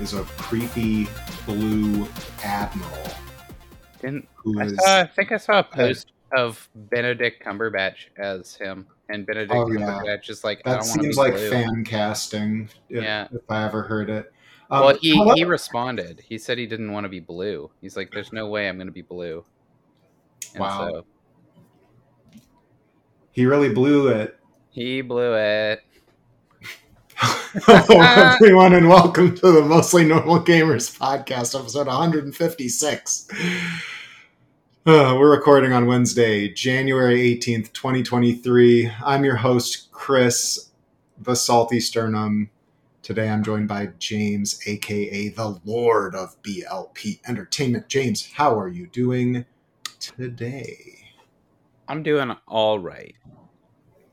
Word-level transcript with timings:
Is 0.00 0.14
a 0.14 0.22
creepy 0.38 1.06
blue 1.44 2.08
admiral. 2.42 3.10
Didn't 4.00 4.26
Who 4.36 4.58
I, 4.58 4.64
is 4.64 4.76
saw, 4.78 5.00
I 5.00 5.06
think 5.06 5.30
I 5.30 5.36
saw 5.36 5.58
a 5.58 5.62
post 5.62 6.12
of 6.32 6.66
Benedict 6.74 7.44
Cumberbatch 7.44 8.06
as 8.16 8.54
him, 8.54 8.86
and 9.10 9.26
Benedict 9.26 9.52
Oh, 9.54 9.70
yeah. 9.70 9.78
Cumberbatch 9.80 10.30
is 10.30 10.42
like, 10.42 10.62
I 10.64 10.70
that 10.70 10.80
don't 10.80 10.88
want 10.88 11.00
be 11.00 11.04
seems 11.04 11.16
like 11.18 11.34
blue. 11.34 11.50
fan 11.50 11.84
casting. 11.84 12.70
If, 12.88 13.02
Yeah. 13.02 13.28
if 13.30 13.42
I 13.50 13.64
ever 13.66 13.82
heard 13.82 14.08
it. 14.08 14.32
Um, 14.70 14.84
well, 14.84 14.96
he, 15.02 15.22
he 15.34 15.44
responded. 15.44 16.22
He 16.26 16.38
said 16.38 16.56
he 16.56 16.66
didn't 16.66 16.92
want 16.92 17.04
to 17.04 17.08
be 17.10 17.20
blue. 17.20 17.70
He's 17.82 17.96
like, 17.96 18.10
"There's 18.10 18.32
no 18.32 18.46
way 18.48 18.68
I'm 18.68 18.76
going 18.76 18.86
to 18.86 18.92
be 18.92 19.02
blue." 19.02 19.44
And 20.54 20.60
Wow. 20.60 20.88
so 20.88 21.04
he 23.32 23.44
really 23.44 23.74
blew 23.74 24.08
it. 24.08 24.38
he 24.70 25.02
blew 25.02 25.34
it. 25.34 25.82
Hello, 27.22 28.00
everyone, 28.00 28.72
and 28.72 28.88
welcome 28.88 29.34
to 29.34 29.52
the 29.52 29.60
Mostly 29.60 30.06
Normal 30.06 30.40
Gamers 30.40 30.96
podcast, 30.96 31.58
episode 31.58 31.86
156. 31.86 33.28
Uh, 34.86 35.16
we're 35.18 35.30
recording 35.30 35.74
on 35.74 35.84
Wednesday, 35.84 36.48
January 36.48 37.36
18th, 37.36 37.74
2023. 37.74 38.90
I'm 39.04 39.22
your 39.22 39.36
host, 39.36 39.92
Chris, 39.92 40.70
the 41.18 41.34
Salty 41.34 41.78
Sternum. 41.78 42.48
Today 43.02 43.28
I'm 43.28 43.44
joined 43.44 43.68
by 43.68 43.90
James, 43.98 44.58
aka 44.66 45.28
the 45.28 45.60
Lord 45.66 46.14
of 46.14 46.40
BLP 46.40 47.20
Entertainment. 47.28 47.88
James, 47.88 48.32
how 48.32 48.58
are 48.58 48.68
you 48.68 48.86
doing 48.86 49.44
today? 49.98 51.04
I'm 51.86 52.02
doing 52.02 52.34
all 52.48 52.78
right, 52.78 53.14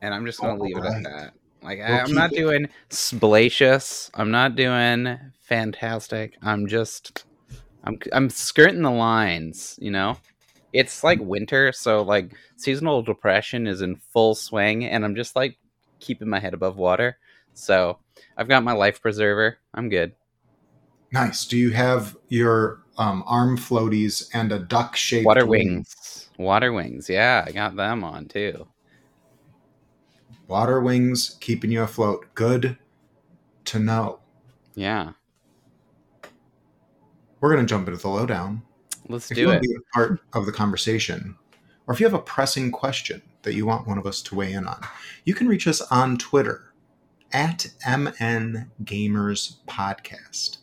and 0.02 0.14
I'm 0.14 0.25
just 0.25 0.42
going 0.42 0.58
to 0.58 0.61
All 0.61 0.67
leave 0.67 0.77
it 0.77 0.83
at 0.83 1.03
that. 1.03 1.33
Like 1.67 1.79
We'll 1.79 1.87
I, 1.87 1.99
I'm 1.99 2.13
not 2.13 2.31
it- 2.31 2.37
doing 2.37 2.69
splacious. 2.89 4.09
I'm 4.13 4.31
not 4.31 4.55
doing 4.55 5.19
fantastic. 5.41 6.35
I'm 6.41 6.67
just 6.67 7.25
I'm 7.83 7.99
I'm 8.13 8.29
skirting 8.29 8.83
the 8.83 8.91
lines. 8.91 9.77
You 9.81 9.91
know, 9.91 10.17
it's 10.71 11.03
like 11.03 11.19
winter, 11.19 11.73
so 11.73 12.03
like 12.03 12.33
seasonal 12.55 13.01
depression 13.01 13.67
is 13.67 13.81
in 13.81 13.97
full 13.97 14.33
swing, 14.33 14.85
and 14.85 15.03
I'm 15.03 15.15
just 15.15 15.35
like 15.35 15.57
keeping 15.99 16.29
my 16.29 16.39
head 16.39 16.53
above 16.53 16.77
water. 16.77 17.17
So 17.53 17.99
I've 18.37 18.47
got 18.47 18.63
my 18.63 18.73
life 18.73 19.02
preserver. 19.02 19.57
I'm 19.73 19.89
good. 19.89 20.13
Nice. 21.11 21.45
Do 21.45 21.57
you 21.57 21.71
have 21.71 22.15
your 22.29 22.81
um, 22.97 23.23
arm 23.27 23.57
floaties 23.57 24.29
and 24.33 24.53
a 24.53 24.59
duck 24.59 24.95
shaped 24.95 25.25
Water 25.25 25.45
wings. 25.45 26.29
Water 26.37 26.71
wings. 26.71 27.09
Yeah, 27.09 27.43
I 27.45 27.52
got 27.52 27.75
them 27.75 28.05
on 28.05 28.27
too. 28.27 28.67
Water 30.47 30.79
wings 30.81 31.37
keeping 31.41 31.71
you 31.71 31.83
afloat. 31.83 32.25
Good 32.35 32.77
to 33.65 33.79
know. 33.79 34.19
Yeah, 34.75 35.13
We're 37.41 37.53
going 37.53 37.65
to 37.65 37.69
jump 37.69 37.87
into 37.87 37.99
the 37.99 38.07
lowdown. 38.07 38.61
let's 39.09 39.29
If 39.31 39.35
do 39.35 39.41
you 39.41 39.47
want 39.47 39.57
it. 39.57 39.63
to 39.63 39.69
be 39.69 39.75
a 39.75 39.93
part 39.93 40.21
of 40.33 40.45
the 40.45 40.51
conversation, 40.51 41.35
or 41.87 41.93
if 41.93 41.99
you 41.99 42.05
have 42.05 42.13
a 42.13 42.19
pressing 42.19 42.71
question 42.71 43.21
that 43.41 43.55
you 43.55 43.65
want 43.65 43.87
one 43.87 43.97
of 43.97 44.05
us 44.05 44.21
to 44.23 44.35
weigh 44.35 44.53
in 44.53 44.67
on, 44.67 44.79
you 45.25 45.33
can 45.33 45.47
reach 45.47 45.67
us 45.67 45.81
on 45.81 46.17
Twitter 46.17 46.73
at 47.33 47.67
MN 47.87 48.69
Gamers 48.83 49.55
Podcast. 49.67 50.57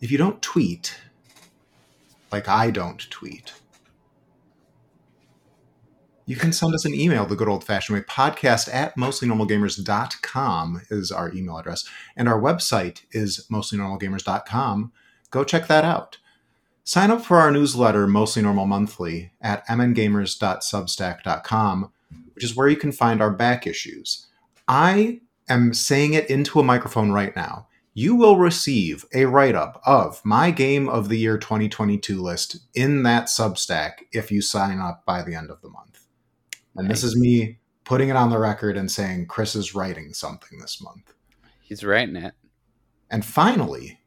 If 0.00 0.10
you 0.10 0.16
don't 0.18 0.40
tweet, 0.40 0.96
like 2.32 2.48
I 2.48 2.70
don't 2.70 3.10
tweet, 3.10 3.52
you 6.30 6.36
can 6.36 6.52
send 6.52 6.74
us 6.76 6.84
an 6.84 6.94
email 6.94 7.26
the 7.26 7.34
good 7.34 7.48
old 7.48 7.64
fashioned 7.64 7.98
way. 7.98 8.04
Podcast 8.04 8.72
at 8.72 8.96
mostlynormalgamers.com 8.96 10.82
is 10.88 11.10
our 11.10 11.34
email 11.34 11.58
address. 11.58 11.84
And 12.14 12.28
our 12.28 12.40
website 12.40 13.00
is 13.10 13.48
mostlynormalgamers.com. 13.50 14.92
Go 15.32 15.42
check 15.42 15.66
that 15.66 15.84
out. 15.84 16.18
Sign 16.84 17.10
up 17.10 17.24
for 17.24 17.38
our 17.38 17.50
newsletter, 17.50 18.06
Mostly 18.06 18.42
Normal 18.42 18.66
Monthly, 18.66 19.32
at 19.40 19.66
mngamers.substack.com, 19.66 21.92
which 22.34 22.44
is 22.44 22.54
where 22.54 22.68
you 22.68 22.76
can 22.76 22.92
find 22.92 23.20
our 23.20 23.32
back 23.32 23.66
issues. 23.66 24.28
I 24.68 25.22
am 25.48 25.74
saying 25.74 26.14
it 26.14 26.30
into 26.30 26.60
a 26.60 26.64
microphone 26.64 27.10
right 27.10 27.34
now. 27.34 27.66
You 27.92 28.14
will 28.14 28.38
receive 28.38 29.04
a 29.12 29.24
write 29.24 29.56
up 29.56 29.82
of 29.84 30.24
my 30.24 30.52
Game 30.52 30.88
of 30.88 31.08
the 31.08 31.18
Year 31.18 31.38
2022 31.38 32.22
list 32.22 32.58
in 32.72 33.02
that 33.02 33.24
Substack 33.24 33.94
if 34.12 34.30
you 34.30 34.40
sign 34.40 34.78
up 34.78 35.04
by 35.04 35.24
the 35.24 35.34
end 35.34 35.50
of 35.50 35.60
the 35.60 35.70
month. 35.70 35.89
And 36.76 36.90
this 36.90 37.04
is 37.04 37.16
me 37.16 37.58
putting 37.84 38.08
it 38.08 38.16
on 38.16 38.30
the 38.30 38.38
record 38.38 38.76
and 38.76 38.90
saying 38.90 39.26
Chris 39.26 39.54
is 39.54 39.74
writing 39.74 40.12
something 40.12 40.58
this 40.58 40.80
month. 40.82 41.12
He's 41.60 41.84
writing 41.84 42.16
it. 42.16 42.34
And 43.10 43.24
finally, 43.24 44.00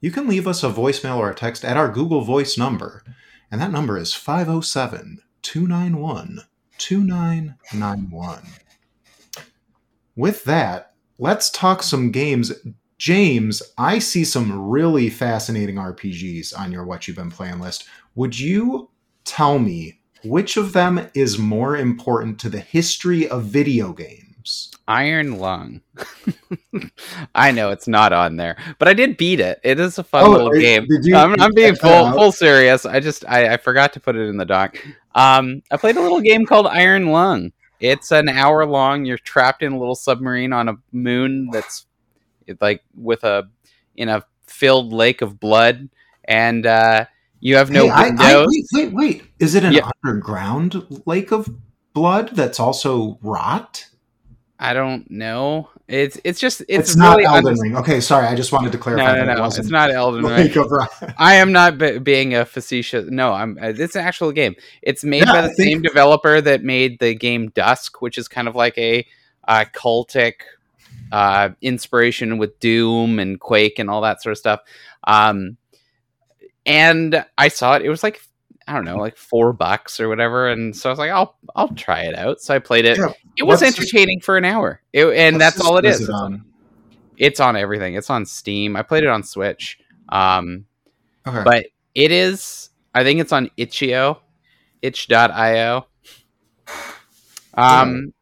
you 0.00 0.10
can 0.10 0.28
leave 0.28 0.46
us 0.46 0.62
a 0.62 0.70
voicemail 0.70 1.16
or 1.16 1.30
a 1.30 1.34
text 1.34 1.64
at 1.64 1.76
our 1.76 1.90
Google 1.90 2.22
Voice 2.22 2.56
number. 2.56 3.02
And 3.50 3.60
that 3.60 3.72
number 3.72 3.98
is 3.98 4.14
507 4.14 5.20
291 5.42 6.40
2991. 6.78 8.42
With 10.16 10.44
that, 10.44 10.94
let's 11.18 11.50
talk 11.50 11.82
some 11.82 12.10
games. 12.10 12.52
James, 12.98 13.62
I 13.78 13.98
see 13.98 14.24
some 14.24 14.68
really 14.68 15.10
fascinating 15.10 15.76
RPGs 15.76 16.58
on 16.58 16.72
your 16.72 16.84
What 16.84 17.06
You've 17.06 17.16
Been 17.16 17.30
Playing 17.30 17.60
list. 17.60 17.84
Would 18.14 18.38
you 18.38 18.90
tell 19.24 19.58
me 19.58 19.99
which 20.24 20.56
of 20.56 20.72
them 20.72 21.08
is 21.14 21.38
more 21.38 21.76
important 21.76 22.38
to 22.40 22.48
the 22.48 22.60
history 22.60 23.28
of 23.28 23.44
video 23.44 23.92
games? 23.92 24.70
Iron 24.88 25.38
Lung. 25.38 25.80
I 27.34 27.50
know 27.52 27.70
it's 27.70 27.86
not 27.86 28.12
on 28.12 28.36
there, 28.36 28.56
but 28.78 28.88
I 28.88 28.94
did 28.94 29.16
beat 29.16 29.38
it. 29.40 29.60
It 29.62 29.78
is 29.78 29.98
a 29.98 30.04
fun 30.04 30.24
Oh, 30.24 30.30
little 30.30 30.52
game. 30.52 30.86
you- 30.88 31.14
I'm, 31.16 31.40
I'm 31.40 31.54
being 31.54 31.74
full 31.76 31.90
out? 32.06 32.14
full 32.16 32.32
serious. 32.32 32.84
I 32.86 33.00
just 33.00 33.24
I, 33.28 33.54
I 33.54 33.56
forgot 33.56 33.92
to 33.94 34.00
put 34.00 34.16
it 34.16 34.28
in 34.28 34.36
the 34.36 34.44
doc. 34.44 34.76
Um, 35.14 35.62
I 35.70 35.76
played 35.76 35.96
a 35.96 36.00
little 36.00 36.20
game 36.20 36.46
called 36.46 36.66
Iron 36.66 37.06
Lung. 37.12 37.52
It's 37.80 38.10
an 38.12 38.28
hour 38.28 38.66
long. 38.66 39.04
You're 39.04 39.18
trapped 39.18 39.62
in 39.62 39.72
a 39.72 39.78
little 39.78 39.94
submarine 39.94 40.52
on 40.52 40.68
a 40.68 40.74
moon 40.92 41.48
that's 41.52 41.86
like 42.60 42.82
with 42.96 43.24
a 43.24 43.48
in 43.96 44.08
a 44.08 44.24
filled 44.46 44.92
lake 44.92 45.22
of 45.22 45.38
blood, 45.38 45.88
and 46.24 46.66
uh, 46.66 47.06
you 47.40 47.56
have 47.56 47.70
no 47.70 47.84
Hey, 47.86 47.90
I- 47.90 48.02
windows. 48.08 48.26
I, 48.26 48.46
wait, 48.46 48.64
wait, 48.74 48.92
wait. 48.92 49.22
Is 49.38 49.54
it 49.54 49.64
an 49.64 49.72
Yeah. 49.72 49.90
underground 50.04 50.86
lake 51.06 51.32
of 51.32 51.48
blood 51.94 52.30
that's 52.34 52.60
also 52.60 53.18
rot? 53.22 53.86
I 54.58 54.74
don't 54.74 55.10
know. 55.10 55.70
It's 55.88 56.20
it's 56.22 56.38
just 56.38 56.60
It's, 56.68 56.90
it's, 56.90 56.96
not 56.96 57.16
really 57.16 57.24
Elden 57.26 57.46
un- 57.54 57.58
Ring. 57.60 57.76
Okay, 57.78 58.00
sorry. 58.00 58.26
I 58.28 58.34
just 58.36 58.52
wanted 58.52 58.70
to 58.72 58.78
clarify. 58.78 59.06
No, 59.06 59.18
that 59.18 59.26
no, 59.26 59.32
it 59.32 59.36
no. 59.36 59.40
wasn't 59.42 59.64
It's 59.64 59.72
not 59.72 59.90
Elden 59.90 60.22
Ring. 60.22 60.36
Lake 60.36 60.54
of 60.56 60.70
Rot. 60.70 60.90
I 61.18 61.36
am 61.36 61.50
not 61.50 61.78
b- 61.78 61.98
being 61.98 62.34
a 62.34 62.44
facetious. 62.44 63.10
No, 63.10 63.32
I'm. 63.32 63.58
Uh, 63.60 63.72
it's 63.76 63.96
an 63.96 64.04
actual 64.04 64.30
game. 64.32 64.54
It's 64.82 65.02
made 65.02 65.24
Yeah, 65.26 65.32
by 65.32 65.42
the 65.42 65.48
think- 65.54 65.68
same 65.70 65.82
developer 65.82 66.40
that 66.42 66.62
made 66.62 66.98
the 67.00 67.14
game 67.14 67.48
Dusk, 67.54 68.02
which 68.02 68.18
is 68.18 68.28
kind 68.28 68.46
of 68.48 68.54
like 68.54 68.76
a 68.78 69.04
uh, 69.48 69.64
cultic 69.74 70.34
uh, 71.10 71.48
inspiration 71.62 72.38
with 72.38 72.60
Doom 72.60 73.18
and 73.18 73.40
Quake 73.40 73.78
and 73.80 73.88
all 73.90 74.02
that 74.02 74.22
sort 74.22 74.32
of 74.32 74.38
stuff. 74.38 74.60
Um, 75.04 75.56
and 76.66 77.24
I 77.38 77.48
saw 77.48 77.74
it. 77.74 77.82
It 77.82 77.88
was 77.88 78.02
like 78.02 78.20
I 78.66 78.74
don't 78.74 78.84
know, 78.84 78.98
like 78.98 79.16
four 79.16 79.52
bucks 79.52 79.98
or 80.00 80.08
whatever. 80.08 80.48
And 80.48 80.76
so 80.76 80.88
I 80.88 80.92
was 80.92 80.98
like, 80.98 81.10
I'll 81.10 81.36
I'll 81.56 81.74
try 81.74 82.02
it 82.02 82.14
out. 82.14 82.40
So 82.40 82.54
I 82.54 82.58
played 82.58 82.84
it. 82.84 82.98
Yeah, 82.98 83.12
it 83.36 83.42
was 83.42 83.62
entertaining 83.62 84.20
for 84.20 84.36
an 84.36 84.44
hour. 84.44 84.80
It, 84.92 85.06
and 85.06 85.40
that's 85.40 85.60
all 85.60 85.76
it 85.78 85.84
is. 85.84 86.00
it 86.00 86.04
It's 86.04 86.10
on? 86.12 86.44
it's 87.16 87.40
on 87.40 87.56
everything. 87.56 87.94
It's 87.94 88.10
on 88.10 88.24
Steam. 88.26 88.76
I 88.76 88.82
played 88.82 89.02
it 89.04 89.08
on 89.10 89.22
Switch. 89.22 89.78
Um, 90.08 90.66
Okay. 91.26 91.42
but 91.44 91.66
it 91.94 92.10
is 92.12 92.70
i 92.94 93.04
think 93.04 93.20
it's 93.20 93.30
on 93.32 93.50
itch.io 93.58 94.18
itch.io 94.80 95.86
um 97.54 98.12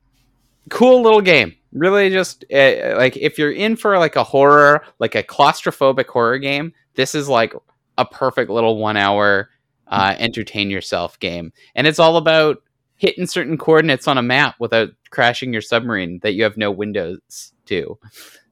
cool 0.70 1.02
little 1.02 1.20
game 1.20 1.54
really 1.72 2.10
just 2.10 2.44
uh, 2.52 2.94
like 2.96 3.16
if 3.16 3.38
you're 3.38 3.52
in 3.52 3.76
for 3.76 3.98
like 3.98 4.16
a 4.16 4.24
horror 4.24 4.84
like 4.98 5.14
a 5.14 5.22
claustrophobic 5.22 6.06
horror 6.06 6.38
game 6.38 6.72
this 6.94 7.14
is 7.14 7.28
like 7.28 7.54
a 7.98 8.04
perfect 8.06 8.50
little 8.50 8.78
one 8.78 8.96
hour 8.96 9.50
uh, 9.88 10.14
entertain 10.18 10.70
yourself 10.70 11.18
game 11.18 11.52
and 11.74 11.86
it's 11.86 11.98
all 11.98 12.16
about 12.16 12.62
hitting 12.96 13.26
certain 13.26 13.58
coordinates 13.58 14.08
on 14.08 14.18
a 14.18 14.22
map 14.22 14.54
without 14.58 14.88
crashing 15.10 15.52
your 15.52 15.62
submarine 15.62 16.18
that 16.22 16.32
you 16.32 16.42
have 16.42 16.56
no 16.56 16.70
windows 16.70 17.52
to 17.66 17.98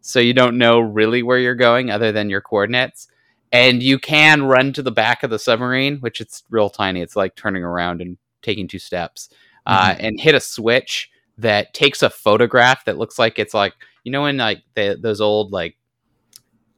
so 0.00 0.20
you 0.20 0.34
don't 0.34 0.58
know 0.58 0.78
really 0.78 1.22
where 1.22 1.38
you're 1.38 1.54
going 1.54 1.90
other 1.90 2.12
than 2.12 2.31
your 2.31 2.40
coordinates 2.40 3.08
and 3.52 3.82
you 3.82 3.98
can 3.98 4.43
run 4.44 4.72
to 4.72 4.82
the 4.82 4.90
back 4.90 5.22
of 5.22 5.31
the 5.31 5.38
submarine, 5.38 5.98
which 5.98 6.20
it's 6.20 6.44
real 6.50 6.70
tiny. 6.70 7.00
It's 7.00 7.16
like 7.16 7.37
turning 7.37 7.64
around 7.64 8.00
and 8.00 8.19
taking 8.43 8.69
two 8.69 8.78
steps, 8.78 9.31
uh, 9.66 9.94
and 9.98 10.20
hit 10.20 10.34
a 10.34 10.40
switch 10.40 11.10
that 11.38 11.75
takes 11.75 12.02
a 12.02 12.10
photograph 12.10 12.84
that 12.84 12.98
looks 12.98 13.19
like 13.19 13.38
it's 13.38 13.54
like 13.54 13.75
you 14.04 14.12
know 14.12 14.26
in 14.26 14.37
like 14.37 14.62
the, 14.75 14.98
those 15.00 15.20
old 15.20 15.52
like 15.52 15.76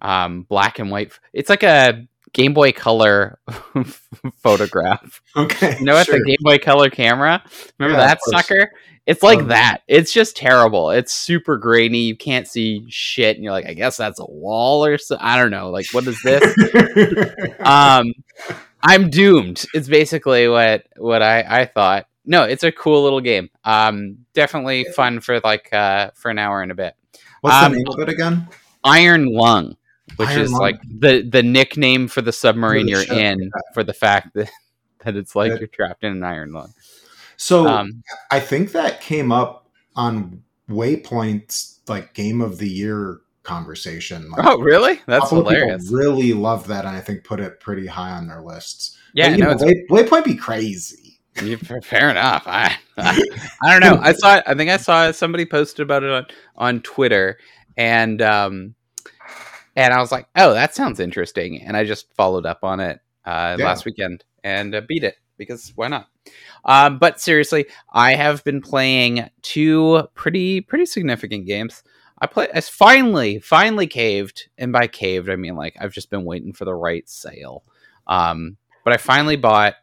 um, 0.00 0.42
black 0.42 0.78
and 0.78 0.90
white. 0.90 1.18
It's 1.32 1.50
like 1.50 1.62
a 1.62 2.06
Game 2.32 2.54
Boy 2.54 2.72
Color 2.72 3.38
photograph. 4.42 5.20
okay. 5.36 5.76
You 5.78 5.84
know, 5.84 5.94
what 5.94 6.06
sure. 6.06 6.18
the 6.18 6.24
Game 6.24 6.36
Boy 6.40 6.58
Color 6.58 6.90
camera. 6.90 7.42
Remember 7.78 7.98
Yeah, 8.00 8.06
that 8.06 8.18
sucker? 8.22 8.70
It's 9.06 9.22
like 9.22 9.38
Um, 9.38 9.48
that. 9.48 9.78
It's 9.88 10.12
just 10.12 10.36
terrible. 10.36 10.90
It's 10.90 11.12
super 11.14 11.56
grainy. 11.56 12.00
You 12.00 12.16
can't 12.16 12.46
see 12.46 12.84
shit, 12.90 13.36
and 13.36 13.42
you're 13.44 13.52
like, 13.54 13.64
I 13.66 13.72
guess 13.72 13.96
that's 13.96 14.20
a 14.20 14.26
wall 14.26 14.84
or 14.84 14.98
so. 14.98 15.16
I 15.18 15.38
don't 15.38 15.50
know. 15.50 15.70
Like, 15.70 15.86
what 15.92 16.06
is 16.06 16.20
this? 16.22 16.44
um, 17.60 18.12
I'm 18.82 19.08
doomed. 19.10 19.64
It's 19.74 19.88
basically 19.88 20.46
what 20.48 20.86
what 20.96 21.22
I 21.22 21.40
I 21.62 21.64
thought. 21.64 22.06
No, 22.26 22.42
it's 22.44 22.64
a 22.64 22.70
cool 22.70 23.02
little 23.02 23.22
game. 23.22 23.48
Um, 23.64 24.18
definitely 24.34 24.84
fun 24.94 25.20
for 25.20 25.40
like 25.40 25.72
uh 25.72 26.10
for 26.14 26.30
an 26.30 26.38
hour 26.38 26.60
and 26.60 26.70
a 26.70 26.74
bit. 26.74 26.94
What's 27.40 27.56
um, 27.56 27.72
the 27.72 27.78
name 27.78 27.86
of 27.88 27.98
it 28.00 28.08
again? 28.10 28.46
Iron 28.84 29.32
Lung, 29.32 29.76
which 30.16 30.28
Iron 30.28 30.40
is 30.40 30.52
like 30.52 30.80
the 30.82 31.22
the 31.22 31.42
nickname 31.42 32.08
for 32.08 32.22
the 32.22 32.32
submarine 32.32 32.86
the 32.86 32.92
you're 32.92 33.02
ship, 33.02 33.16
in 33.16 33.40
yeah. 33.40 33.48
for 33.74 33.84
the 33.84 33.92
fact 33.92 34.34
that 34.34 34.50
that 35.04 35.16
it's 35.16 35.34
like 35.36 35.58
you're 35.58 35.68
trapped 35.68 36.04
in 36.04 36.12
an 36.12 36.24
iron 36.24 36.52
lung. 36.52 36.72
So 37.36 37.66
Um, 37.66 38.02
I 38.30 38.40
think 38.40 38.72
that 38.72 39.00
came 39.00 39.30
up 39.30 39.70
on 39.94 40.42
Waypoint's 40.68 41.80
like 41.88 42.14
game 42.14 42.40
of 42.40 42.58
the 42.58 42.68
year 42.68 43.20
conversation. 43.48 44.30
Like, 44.30 44.44
oh, 44.44 44.58
really? 44.58 45.00
That's 45.06 45.24
couple 45.24 45.40
of 45.40 45.46
people 45.46 45.60
hilarious. 45.60 45.90
Really 45.90 46.32
love 46.34 46.66
that, 46.68 46.84
and 46.84 46.96
I 46.96 47.00
think 47.00 47.24
put 47.24 47.40
it 47.40 47.58
pretty 47.60 47.86
high 47.86 48.10
on 48.10 48.28
their 48.28 48.42
lists. 48.42 48.96
Yeah, 49.14 49.30
But, 49.30 49.38
you 49.38 49.44
no, 49.44 49.52
know, 49.54 49.66
Way, 49.66 49.86
Waypoint 49.90 50.24
be 50.24 50.36
crazy. 50.36 51.18
You, 51.42 51.56
fair 51.56 52.10
enough. 52.10 52.42
I, 52.46 52.76
I 52.96 53.22
I 53.62 53.70
don't 53.70 53.80
know. 53.80 54.02
I 54.02 54.12
saw. 54.12 54.40
I 54.46 54.54
think 54.54 54.70
I 54.70 54.76
saw 54.76 55.10
somebody 55.12 55.46
posted 55.46 55.82
about 55.82 56.02
it 56.02 56.10
on 56.10 56.26
on 56.56 56.80
Twitter, 56.82 57.38
and 57.76 58.20
um, 58.20 58.74
and 59.78 59.94
I 59.94 60.00
was 60.00 60.10
like, 60.10 60.26
oh, 60.34 60.54
that 60.54 60.74
sounds 60.74 60.98
interesting, 60.98 61.62
and 61.62 61.76
I 61.76 61.84
just 61.84 62.12
followed 62.14 62.44
up 62.46 62.64
on 62.64 62.80
it 62.80 62.98
uh, 63.24 63.54
Yeah. 63.58 63.64
last 63.66 63.84
weekend 63.84 64.24
and 64.42 64.74
uh, 64.74 64.80
beat 64.80 65.04
it 65.04 65.14
because 65.36 65.72
why 65.76 65.86
not? 65.86 66.08
Um, 66.64 66.98
but 66.98 67.20
seriously, 67.20 67.66
I 67.92 68.14
have 68.14 68.42
been 68.42 68.60
playing 68.60 69.30
two 69.42 70.02
pretty 70.14 70.60
pretty 70.60 70.84
significant 70.84 71.46
games. 71.46 71.84
I 72.20 72.26
play. 72.26 72.48
I 72.52 72.60
finally 72.60 73.38
finally 73.38 73.86
caved, 73.86 74.48
and 74.58 74.72
by 74.72 74.88
caved 74.88 75.30
I 75.30 75.36
mean 75.36 75.54
like 75.54 75.76
I've 75.80 75.92
just 75.92 76.10
been 76.10 76.24
waiting 76.24 76.52
for 76.52 76.64
the 76.64 76.74
right 76.74 77.08
sale. 77.08 77.62
Um, 78.08 78.56
but 78.84 78.92
I 78.92 78.96
finally 78.96 79.36
bought 79.36 79.74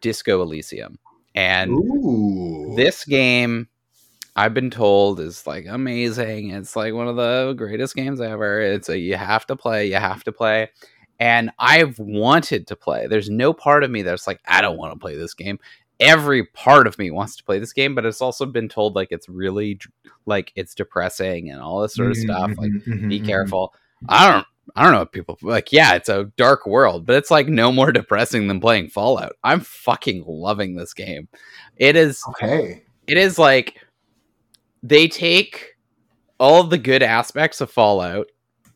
Disco 0.00 0.42
Elysium, 0.42 0.98
and 1.36 1.70
Ooh, 1.70 2.74
this 2.76 3.04
game 3.04 3.68
I've 4.36 4.54
been 4.54 4.70
told 4.70 5.20
is 5.20 5.46
like 5.46 5.66
amazing. 5.68 6.50
It's 6.50 6.74
like 6.76 6.92
one 6.94 7.08
of 7.08 7.16
the 7.16 7.54
greatest 7.56 7.94
games 7.94 8.20
ever. 8.20 8.60
It's 8.60 8.88
a 8.88 8.98
you 8.98 9.16
have 9.16 9.46
to 9.46 9.56
play, 9.56 9.86
you 9.88 9.94
have 9.96 10.24
to 10.24 10.32
play. 10.32 10.70
And 11.20 11.50
I've 11.58 11.98
wanted 11.98 12.66
to 12.68 12.76
play. 12.76 13.06
There's 13.06 13.30
no 13.30 13.52
part 13.52 13.84
of 13.84 13.90
me 13.90 14.02
that's 14.02 14.26
like 14.26 14.40
I 14.46 14.60
don't 14.60 14.76
want 14.76 14.92
to 14.92 14.98
play 14.98 15.16
this 15.16 15.34
game. 15.34 15.58
Every 16.00 16.44
part 16.46 16.88
of 16.88 16.98
me 16.98 17.12
wants 17.12 17.36
to 17.36 17.44
play 17.44 17.60
this 17.60 17.72
game, 17.72 17.94
but 17.94 18.04
it's 18.04 18.20
also 18.20 18.46
been 18.46 18.68
told 18.68 18.96
like 18.96 19.08
it's 19.12 19.28
really 19.28 19.78
like 20.26 20.52
it's 20.56 20.74
depressing 20.74 21.50
and 21.50 21.60
all 21.60 21.80
this 21.82 21.94
sort 21.94 22.10
of 22.10 22.16
stuff. 22.16 22.54
Like 22.58 22.72
Mhm, 22.88 23.08
be 23.08 23.20
mhm, 23.20 23.26
careful. 23.26 23.72
I 24.08 24.30
don't 24.32 24.46
I 24.74 24.82
don't 24.82 24.92
know 24.92 25.02
if 25.02 25.12
people 25.12 25.38
like 25.42 25.72
yeah, 25.72 25.94
it's 25.94 26.08
a 26.08 26.24
dark 26.36 26.66
world, 26.66 27.06
but 27.06 27.16
it's 27.16 27.30
like 27.30 27.46
no 27.48 27.70
more 27.70 27.92
depressing 27.92 28.48
than 28.48 28.60
playing 28.60 28.88
Fallout. 28.88 29.36
I'm 29.44 29.60
fucking 29.60 30.24
loving 30.26 30.74
this 30.74 30.92
game. 30.94 31.28
It 31.76 31.94
is. 31.96 32.22
Okay. 32.30 32.82
it 33.06 33.18
is 33.18 33.38
like 33.38 33.78
they 34.84 35.08
take 35.08 35.76
all 36.38 36.60
of 36.60 36.70
the 36.70 36.78
good 36.78 37.02
aspects 37.02 37.60
of 37.62 37.70
Fallout 37.70 38.26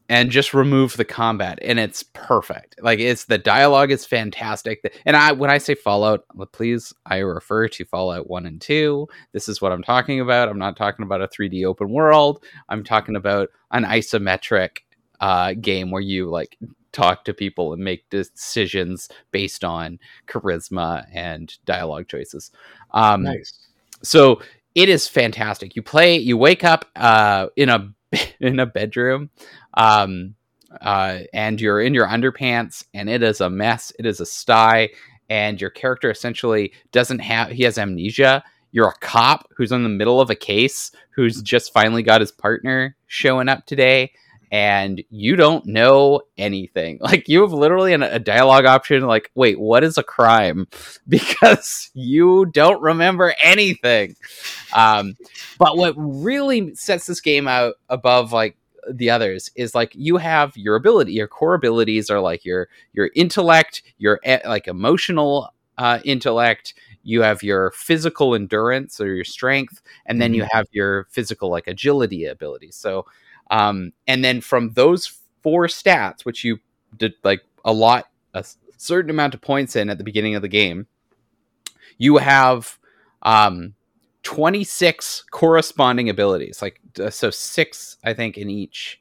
and 0.09 0.31
just 0.31 0.55
remove 0.55 0.97
the 0.97 1.05
combat 1.05 1.59
and 1.61 1.79
it's 1.79 2.03
perfect. 2.03 2.77
Like 2.81 2.99
it's 2.99 3.27
the 3.27 3.37
dialogue 3.37 3.91
is 3.91 4.07
fantastic. 4.07 4.81
And 5.05 5.15
I 5.15 5.33
when 5.33 5.51
I 5.51 5.59
say 5.59 5.75
Fallout, 5.75 6.25
please 6.53 6.95
I 7.05 7.19
refer 7.19 7.69
to 7.69 7.85
Fallout 7.85 8.29
1 8.29 8.47
and 8.47 8.59
2. 8.59 9.07
This 9.33 9.51
is 9.51 9.61
what 9.61 9.71
I'm 9.71 9.83
talking 9.83 10.21
about. 10.21 10.49
I'm 10.49 10.59
not 10.59 10.79
talking 10.79 11.03
about 11.03 11.21
a 11.21 11.29
3D 11.29 11.67
open 11.67 11.91
world. 11.91 12.43
I'm 12.71 12.85
talking 12.85 13.17
about 13.17 13.51
an 13.71 13.85
isometric 13.85 14.79
uh 15.21 15.53
game 15.61 15.91
where 15.91 16.01
you 16.01 16.31
like 16.31 16.57
talk 16.93 17.25
to 17.27 17.35
people 17.35 17.75
and 17.75 17.85
make 17.85 18.09
decisions 18.09 19.11
based 19.31 19.63
on 19.63 19.99
charisma 20.27 21.05
and 21.13 21.53
dialogue 21.67 22.09
choices. 22.09 22.51
Um 22.93 23.25
nice. 23.25 23.69
so 24.03 24.41
it 24.75 24.89
is 24.89 25.09
fantastic. 25.09 25.77
You 25.77 25.83
play, 25.83 26.17
you 26.17 26.37
wake 26.37 26.65
up 26.65 26.87
uh, 26.97 27.49
in 27.57 27.69
a 27.69 27.93
in 28.41 28.59
a 28.59 28.67
bedroom, 28.67 29.31
um, 29.75 30.35
uh, 30.81 31.21
and 31.33 31.61
you're 31.61 31.81
in 31.81 31.95
your 31.95 32.07
underpants, 32.07 32.85
and 32.95 33.09
it 33.09 33.23
is 33.23 33.41
a 33.41 33.51
mess. 33.51 33.93
It 33.99 34.07
is 34.07 34.21
a 34.21 34.27
sty, 34.27 34.91
and 35.29 35.61
your 35.61 35.71
character 35.71 36.11
essentially 36.11 36.73
doesn't 36.93 37.21
have. 37.21 37.51
He 37.51 37.65
has 37.65 37.79
amnesia. 37.79 38.43
You're 38.71 38.89
a 38.89 38.99
cop 39.01 39.49
who's 39.57 39.73
in 39.73 39.83
the 39.83 39.89
middle 39.89 40.21
of 40.21 40.31
a 40.31 40.35
case, 40.35 40.91
who's 41.11 41.41
just 41.43 41.73
finally 41.73 42.03
got 42.03 42.21
his 42.21 42.33
partner 42.33 42.97
showing 43.07 43.49
up 43.49 43.67
today, 43.67 44.13
and 44.51 45.03
you 45.11 45.37
don't 45.37 45.67
know 45.67 46.21
anything. 46.37 46.99
Like 47.09 47.29
you 47.29 47.41
have 47.41 47.53
literally 47.53 47.95
an, 47.95 48.03
a 48.03 48.19
dialogue 48.19 48.67
option. 48.67 49.07
Like, 49.07 49.31
wait, 49.35 49.59
what 49.59 49.83
is 49.83 49.97
a 49.99 50.03
crime? 50.03 50.67
Because 51.09 51.91
you 51.95 52.47
don't 52.47 52.83
remember 52.83 53.35
anything. 53.43 54.15
Um, 54.75 55.17
but 55.59 55.77
what 55.77 55.95
really 55.97 56.75
sets 56.75 57.07
this 57.07 57.21
game 57.21 57.49
out 57.49 57.75
above 57.89 58.33
like 58.33 58.57
the 58.91 59.11
others 59.11 59.51
is 59.55 59.75
like 59.75 59.93
you 59.95 60.17
have 60.17 60.57
your 60.57 60.75
ability 60.77 61.13
your 61.13 61.29
core 61.29 61.53
abilities 61.55 62.09
are 62.09 62.21
like 62.21 62.45
your 62.45 62.69
your 62.95 63.11
intellect 63.15 63.83
your 63.99 64.19
like 64.47 64.67
emotional 64.67 65.53
uh, 65.77 65.99
intellect 66.05 66.73
you 67.03 67.23
have 67.23 67.43
your 67.43 67.71
physical 67.73 68.35
endurance 68.35 69.01
or 69.01 69.15
your 69.15 69.25
strength 69.25 69.83
and 70.07 70.23
then 70.23 70.33
you 70.33 70.47
have 70.51 70.67
your 70.73 71.05
physical 71.11 71.51
like 71.51 71.67
agility 71.67 72.25
abilities 72.25 72.77
so 72.77 73.05
um 73.51 73.93
and 74.07 74.25
then 74.25 74.41
from 74.41 74.71
those 74.75 75.19
four 75.43 75.67
stats 75.67 76.25
which 76.25 76.45
you 76.45 76.59
did 76.97 77.15
like 77.25 77.43
a 77.65 77.73
lot 77.73 78.09
a 78.35 78.45
certain 78.77 79.11
amount 79.11 79.35
of 79.35 79.41
points 79.41 79.77
in 79.77 79.91
at 79.91 79.99
the 79.99 80.05
beginning 80.05 80.35
of 80.35 80.43
the 80.43 80.49
game 80.49 80.87
you 81.99 82.17
have 82.19 82.79
um 83.23 83.75
26 84.23 85.25
corresponding 85.31 86.09
abilities 86.09 86.61
like 86.61 86.81
so 87.11 87.31
six 87.31 87.97
i 88.05 88.13
think 88.13 88.37
in 88.37 88.51
each 88.51 89.01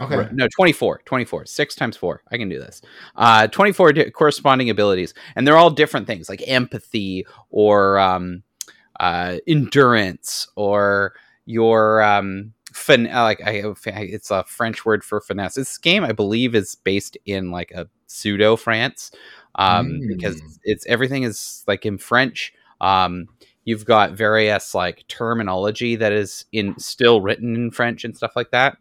Okay. 0.00 0.28
No 0.32 0.48
24 0.56 1.02
24 1.04 1.46
6 1.46 1.74
times 1.74 1.96
4 1.96 2.22
i 2.30 2.38
can 2.38 2.48
do 2.48 2.58
this 2.58 2.80
uh 3.16 3.46
24 3.48 3.92
di- 3.92 4.10
corresponding 4.10 4.70
abilities 4.70 5.12
and 5.36 5.46
they're 5.46 5.58
all 5.58 5.70
different 5.70 6.06
things 6.06 6.28
like 6.28 6.42
empathy 6.46 7.26
or 7.50 7.98
um 7.98 8.42
uh 8.98 9.36
endurance 9.46 10.48
or 10.56 11.12
your 11.44 12.02
um 12.02 12.54
fin- 12.72 13.06
uh, 13.08 13.22
like 13.22 13.40
I, 13.44 13.62
it's 13.86 14.30
a 14.30 14.44
french 14.44 14.84
word 14.84 15.04
for 15.04 15.20
finesse 15.20 15.54
this 15.54 15.78
game 15.78 16.04
i 16.04 16.12
believe 16.12 16.54
is 16.54 16.74
based 16.74 17.16
in 17.26 17.50
like 17.50 17.70
a 17.72 17.88
pseudo 18.06 18.56
france 18.56 19.10
um 19.56 20.00
because 20.06 20.40
Mm. 20.40 20.58
it's 20.64 20.86
everything 20.86 21.22
is 21.24 21.64
like 21.66 21.84
in 21.86 21.98
french 21.98 22.52
um 22.80 23.26
you've 23.64 23.84
got 23.84 24.12
various 24.12 24.74
like 24.74 25.04
terminology 25.08 25.96
that 25.96 26.12
is 26.12 26.44
in 26.52 26.78
still 26.78 27.20
written 27.20 27.54
in 27.54 27.70
french 27.70 28.04
and 28.04 28.16
stuff 28.16 28.32
like 28.36 28.50
that 28.52 28.78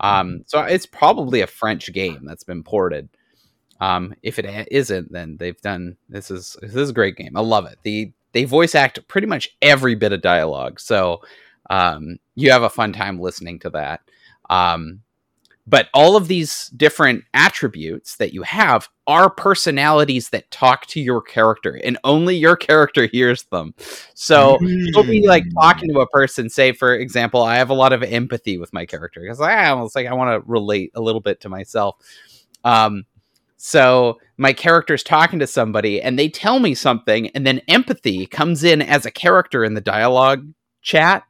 um, 0.00 0.42
so 0.46 0.60
it's 0.60 0.84
probably 0.86 1.40
a 1.40 1.46
French 1.46 1.90
game 1.92 2.24
that's 2.24 2.44
been 2.44 2.62
ported. 2.62 3.08
Um, 3.80 4.14
if 4.22 4.38
it 4.38 4.68
isn't, 4.70 5.10
then 5.12 5.36
they've 5.38 5.60
done 5.62 5.96
this 6.10 6.30
is 6.30 6.56
this 6.60 6.74
is 6.74 6.90
a 6.90 6.92
great 6.92 7.16
game. 7.16 7.36
I 7.36 7.40
love 7.40 7.64
it. 7.66 7.78
The 7.82 8.12
they 8.32 8.44
voice 8.44 8.74
act 8.74 9.06
pretty 9.08 9.26
much 9.26 9.56
every 9.62 9.94
bit 9.94 10.12
of 10.12 10.20
dialogue, 10.20 10.80
so 10.80 11.22
um, 11.70 12.18
you 12.34 12.50
have 12.50 12.62
a 12.62 12.70
fun 12.70 12.92
time 12.92 13.20
listening 13.20 13.58
to 13.60 13.70
that. 13.70 14.00
Um, 14.50 15.00
but 15.66 15.88
all 15.94 16.14
of 16.14 16.28
these 16.28 16.68
different 16.76 17.24
attributes 17.32 18.16
that 18.16 18.34
you 18.34 18.42
have 18.42 18.88
are 19.06 19.30
personalities 19.30 20.28
that 20.28 20.50
talk 20.50 20.84
to 20.88 21.00
your 21.00 21.22
character, 21.22 21.80
and 21.82 21.98
only 22.04 22.36
your 22.36 22.54
character 22.56 23.06
hears 23.12 23.44
them. 23.44 23.74
So 24.14 24.58
you'll 24.62 25.04
be 25.04 25.26
like 25.26 25.44
Mm. 25.44 25.52
talking 25.60 25.92
to 25.92 26.00
a 26.00 26.08
person 26.08 26.48
say 26.48 26.72
for 26.72 26.94
example 26.94 27.42
i 27.42 27.56
have 27.56 27.70
a 27.70 27.74
lot 27.74 27.92
of 27.92 28.02
empathy 28.02 28.58
with 28.58 28.72
my 28.72 28.86
character 28.86 29.20
because 29.20 29.40
i 29.40 29.68
almost 29.68 29.94
like 29.96 30.06
i 30.06 30.12
want 30.14 30.30
to 30.30 30.48
relate 30.50 30.90
a 30.94 31.00
little 31.00 31.20
bit 31.20 31.40
to 31.40 31.48
myself 31.48 31.96
um 32.64 33.04
so 33.56 34.18
my 34.36 34.52
character's 34.52 35.02
talking 35.02 35.38
to 35.38 35.46
somebody 35.46 36.00
and 36.00 36.18
they 36.18 36.28
tell 36.28 36.58
me 36.60 36.74
something 36.74 37.28
and 37.30 37.46
then 37.46 37.60
empathy 37.68 38.26
comes 38.26 38.64
in 38.64 38.80
as 38.82 39.04
a 39.06 39.10
character 39.10 39.64
in 39.64 39.74
the 39.74 39.80
dialogue 39.80 40.46
chat 40.84 41.24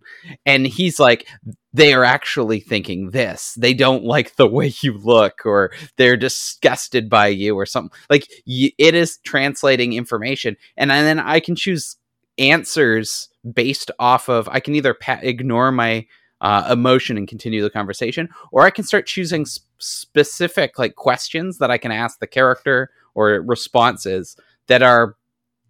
and 0.44 0.66
he's 0.66 1.00
like 1.00 1.26
they 1.72 1.94
are 1.94 2.04
actually 2.04 2.60
thinking 2.60 3.10
this. 3.10 3.54
They 3.54 3.74
don't 3.74 4.04
like 4.04 4.36
the 4.36 4.46
way 4.48 4.72
you 4.82 4.98
look 4.98 5.46
or 5.46 5.72
they're 5.96 6.16
disgusted 6.18 7.10
by 7.10 7.28
you 7.28 7.56
or 7.56 7.66
something. 7.66 7.96
Like 8.10 8.28
y- 8.46 8.72
it 8.78 8.94
is 8.94 9.18
translating 9.24 9.94
information 9.94 10.56
and 10.76 10.90
then 10.90 11.18
i 11.18 11.40
can 11.40 11.56
choose 11.56 11.96
answers 12.38 13.28
based 13.52 13.90
off 13.98 14.28
of 14.28 14.48
I 14.48 14.60
can 14.60 14.74
either 14.74 14.94
pa- 14.94 15.20
ignore 15.22 15.72
my 15.72 16.06
uh, 16.40 16.68
emotion 16.70 17.16
and 17.16 17.28
continue 17.28 17.62
the 17.62 17.70
conversation, 17.70 18.28
or 18.52 18.62
I 18.62 18.70
can 18.70 18.84
start 18.84 19.06
choosing 19.06 19.42
s- 19.42 19.60
specific 19.78 20.78
like 20.78 20.96
questions 20.96 21.58
that 21.58 21.70
I 21.70 21.78
can 21.78 21.92
ask 21.92 22.18
the 22.18 22.26
character 22.26 22.90
or 23.14 23.40
responses 23.42 24.36
that 24.66 24.82
are 24.82 25.16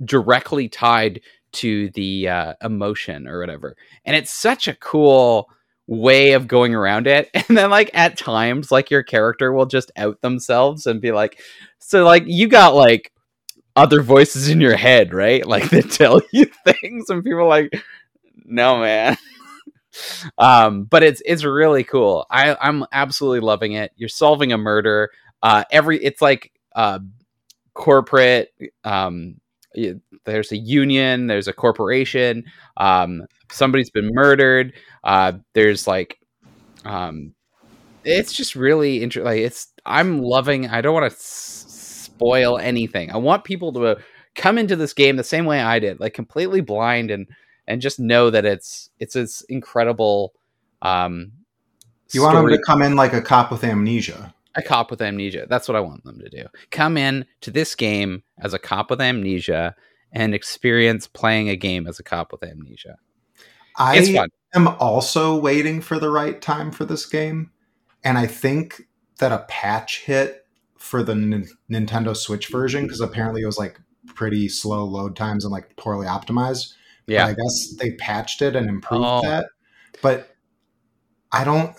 directly 0.05 0.69
tied 0.69 1.21
to 1.55 1.91
the 1.91 2.29
uh, 2.29 2.55
emotion 2.63 3.27
or 3.29 3.41
whatever. 3.41 3.77
And 4.05 4.17
it's 4.17 4.31
such 4.33 4.69
a 4.69 4.75
cool 4.75 5.49
way 5.87 6.33
of 6.33 6.49
going 6.49 6.75
around 6.75 7.07
it. 7.07 7.31
And 7.49 7.57
then 7.59 7.71
like 7.71 7.91
at 7.95 8.17
times, 8.17 8.71
like 8.73 8.91
your 8.91 9.03
character 9.03 9.53
will 9.53 9.67
just 9.67 9.93
out 9.97 10.21
themselves 10.23 10.87
and 10.87 11.01
be 11.01 11.13
like, 11.13 11.41
so 11.79 12.05
like 12.05 12.25
you 12.27 12.49
got 12.49 12.75
like 12.75 13.13
other 13.77 14.03
voices 14.03 14.49
in 14.49 14.61
your 14.61 14.77
head, 14.77 15.13
right? 15.13 15.45
Like 15.55 15.71
that 15.71 15.91
tell 15.91 16.21
you 16.33 16.47
things, 16.65 17.11
and 17.11 17.25
people 17.25 17.49
like, 17.49 17.73
no, 18.45 18.81
man. 18.81 19.17
um, 20.39 20.85
but 20.85 21.03
it's 21.03 21.23
it's 21.25 21.45
really 21.45 21.85
cool. 21.85 22.27
I 22.31 22.57
I'm 22.61 22.85
absolutely 22.93 23.41
loving 23.41 23.73
it. 23.73 23.93
You're 23.97 24.09
solving 24.09 24.53
a 24.53 24.59
murder. 24.59 25.11
Uh, 25.43 25.65
every 25.71 26.03
it's 26.03 26.23
like 26.23 26.53
uh, 26.75 26.99
corporate. 27.75 28.51
Um, 28.83 29.37
there's 30.25 30.53
a 30.53 30.57
union. 30.57 31.27
There's 31.27 31.49
a 31.49 31.53
corporation. 31.53 32.45
Um, 32.77 33.23
somebody's 33.53 33.91
been 33.91 34.11
murdered. 34.13 34.75
Uh, 35.03 35.33
there's 35.53 35.87
like, 35.87 36.19
um, 36.85 37.35
it's 38.05 38.33
just 38.33 38.55
really 38.55 39.03
interesting. 39.03 39.25
Like 39.25 39.41
it's 39.41 39.69
I'm 39.87 40.21
loving. 40.21 40.69
I 40.69 40.81
don't 40.81 40.95
want 40.95 41.11
to 41.11 41.17
s- 41.17 42.11
spoil 42.15 42.59
anything. 42.59 43.11
I 43.11 43.17
want 43.17 43.45
people 43.45 43.73
to 43.75 43.99
come 44.35 44.59
into 44.59 44.77
this 44.77 44.93
game 44.93 45.17
the 45.17 45.25
same 45.25 45.47
way 45.47 45.61
I 45.61 45.79
did, 45.79 46.01
like 46.01 46.15
completely 46.15 46.61
blind 46.61 47.11
and 47.11 47.27
and 47.67 47.81
just 47.81 47.99
know 47.99 48.31
that 48.31 48.45
it's 48.45 48.91
it's 48.99 49.15
this 49.15 49.41
incredible. 49.43 50.35
Um, 50.83 51.33
you 52.13 52.23
want 52.23 52.37
them 52.37 52.49
to 52.49 52.63
come 52.63 52.83
in 52.83 52.97
like 52.97 53.13
a 53.13 53.23
cop 53.23 53.51
with 53.51 53.65
amnesia. 53.65 54.35
A 54.57 54.63
cop 54.63 54.91
with 54.91 55.03
amnesia. 55.03 55.47
That's 55.49 55.69
what 55.69 55.77
I 55.77 55.81
want 55.81 56.05
them 56.05 56.21
to 56.21 56.29
do. 56.29 56.47
Come 56.71 56.97
in 56.97 57.27
to 57.41 57.51
this 57.51 57.75
game 57.75 58.23
as 58.39 58.55
a 58.55 58.59
cop 58.59 58.91
with 58.91 59.01
amnesia 59.01 59.75
and 60.13 60.35
experience 60.35 61.09
playing 61.09 61.49
a 61.49 61.57
game 61.57 61.87
as 61.87 61.99
a 61.99 62.05
cop 62.05 62.33
with 62.33 62.43
amnesia. 62.45 62.97
I 63.77 64.29
am 64.55 64.69
also 64.69 65.37
waiting 65.37 65.81
for 65.81 65.99
the 65.99 66.11
right 66.11 66.41
time 66.41 66.71
for 66.71 66.85
this 66.85 67.07
game, 67.07 67.51
and 68.05 68.17
I 68.17 68.27
think 68.27 68.83
that 69.19 69.33
a 69.33 69.45
patch 69.49 70.03
hit 70.05 70.47
for 70.79 71.03
the 71.03 71.13
N- 71.13 71.49
Nintendo 71.71 72.17
Switch 72.17 72.49
version 72.49 72.85
because 72.85 73.01
apparently 73.01 73.43
it 73.43 73.47
was 73.47 73.59
like 73.59 73.81
pretty 74.07 74.49
slow 74.49 74.85
load 74.85 75.17
times 75.17 75.45
and 75.45 75.53
like 75.53 75.75
poorly 75.77 76.07
optimized. 76.07 76.75
Yeah, 77.07 77.25
but 77.25 77.31
I 77.31 77.35
guess 77.35 77.75
they 77.81 77.93
patched 77.93 78.43
it 78.43 78.55
and 78.55 78.69
improved 78.69 79.05
oh. 79.05 79.23
that, 79.23 79.47
but 80.03 80.37
I 81.33 81.45
don't. 81.45 81.75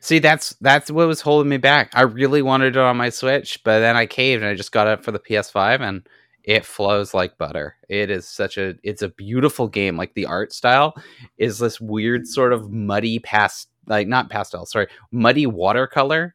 See, 0.00 0.18
that's 0.18 0.54
that's 0.62 0.90
what 0.90 1.06
was 1.06 1.20
holding 1.20 1.50
me 1.50 1.58
back. 1.58 1.90
I 1.94 2.02
really 2.02 2.40
wanted 2.40 2.76
it 2.76 2.80
on 2.80 2.96
my 2.96 3.10
Switch, 3.10 3.60
but 3.64 3.80
then 3.80 3.96
I 3.96 4.06
caved 4.06 4.42
and 4.42 4.50
I 4.50 4.54
just 4.54 4.72
got 4.72 4.88
it 4.88 5.04
for 5.04 5.12
the 5.12 5.18
PS5 5.18 5.80
and 5.82 6.06
it 6.42 6.64
flows 6.64 7.12
like 7.12 7.36
butter. 7.36 7.76
It 7.90 8.10
is 8.10 8.26
such 8.26 8.56
a 8.56 8.74
it's 8.82 9.02
a 9.02 9.10
beautiful 9.10 9.68
game. 9.68 9.98
Like 9.98 10.14
the 10.14 10.24
art 10.24 10.54
style 10.54 10.94
is 11.36 11.58
this 11.58 11.80
weird 11.80 12.26
sort 12.26 12.54
of 12.54 12.70
muddy 12.70 13.18
past 13.18 13.68
like 13.86 14.08
not 14.08 14.30
pastel, 14.30 14.64
sorry, 14.64 14.88
muddy 15.12 15.46
watercolor 15.46 16.34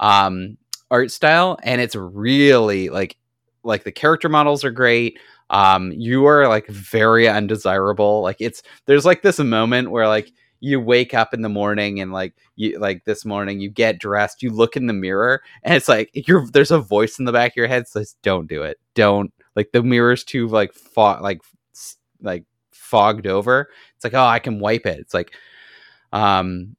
um 0.00 0.56
art 0.90 1.12
style 1.12 1.56
and 1.62 1.80
it's 1.80 1.94
really 1.94 2.88
like 2.88 3.16
like 3.62 3.84
the 3.84 3.92
character 3.92 4.28
models 4.28 4.64
are 4.64 4.72
great. 4.72 5.20
Um 5.50 5.92
you 5.92 6.26
are 6.26 6.48
like 6.48 6.66
very 6.66 7.28
undesirable. 7.28 8.22
Like 8.22 8.38
it's 8.40 8.62
there's 8.86 9.04
like 9.04 9.22
this 9.22 9.38
moment 9.38 9.92
where 9.92 10.08
like 10.08 10.32
you 10.64 10.80
wake 10.80 11.12
up 11.12 11.34
in 11.34 11.42
the 11.42 11.48
morning 11.48 12.00
and 12.00 12.10
like 12.10 12.34
you 12.56 12.78
like 12.78 13.04
this 13.04 13.24
morning 13.24 13.60
you 13.60 13.68
get 13.68 13.98
dressed 13.98 14.42
you 14.42 14.50
look 14.50 14.76
in 14.76 14.86
the 14.86 14.92
mirror 14.94 15.42
and 15.62 15.74
it's 15.74 15.88
like 15.88 16.10
you're 16.14 16.46
there's 16.52 16.70
a 16.70 16.78
voice 16.78 17.18
in 17.18 17.26
the 17.26 17.32
back 17.32 17.52
of 17.52 17.56
your 17.56 17.68
head 17.68 17.86
says 17.86 18.16
don't 18.22 18.48
do 18.48 18.62
it 18.62 18.78
don't 18.94 19.32
like 19.56 19.70
the 19.72 19.82
mirror's 19.82 20.24
too 20.24 20.48
like 20.48 20.72
fog 20.72 21.20
like 21.22 21.42
like 22.22 22.44
fogged 22.72 23.26
over 23.26 23.68
it's 23.94 24.04
like 24.04 24.14
oh 24.14 24.24
i 24.24 24.38
can 24.38 24.58
wipe 24.58 24.86
it 24.86 24.98
it's 24.98 25.12
like 25.12 25.32
um 26.12 26.74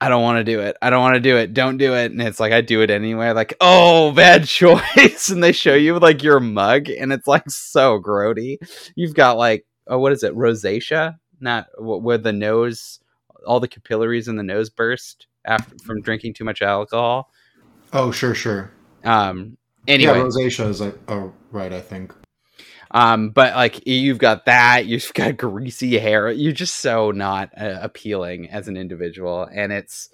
I 0.00 0.08
don't 0.10 0.22
want 0.22 0.36
to 0.36 0.44
do 0.44 0.60
it. 0.60 0.76
I 0.82 0.90
don't 0.90 1.00
want 1.00 1.14
to 1.14 1.20
do 1.20 1.38
it. 1.38 1.54
Don't 1.54 1.78
do 1.78 1.94
it. 1.94 2.12
And 2.12 2.20
it's 2.20 2.38
like 2.38 2.52
I 2.52 2.60
do 2.60 2.82
it 2.82 2.90
anyway. 2.90 3.30
Like, 3.30 3.54
oh, 3.62 4.12
bad 4.12 4.44
choice. 4.46 5.30
and 5.30 5.42
they 5.42 5.52
show 5.52 5.72
you 5.74 5.98
like 5.98 6.22
your 6.22 6.40
mug, 6.40 6.90
and 6.90 7.10
it's 7.10 7.26
like 7.26 7.48
so 7.48 7.98
grody. 8.00 8.58
You've 8.96 9.14
got 9.14 9.38
like, 9.38 9.64
oh, 9.86 9.98
what 9.98 10.12
is 10.12 10.22
it? 10.22 10.34
Rosacea? 10.34 11.16
Not 11.40 11.68
where 11.78 12.18
the 12.18 12.34
nose, 12.34 13.00
all 13.46 13.60
the 13.60 13.68
capillaries 13.68 14.28
in 14.28 14.36
the 14.36 14.42
nose 14.42 14.70
burst 14.70 15.26
after 15.44 15.76
from 15.84 16.02
drinking 16.02 16.34
too 16.34 16.44
much 16.44 16.62
alcohol. 16.62 17.30
Oh, 17.92 18.10
sure, 18.10 18.34
sure. 18.34 18.72
Um, 19.04 19.56
Anyway, 19.86 20.16
yeah, 20.18 20.24
rosacea 20.24 20.68
is 20.68 20.80
like 20.80 20.96
oh 21.08 21.32
right, 21.50 21.72
I 21.72 21.80
think. 21.80 22.14
Um, 22.90 23.30
but 23.30 23.54
like 23.54 23.86
you've 23.86 24.18
got 24.18 24.46
that, 24.46 24.86
you've 24.86 25.12
got 25.14 25.36
greasy 25.36 25.98
hair. 25.98 26.30
You're 26.30 26.52
just 26.52 26.76
so 26.76 27.10
not 27.10 27.50
uh, 27.56 27.78
appealing 27.82 28.48
as 28.48 28.68
an 28.68 28.76
individual, 28.76 29.48
and 29.52 29.72
it's 29.72 30.08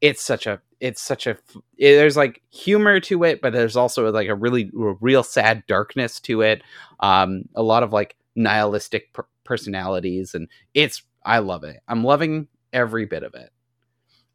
it's 0.00 0.22
such 0.22 0.46
a 0.46 0.60
it's 0.80 1.00
such 1.00 1.26
a 1.26 1.30
it, 1.30 1.96
there's 1.96 2.16
like 2.16 2.42
humor 2.50 3.00
to 3.00 3.24
it, 3.24 3.40
but 3.40 3.52
there's 3.52 3.76
also 3.76 4.10
like 4.10 4.28
a 4.28 4.34
really 4.34 4.70
a 4.78 4.92
real 5.00 5.22
sad 5.22 5.64
darkness 5.66 6.20
to 6.20 6.42
it. 6.42 6.62
Um, 7.00 7.48
a 7.54 7.62
lot 7.62 7.82
of 7.82 7.92
like 7.92 8.16
nihilistic 8.34 9.12
per- 9.14 9.26
personalities, 9.44 10.34
and 10.34 10.48
it's 10.74 11.02
I 11.24 11.38
love 11.38 11.64
it. 11.64 11.80
I'm 11.88 12.04
loving 12.04 12.48
every 12.74 13.06
bit 13.06 13.22
of 13.22 13.34
it. 13.34 13.50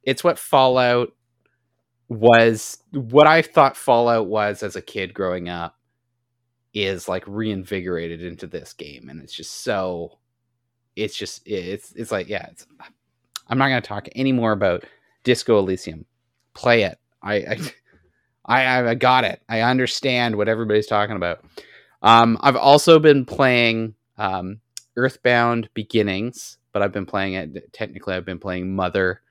It's 0.01 0.23
what 0.23 0.39
Fallout 0.39 1.09
was 2.07 2.79
what 2.91 3.27
I 3.27 3.43
thought 3.43 3.77
Fallout 3.77 4.25
was 4.25 4.63
as 4.63 4.75
a 4.75 4.81
kid 4.81 5.13
growing 5.13 5.47
up 5.47 5.77
is 6.73 7.07
like 7.07 7.23
reinvigorated 7.27 8.23
into 8.23 8.47
this 8.47 8.73
game 8.73 9.09
and 9.09 9.21
it's 9.21 9.33
just 9.33 9.63
so 9.63 10.17
it's 10.95 11.15
just 11.15 11.41
it's 11.45 11.91
it's 11.93 12.11
like 12.11 12.27
yeah 12.27 12.47
it's 12.49 12.65
I'm 13.47 13.57
not 13.57 13.69
going 13.69 13.81
to 13.81 13.87
talk 13.87 14.07
any 14.15 14.31
more 14.31 14.51
about 14.51 14.83
Disco 15.23 15.57
Elysium. 15.57 16.05
Play 16.53 16.83
it. 16.83 16.99
I 17.21 17.35
I 17.35 17.57
I, 18.45 18.89
I 18.89 18.95
got 18.95 19.25
it. 19.25 19.41
I 19.47 19.61
understand 19.61 20.35
what 20.35 20.49
everybody's 20.49 20.87
talking 20.87 21.15
about. 21.15 21.45
Um 22.01 22.39
I've 22.41 22.55
also 22.55 22.97
been 22.97 23.25
playing 23.25 23.93
um 24.17 24.61
Earthbound 24.95 25.69
Beginnings 25.75 26.58
but 26.71 26.81
I've 26.81 26.93
been 26.93 27.05
playing 27.05 27.33
it 27.33 27.73
technically 27.73 28.15
I've 28.15 28.25
been 28.25 28.39
playing 28.39 28.75
Mother 28.75 29.21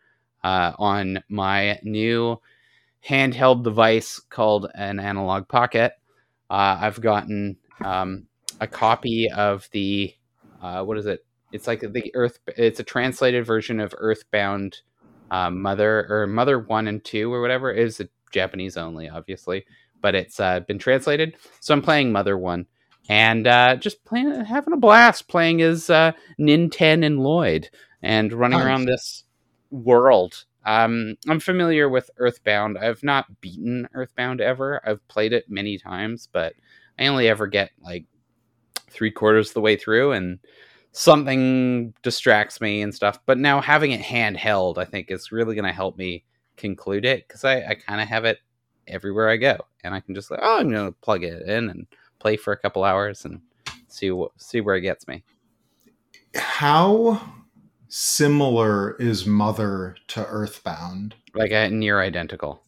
uh 0.45 0.73
on 0.79 1.23
my 1.29 1.79
new 1.83 2.41
handheld 3.07 3.65
device 3.65 4.21
called 4.31 4.71
an 4.75 5.01
Analogue 5.01 5.49
Pocket. 5.49 5.93
Uh, 6.51 6.79
I've 6.81 7.01
gotten 7.01 7.57
um, 7.85 8.27
a 8.61 8.67
copy 8.67 9.31
of 9.31 9.69
the 9.73 10.15
uh, 10.63 10.83
what 10.83 10.99
is 10.99 11.07
it? 11.07 11.25
It's 11.53 11.67
like 11.67 11.81
the 11.81 12.11
Earth. 12.15 12.39
It's 12.57 12.81
a 12.81 12.85
translated 12.85 13.47
version 13.47 13.81
of 13.81 13.95
Earthbound 13.97 14.81
um, 15.31 15.63
Mother 15.63 16.07
or 16.09 16.27
Mother 16.27 16.59
One 16.59 16.89
and 16.89 17.03
Two 17.05 17.33
or 17.33 17.41
whatever. 17.41 17.73
It 17.73 17.79
is 17.79 18.03
Japanese 18.33 18.77
only, 18.77 19.09
obviously, 19.09 19.65
but 20.03 20.15
it's 20.15 20.41
uh, 20.41 20.61
been 20.61 20.79
translated. 20.79 21.37
So 21.61 21.75
I'm 21.75 21.83
playing 21.83 22.13
Mother 22.13 22.37
One 22.37 22.67
and 23.09 23.47
uh, 23.47 23.77
just 23.77 24.05
playing, 24.05 24.45
having 24.45 24.75
a 24.75 24.79
blast 24.79 25.29
playing 25.29 25.63
as 25.63 25.91
uh, 25.91 26.13
Ninten 26.39 27.05
and 27.05 27.21
Lloyd 27.21 27.71
and 28.03 28.33
running 28.33 28.59
nice. 28.59 28.67
around 28.67 28.85
this 28.85 29.25
world 29.71 30.45
um, 30.69 31.17
I'm 31.27 31.41
familiar 31.41 31.89
with 31.89 32.11
Earthbound. 32.19 32.77
I've 32.77 33.03
not 33.03 33.41
beaten 33.41 33.89
Earthbound 33.95 34.43
ever. 34.43 34.83
I've 34.87 35.07
played 35.09 35.33
it 35.33 35.49
many 35.49 35.79
times, 35.79 36.29
but 36.31 36.53
I 36.99 37.07
only 37.07 37.27
ever 37.27 37.47
get 37.47 37.71
like 37.81 38.05
three 38.91 39.11
quarters 39.11 39.49
of 39.49 39.55
the 39.55 39.63
way 39.63 39.77
through, 39.77 40.13
and 40.13 40.39
something 40.93 41.95
distracts 42.03 42.61
me 42.61 42.83
and 42.83 42.95
stuff. 42.95 43.19
But 43.25 43.39
now 43.39 43.63
having 43.63 43.93
it 43.93 44.03
handheld, 44.03 44.77
I 44.77 44.85
think, 44.85 45.11
is 45.11 45.33
really 45.33 45.55
going 45.55 45.65
to 45.65 45.73
help 45.73 45.97
me 45.97 46.25
conclude 46.59 47.07
it 47.07 47.27
because 47.27 47.45
I, 47.45 47.63
I 47.63 47.75
kind 47.75 48.03
of 48.03 48.09
have 48.09 48.27
it 48.27 48.39
everywhere 48.87 49.31
I 49.31 49.39
go, 49.39 49.57
and 49.85 49.95
I 49.95 50.01
can 50.01 50.15
just 50.15 50.31
like, 50.31 50.41
oh, 50.43 50.59
I'm 50.59 50.71
going 50.71 50.93
to 50.93 51.01
plug 51.01 51.25
it 51.25 51.49
in 51.49 51.71
and 51.71 51.87
play 52.19 52.37
for 52.37 52.53
a 52.53 52.57
couple 52.57 52.85
hours 52.85 53.25
and 53.25 53.41
see 53.89 54.11
what 54.11 54.33
see 54.37 54.61
where 54.61 54.77
it 54.77 54.83
gets 54.83 55.07
me. 55.09 55.25
How 56.35 57.21
similar 57.89 58.97
is 58.97 59.27
Mother 59.27 59.97
to 60.09 60.27
Earthbound. 60.27 61.15
Like 61.35 61.53
a 61.53 61.69
near 61.71 62.01
identical. 62.01 62.63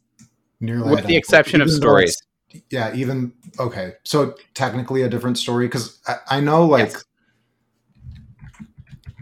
Nearly 0.60 0.82
with 0.82 0.90
identical. 0.90 1.08
the 1.08 1.16
exception 1.16 1.60
even 1.60 1.68
of 1.68 1.74
stories. 1.74 2.22
Yeah, 2.70 2.94
even 2.94 3.32
okay. 3.58 3.94
So 4.02 4.34
technically 4.54 5.02
a 5.02 5.08
different 5.08 5.38
story 5.38 5.66
because 5.66 6.00
I, 6.06 6.16
I, 6.30 6.40
know 6.40 6.66
like 6.66 6.92
yes. 6.92 7.04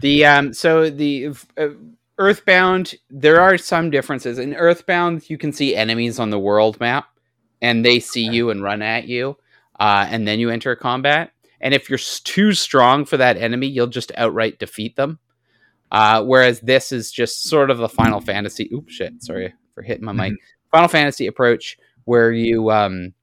the 0.01 0.25
um. 0.25 0.53
So 0.53 0.89
the 0.89 1.35
uh, 1.57 1.67
Earthbound, 2.17 2.95
there 3.09 3.39
are 3.39 3.57
some 3.57 3.91
differences. 3.91 4.39
In 4.39 4.53
Earthbound, 4.53 5.29
you 5.29 5.37
can 5.37 5.53
see 5.53 5.75
enemies 5.75 6.19
on 6.19 6.31
the 6.31 6.39
world 6.39 6.79
map, 6.79 7.07
and 7.61 7.85
they 7.85 7.99
see 7.99 8.27
okay. 8.27 8.35
you 8.35 8.49
and 8.49 8.63
run 8.63 8.81
at 8.81 9.07
you, 9.07 9.37
uh, 9.79 10.05
and 10.09 10.27
then 10.27 10.39
you 10.39 10.49
enter 10.49 10.75
combat. 10.75 11.31
And 11.61 11.73
if 11.73 11.89
you're 11.89 11.99
too 11.99 12.53
strong 12.53 13.05
for 13.05 13.17
that 13.17 13.37
enemy, 13.37 13.67
you'll 13.67 13.87
just 13.87 14.11
outright 14.17 14.59
defeat 14.59 14.95
them. 14.95 15.19
Uh, 15.91 16.23
whereas 16.23 16.59
this 16.61 16.91
is 16.91 17.11
just 17.11 17.43
sort 17.43 17.69
of 17.69 17.79
the 17.79 17.89
Final 17.89 18.21
Fantasy. 18.21 18.69
Oops, 18.73 18.93
shit. 18.93 19.21
Sorry 19.23 19.53
for 19.73 19.81
hitting 19.81 20.05
my 20.05 20.11
mic. 20.11 20.33
Mm-hmm. 20.33 20.69
Final 20.71 20.87
Fantasy 20.87 21.27
approach 21.27 21.77
where 22.05 22.31
you 22.31 22.71
um, 22.71 23.13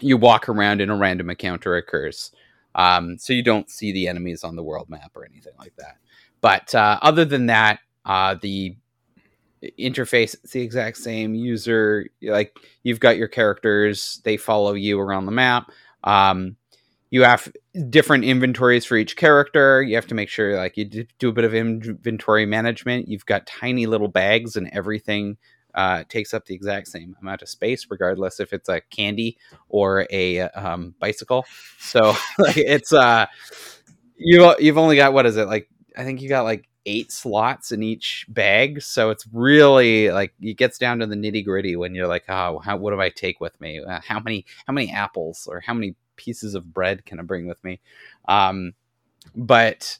you 0.00 0.16
walk 0.16 0.48
around 0.48 0.80
and 0.80 0.90
a 0.90 0.94
random 0.94 1.30
encounter 1.30 1.76
occurs. 1.76 2.30
Um, 2.74 3.16
so 3.18 3.32
you 3.32 3.42
don't 3.42 3.70
see 3.70 3.92
the 3.92 4.08
enemies 4.08 4.44
on 4.44 4.56
the 4.56 4.62
world 4.62 4.90
map 4.90 5.12
or 5.14 5.24
anything 5.24 5.52
like 5.58 5.74
that. 5.76 5.96
But 6.40 6.74
uh, 6.74 6.98
other 7.00 7.24
than 7.24 7.46
that, 7.46 7.78
uh, 8.04 8.34
the 8.40 8.76
interface 9.78 10.34
it's 10.34 10.52
the 10.52 10.60
exact 10.60 10.98
same 10.98 11.34
user 11.34 12.06
like 12.20 12.54
you've 12.82 13.00
got 13.00 13.16
your 13.16 13.28
characters 13.28 14.20
they 14.22 14.36
follow 14.36 14.74
you 14.74 15.00
around 15.00 15.24
the 15.24 15.32
map 15.32 15.70
um, 16.04 16.56
you 17.10 17.22
have 17.22 17.52
different 17.90 18.24
inventories 18.24 18.84
for 18.84 18.96
each 18.96 19.16
character. 19.16 19.82
You 19.82 19.94
have 19.96 20.06
to 20.08 20.14
make 20.14 20.28
sure 20.28 20.56
like 20.56 20.76
you 20.76 20.84
do 20.84 21.28
a 21.28 21.32
bit 21.32 21.44
of 21.44 21.54
inventory 21.54 22.46
management. 22.46 23.08
You've 23.08 23.26
got 23.26 23.46
tiny 23.46 23.86
little 23.86 24.08
bags 24.08 24.56
and 24.56 24.68
everything 24.72 25.36
uh, 25.74 26.04
takes 26.08 26.32
up 26.32 26.46
the 26.46 26.54
exact 26.54 26.86
same 26.88 27.16
amount 27.20 27.42
of 27.42 27.48
space 27.48 27.86
regardless 27.90 28.38
if 28.38 28.52
it's 28.52 28.68
a 28.68 28.80
candy 28.90 29.36
or 29.68 30.06
a 30.10 30.40
um, 30.40 30.94
bicycle. 31.00 31.44
So 31.80 32.14
like, 32.38 32.56
it's 32.56 32.92
uh 32.92 33.26
you 34.16 34.54
you've 34.58 34.78
only 34.78 34.96
got 34.96 35.12
what 35.12 35.26
is 35.26 35.36
it 35.36 35.46
like 35.46 35.68
i 35.96 36.04
think 36.04 36.20
you 36.22 36.28
got 36.28 36.44
like 36.44 36.68
eight 36.86 37.10
slots 37.10 37.72
in 37.72 37.82
each 37.82 38.26
bag. 38.28 38.82
So 38.82 39.10
it's 39.10 39.26
really 39.32 40.10
like 40.10 40.34
it 40.40 40.56
gets 40.56 40.78
down 40.78 40.98
to 40.98 41.06
the 41.06 41.16
nitty 41.16 41.44
gritty 41.44 41.76
when 41.76 41.94
you're 41.94 42.06
like, 42.06 42.24
oh, 42.28 42.58
how, 42.58 42.76
what 42.76 42.92
do 42.92 43.00
I 43.00 43.10
take 43.10 43.40
with 43.40 43.58
me? 43.60 43.82
Uh, 43.82 44.00
how 44.06 44.20
many 44.20 44.44
how 44.66 44.72
many 44.72 44.90
apples 44.90 45.46
or 45.50 45.60
how 45.60 45.74
many 45.74 45.94
pieces 46.16 46.54
of 46.54 46.72
bread 46.72 47.04
can 47.04 47.18
I 47.18 47.22
bring 47.22 47.46
with 47.46 47.62
me? 47.64 47.80
Um, 48.28 48.74
but 49.34 49.98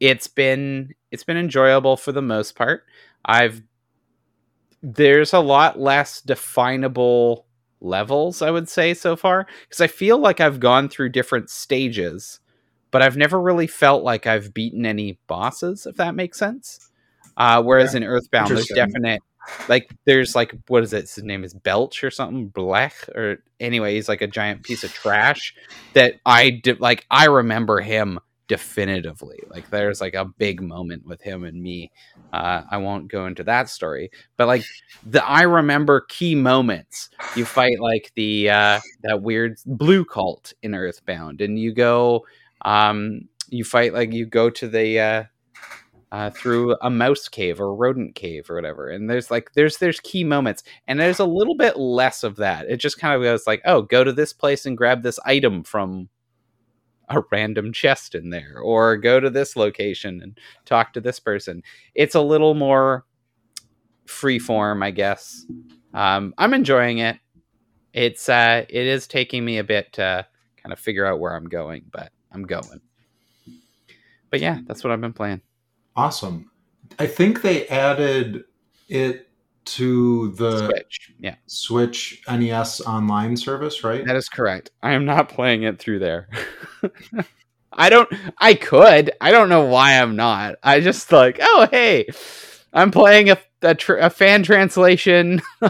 it's 0.00 0.26
been 0.26 0.94
it's 1.10 1.24
been 1.24 1.36
enjoyable 1.36 1.96
for 1.96 2.12
the 2.12 2.22
most 2.22 2.54
part. 2.54 2.84
I've 3.24 3.62
there's 4.82 5.32
a 5.32 5.40
lot 5.40 5.78
less 5.78 6.20
definable 6.20 7.46
levels 7.80 8.42
I 8.42 8.50
would 8.50 8.68
say 8.68 8.92
so 8.92 9.14
far 9.16 9.46
because 9.62 9.80
I 9.80 9.86
feel 9.86 10.18
like 10.18 10.40
I've 10.40 10.60
gone 10.60 10.88
through 10.88 11.10
different 11.10 11.48
stages 11.48 12.40
but 12.90 13.02
I've 13.02 13.16
never 13.16 13.40
really 13.40 13.66
felt 13.66 14.02
like 14.02 14.26
I've 14.26 14.54
beaten 14.54 14.86
any 14.86 15.18
bosses, 15.26 15.86
if 15.86 15.96
that 15.96 16.14
makes 16.14 16.38
sense. 16.38 16.90
Uh, 17.36 17.62
whereas 17.62 17.94
yeah. 17.94 17.98
in 17.98 18.04
Earthbound, 18.04 18.50
there's 18.50 18.68
definite 18.68 19.20
like 19.68 19.90
there's 20.04 20.34
like 20.34 20.54
what 20.68 20.82
is 20.82 20.92
it? 20.92 21.10
His 21.10 21.24
name 21.24 21.44
is 21.44 21.54
Belch 21.54 22.04
or 22.04 22.10
something, 22.10 22.50
Blech 22.50 23.08
or 23.14 23.42
anyway, 23.60 23.94
he's 23.94 24.08
like 24.08 24.22
a 24.22 24.26
giant 24.26 24.62
piece 24.62 24.84
of 24.84 24.92
trash 24.92 25.54
that 25.94 26.14
I 26.26 26.50
did 26.50 26.80
like 26.80 27.06
I 27.10 27.26
remember 27.26 27.80
him 27.80 28.18
definitively. 28.46 29.38
Like 29.50 29.68
there's 29.70 30.00
like 30.00 30.14
a 30.14 30.24
big 30.24 30.62
moment 30.62 31.06
with 31.06 31.20
him 31.20 31.44
and 31.44 31.62
me. 31.62 31.90
Uh, 32.32 32.62
I 32.70 32.78
won't 32.78 33.08
go 33.08 33.26
into 33.26 33.44
that 33.44 33.68
story, 33.68 34.10
but 34.36 34.46
like 34.46 34.64
the 35.06 35.24
I 35.24 35.42
remember 35.42 36.02
key 36.08 36.34
moments. 36.34 37.10
You 37.36 37.44
fight 37.44 37.78
like 37.80 38.12
the 38.16 38.50
uh, 38.50 38.80
that 39.02 39.22
weird 39.22 39.58
blue 39.66 40.04
cult 40.04 40.52
in 40.62 40.74
Earthbound, 40.74 41.40
and 41.40 41.58
you 41.58 41.72
go 41.72 42.26
um, 42.62 43.28
you 43.48 43.64
fight 43.64 43.94
like 43.94 44.12
you 44.12 44.26
go 44.26 44.50
to 44.50 44.68
the 44.68 45.00
uh, 45.00 45.24
uh, 46.10 46.30
through 46.30 46.76
a 46.80 46.90
mouse 46.90 47.28
cave 47.28 47.60
or 47.60 47.74
rodent 47.74 48.14
cave 48.14 48.50
or 48.50 48.54
whatever, 48.54 48.88
and 48.88 49.08
there's 49.10 49.30
like 49.30 49.52
there's 49.54 49.78
there's 49.78 50.00
key 50.00 50.24
moments, 50.24 50.62
and 50.86 50.98
there's 50.98 51.18
a 51.18 51.24
little 51.24 51.56
bit 51.56 51.76
less 51.76 52.24
of 52.24 52.36
that. 52.36 52.66
It 52.68 52.78
just 52.78 52.98
kind 52.98 53.14
of 53.14 53.22
goes 53.22 53.46
like, 53.46 53.62
oh, 53.64 53.82
go 53.82 54.04
to 54.04 54.12
this 54.12 54.32
place 54.32 54.66
and 54.66 54.76
grab 54.76 55.02
this 55.02 55.18
item 55.24 55.64
from 55.64 56.08
a 57.10 57.22
random 57.32 57.72
chest 57.72 58.14
in 58.14 58.30
there, 58.30 58.58
or 58.62 58.96
go 58.96 59.20
to 59.20 59.30
this 59.30 59.56
location 59.56 60.20
and 60.22 60.38
talk 60.64 60.92
to 60.92 61.00
this 61.00 61.20
person. 61.20 61.62
It's 61.94 62.14
a 62.14 62.20
little 62.20 62.54
more 62.54 63.04
free 64.06 64.38
form, 64.38 64.82
I 64.82 64.90
guess. 64.90 65.46
Um, 65.94 66.34
I'm 66.38 66.54
enjoying 66.54 66.98
it. 66.98 67.18
It's 67.92 68.28
uh, 68.28 68.64
it 68.68 68.86
is 68.86 69.06
taking 69.06 69.44
me 69.44 69.58
a 69.58 69.64
bit 69.64 69.92
to 69.94 70.26
kind 70.62 70.72
of 70.72 70.78
figure 70.78 71.06
out 71.06 71.20
where 71.20 71.34
I'm 71.34 71.48
going, 71.48 71.84
but 71.90 72.12
I'm 72.32 72.42
going. 72.42 72.80
But 74.30 74.40
yeah, 74.40 74.58
that's 74.66 74.84
what 74.84 74.92
I've 74.92 75.00
been 75.00 75.12
playing. 75.12 75.40
Awesome. 75.96 76.50
I 76.98 77.06
think 77.06 77.42
they 77.42 77.66
added 77.68 78.44
it 78.88 79.28
to 79.64 80.30
the 80.32 80.66
Switch. 80.66 81.12
Yeah. 81.18 81.34
Switch 81.46 82.22
NES 82.28 82.80
online 82.82 83.36
service, 83.36 83.84
right? 83.84 84.04
That 84.04 84.16
is 84.16 84.28
correct. 84.28 84.70
I 84.82 84.92
am 84.92 85.04
not 85.04 85.28
playing 85.28 85.64
it 85.64 85.78
through 85.78 85.98
there. 85.98 86.28
I 87.72 87.90
don't 87.90 88.10
I 88.38 88.54
could. 88.54 89.10
I 89.20 89.30
don't 89.30 89.48
know 89.48 89.66
why 89.66 90.00
I'm 90.00 90.16
not. 90.16 90.56
I 90.62 90.80
just 90.80 91.12
like, 91.12 91.38
oh 91.40 91.68
hey, 91.70 92.06
I'm 92.72 92.90
playing 92.90 93.30
a 93.30 93.38
a, 93.62 93.74
tr- 93.74 93.96
a 93.96 94.08
fan 94.08 94.42
translation 94.44 95.42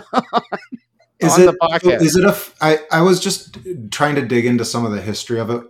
is 1.21 1.39
it, 1.39 1.57
Is 2.03 2.17
it 2.17 2.25
a? 2.25 2.37
I 2.61 2.79
I 2.93 3.03
was 3.03 3.21
just 3.21 3.59
trying 3.91 4.15
to 4.15 4.23
dig 4.23 4.47
into 4.47 4.65
some 4.65 4.85
of 4.85 4.93
the 4.93 5.01
history 5.01 5.41
of 5.41 5.51
it. 5.51 5.63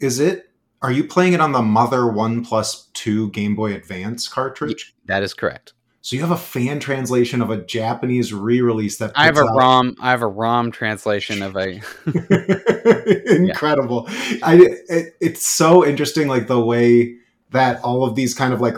Is 0.00 0.18
it 0.18 0.46
are 0.82 0.92
you 0.92 1.04
playing 1.04 1.32
it 1.32 1.40
on 1.40 1.52
the 1.52 1.62
mother 1.62 2.06
one 2.06 2.44
plus 2.44 2.88
two 2.92 3.30
game 3.30 3.54
boy 3.54 3.74
advance 3.74 4.28
cartridge 4.28 4.94
that 5.06 5.22
is 5.22 5.34
correct 5.34 5.72
so 6.00 6.14
you 6.14 6.22
have 6.22 6.30
a 6.30 6.36
fan 6.36 6.78
translation 6.78 7.42
of 7.42 7.50
a 7.50 7.56
japanese 7.56 8.32
re-release 8.32 8.98
that 8.98 9.12
i 9.14 9.24
have 9.24 9.36
a 9.36 9.40
out... 9.40 9.56
rom 9.56 9.96
i 10.00 10.10
have 10.10 10.22
a 10.22 10.26
rom 10.26 10.70
translation 10.70 11.42
of 11.42 11.56
a 11.56 11.80
incredible 13.34 14.06
yeah. 14.08 14.38
i 14.42 14.54
it, 14.88 15.16
it's 15.20 15.46
so 15.46 15.84
interesting 15.84 16.28
like 16.28 16.46
the 16.46 16.60
way 16.60 17.16
that 17.50 17.80
all 17.82 18.04
of 18.04 18.14
these 18.14 18.34
kind 18.34 18.52
of 18.52 18.60
like 18.60 18.76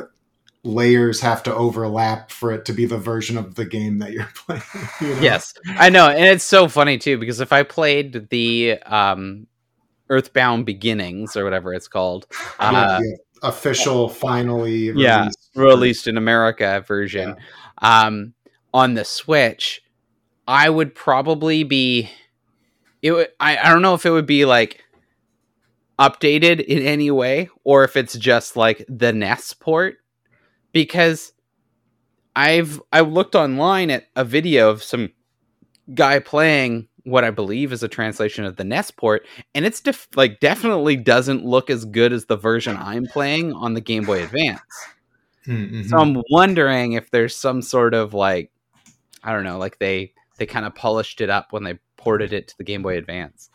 layers 0.65 1.21
have 1.21 1.43
to 1.43 1.55
overlap 1.55 2.31
for 2.31 2.53
it 2.53 2.65
to 2.65 2.73
be 2.73 2.85
the 2.85 2.99
version 2.99 3.39
of 3.39 3.55
the 3.55 3.65
game 3.65 3.99
that 3.99 4.13
you're 4.13 4.29
playing 4.35 4.63
you 5.01 5.15
know? 5.15 5.21
yes 5.21 5.55
i 5.67 5.89
know 5.89 6.09
and 6.09 6.25
it's 6.25 6.45
so 6.45 6.69
funny 6.69 6.99
too 6.99 7.19
because 7.19 7.41
if 7.41 7.53
i 7.53 7.63
played 7.63 8.29
the 8.31 8.79
um 8.87 9.47
Earthbound 10.11 10.67
Beginnings 10.67 11.37
or 11.37 11.45
whatever 11.45 11.75
it's 11.75 11.89
called. 11.89 12.27
Uh, 12.59 13.01
yeah, 13.03 13.17
official, 13.43 14.09
finally, 14.09 14.91
released. 14.91 14.99
yeah, 14.99 15.29
released 15.55 16.07
in 16.07 16.17
America 16.17 16.85
version 16.87 17.37
yeah. 17.83 18.07
um, 18.07 18.35
on 18.73 18.95
the 18.95 19.05
Switch. 19.05 19.83
I 20.47 20.71
would 20.71 20.95
probably 20.95 21.65
be. 21.65 22.11
It. 23.03 23.13
Would, 23.13 23.29
I. 23.39 23.59
I 23.59 23.69
don't 23.69 23.83
know 23.83 23.95
if 23.95 24.07
it 24.07 24.11
would 24.11 24.27
be 24.27 24.45
like 24.45 24.85
updated 25.99 26.65
in 26.65 26.83
any 26.83 27.11
way 27.11 27.49
or 27.65 27.85
if 27.85 27.97
it's 27.97 28.17
just 28.17 28.57
like 28.57 28.85
the 28.89 29.13
NES 29.13 29.53
port 29.55 29.97
because 30.73 31.33
I've 32.37 32.81
I 32.93 33.01
looked 33.01 33.35
online 33.35 33.91
at 33.91 34.07
a 34.15 34.25
video 34.25 34.71
of 34.71 34.83
some 34.83 35.11
guy 35.93 36.21
playing 36.21 36.89
what 37.09 37.25
I 37.25 37.31
believe 37.31 37.73
is 37.73 37.83
a 37.83 37.89
translation 37.89 38.45
of 38.45 38.57
the 38.57 38.65
NES 38.65 38.91
port, 38.91 39.27
and 39.55 39.65
it's 39.65 39.81
def- 39.81 40.09
like 40.15 40.41
definitely 40.41 40.97
doesn't 40.97 41.45
look 41.45 41.71
as 41.71 41.85
good 41.85 42.13
as 42.13 42.27
the 42.27 42.37
version 42.37 42.77
I'm 42.77 43.07
playing 43.07 43.53
on 43.53 43.75
the 43.75 43.81
Game 43.81 44.05
Boy 44.05 44.23
Advance. 44.23 44.61
Mm-hmm. 45.47 45.83
So 45.85 45.97
I'm 45.97 46.23
wondering 46.31 46.93
if 46.93 47.11
there's 47.11 47.35
some 47.35 47.63
sort 47.63 47.95
of 47.95 48.15
like 48.15 48.53
I 49.23 49.33
don't 49.33 49.45
know, 49.45 49.59
like 49.59 49.79
they 49.79 50.13
they 50.37 50.47
kind 50.47 50.67
of 50.67 50.75
polished 50.75 51.21
it 51.21 51.31
up 51.31 51.53
when 51.53 51.65
they 51.65 51.79
ported 51.97 52.33
it 52.33 52.49
to 52.49 52.59
the 52.59 52.65
Game 52.65 52.83
Boy 52.83 52.97
Advance. 52.99 53.51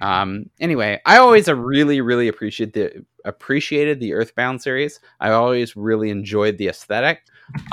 Um, 0.00 0.48
anyway, 0.60 1.00
I 1.04 1.18
always 1.18 1.48
really 1.48 2.00
really 2.00 2.28
appreciate 2.28 2.72
the 2.72 3.04
appreciated 3.24 4.00
the 4.00 4.14
Earthbound 4.14 4.62
series. 4.62 5.00
I 5.20 5.30
always 5.30 5.76
really 5.76 6.10
enjoyed 6.10 6.58
the 6.58 6.68
aesthetic. 6.68 7.22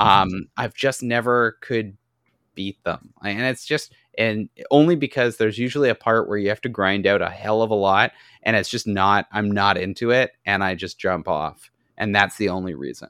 Um, 0.00 0.48
I've 0.56 0.74
just 0.74 1.02
never 1.02 1.58
could 1.60 1.96
beat 2.54 2.82
them, 2.84 3.12
and 3.22 3.42
it's 3.42 3.64
just 3.64 3.94
and 4.18 4.48
only 4.70 4.96
because 4.96 5.36
there's 5.36 5.58
usually 5.58 5.88
a 5.88 5.94
part 5.94 6.28
where 6.28 6.38
you 6.38 6.48
have 6.48 6.60
to 6.60 6.68
grind 6.68 7.06
out 7.06 7.22
a 7.22 7.30
hell 7.30 7.62
of 7.62 7.70
a 7.70 7.74
lot 7.74 8.12
and 8.42 8.56
it's 8.56 8.68
just 8.68 8.86
not 8.86 9.26
i'm 9.32 9.50
not 9.50 9.76
into 9.76 10.10
it 10.10 10.32
and 10.44 10.62
i 10.64 10.74
just 10.74 10.98
jump 10.98 11.28
off 11.28 11.70
and 11.98 12.14
that's 12.14 12.36
the 12.36 12.50
only 12.50 12.74
reason. 12.74 13.08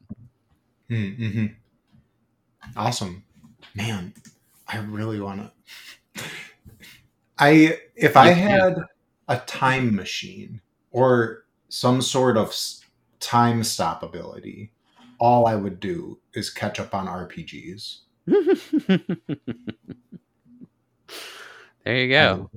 Hmm, 0.89 0.95
mm-hmm. 0.95 1.47
awesome. 2.77 3.25
Man 3.75 4.15
i 4.69 4.79
really 4.79 5.21
want 5.21 5.51
to 6.15 6.25
i 7.39 7.79
if 7.95 8.17
i 8.17 8.29
had 8.29 8.77
a 9.29 9.39
time 9.41 9.95
machine 9.95 10.61
or 10.91 11.45
some 11.69 12.01
sort 12.03 12.37
of 12.37 12.55
time 13.21 13.63
stop 13.63 14.03
ability 14.03 14.73
all 15.19 15.47
i 15.47 15.55
would 15.55 15.81
do 15.81 16.19
is 16.35 16.51
catch 16.51 16.81
up 16.81 16.95
on 16.95 17.07
rpgs 17.07 17.99
There 21.87 22.03
you 22.03 22.09
go. 22.09 22.51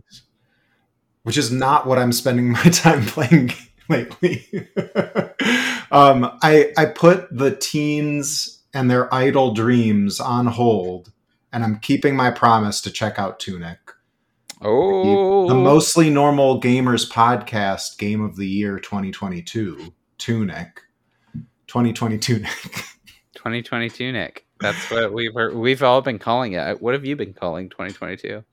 Which 1.22 1.38
is 1.38 1.52
not 1.52 1.86
what 1.86 2.00
I'm 2.00 2.12
spending 2.12 2.50
my 2.52 2.64
time 2.64 3.06
playing 3.06 3.54
lately. 3.90 4.48
um, 5.92 6.36
I 6.42 6.74
I 6.76 6.86
put 6.86 7.28
the 7.32 7.56
teens 7.56 8.64
and 8.74 8.90
their 8.90 9.14
idle 9.14 9.54
dreams 9.54 10.20
on 10.20 10.48
hold, 10.48 11.12
and 11.54 11.64
I'm 11.64 11.78
keeping 11.78 12.16
my 12.16 12.32
promise 12.32 12.82
to 12.82 12.92
check 12.92 13.20
out 13.20 13.40
Tunic. 13.40 13.78
Oh, 14.64 15.48
the, 15.48 15.54
the 15.54 15.60
mostly 15.60 16.10
normal 16.10 16.60
gamers 16.60 17.08
podcast 17.08 18.00
game 18.00 18.22
of 18.22 18.36
the 18.36 18.48
year 18.48 18.80
2022 18.80 19.94
Tunic. 20.18 20.82
2022 21.68 22.40
Nick. 22.40 22.52
2022 23.36 24.12
Nick. 24.12 24.48
That's 24.60 24.90
what 24.90 25.14
we've 25.14 25.34
heard, 25.34 25.56
we've 25.56 25.84
all 25.84 26.02
been 26.02 26.18
calling 26.18 26.54
it. 26.54 26.82
What 26.82 26.96
have 26.96 27.06
you 27.06 27.16
been 27.16 27.34
calling 27.34 27.70
2022? 27.70 28.44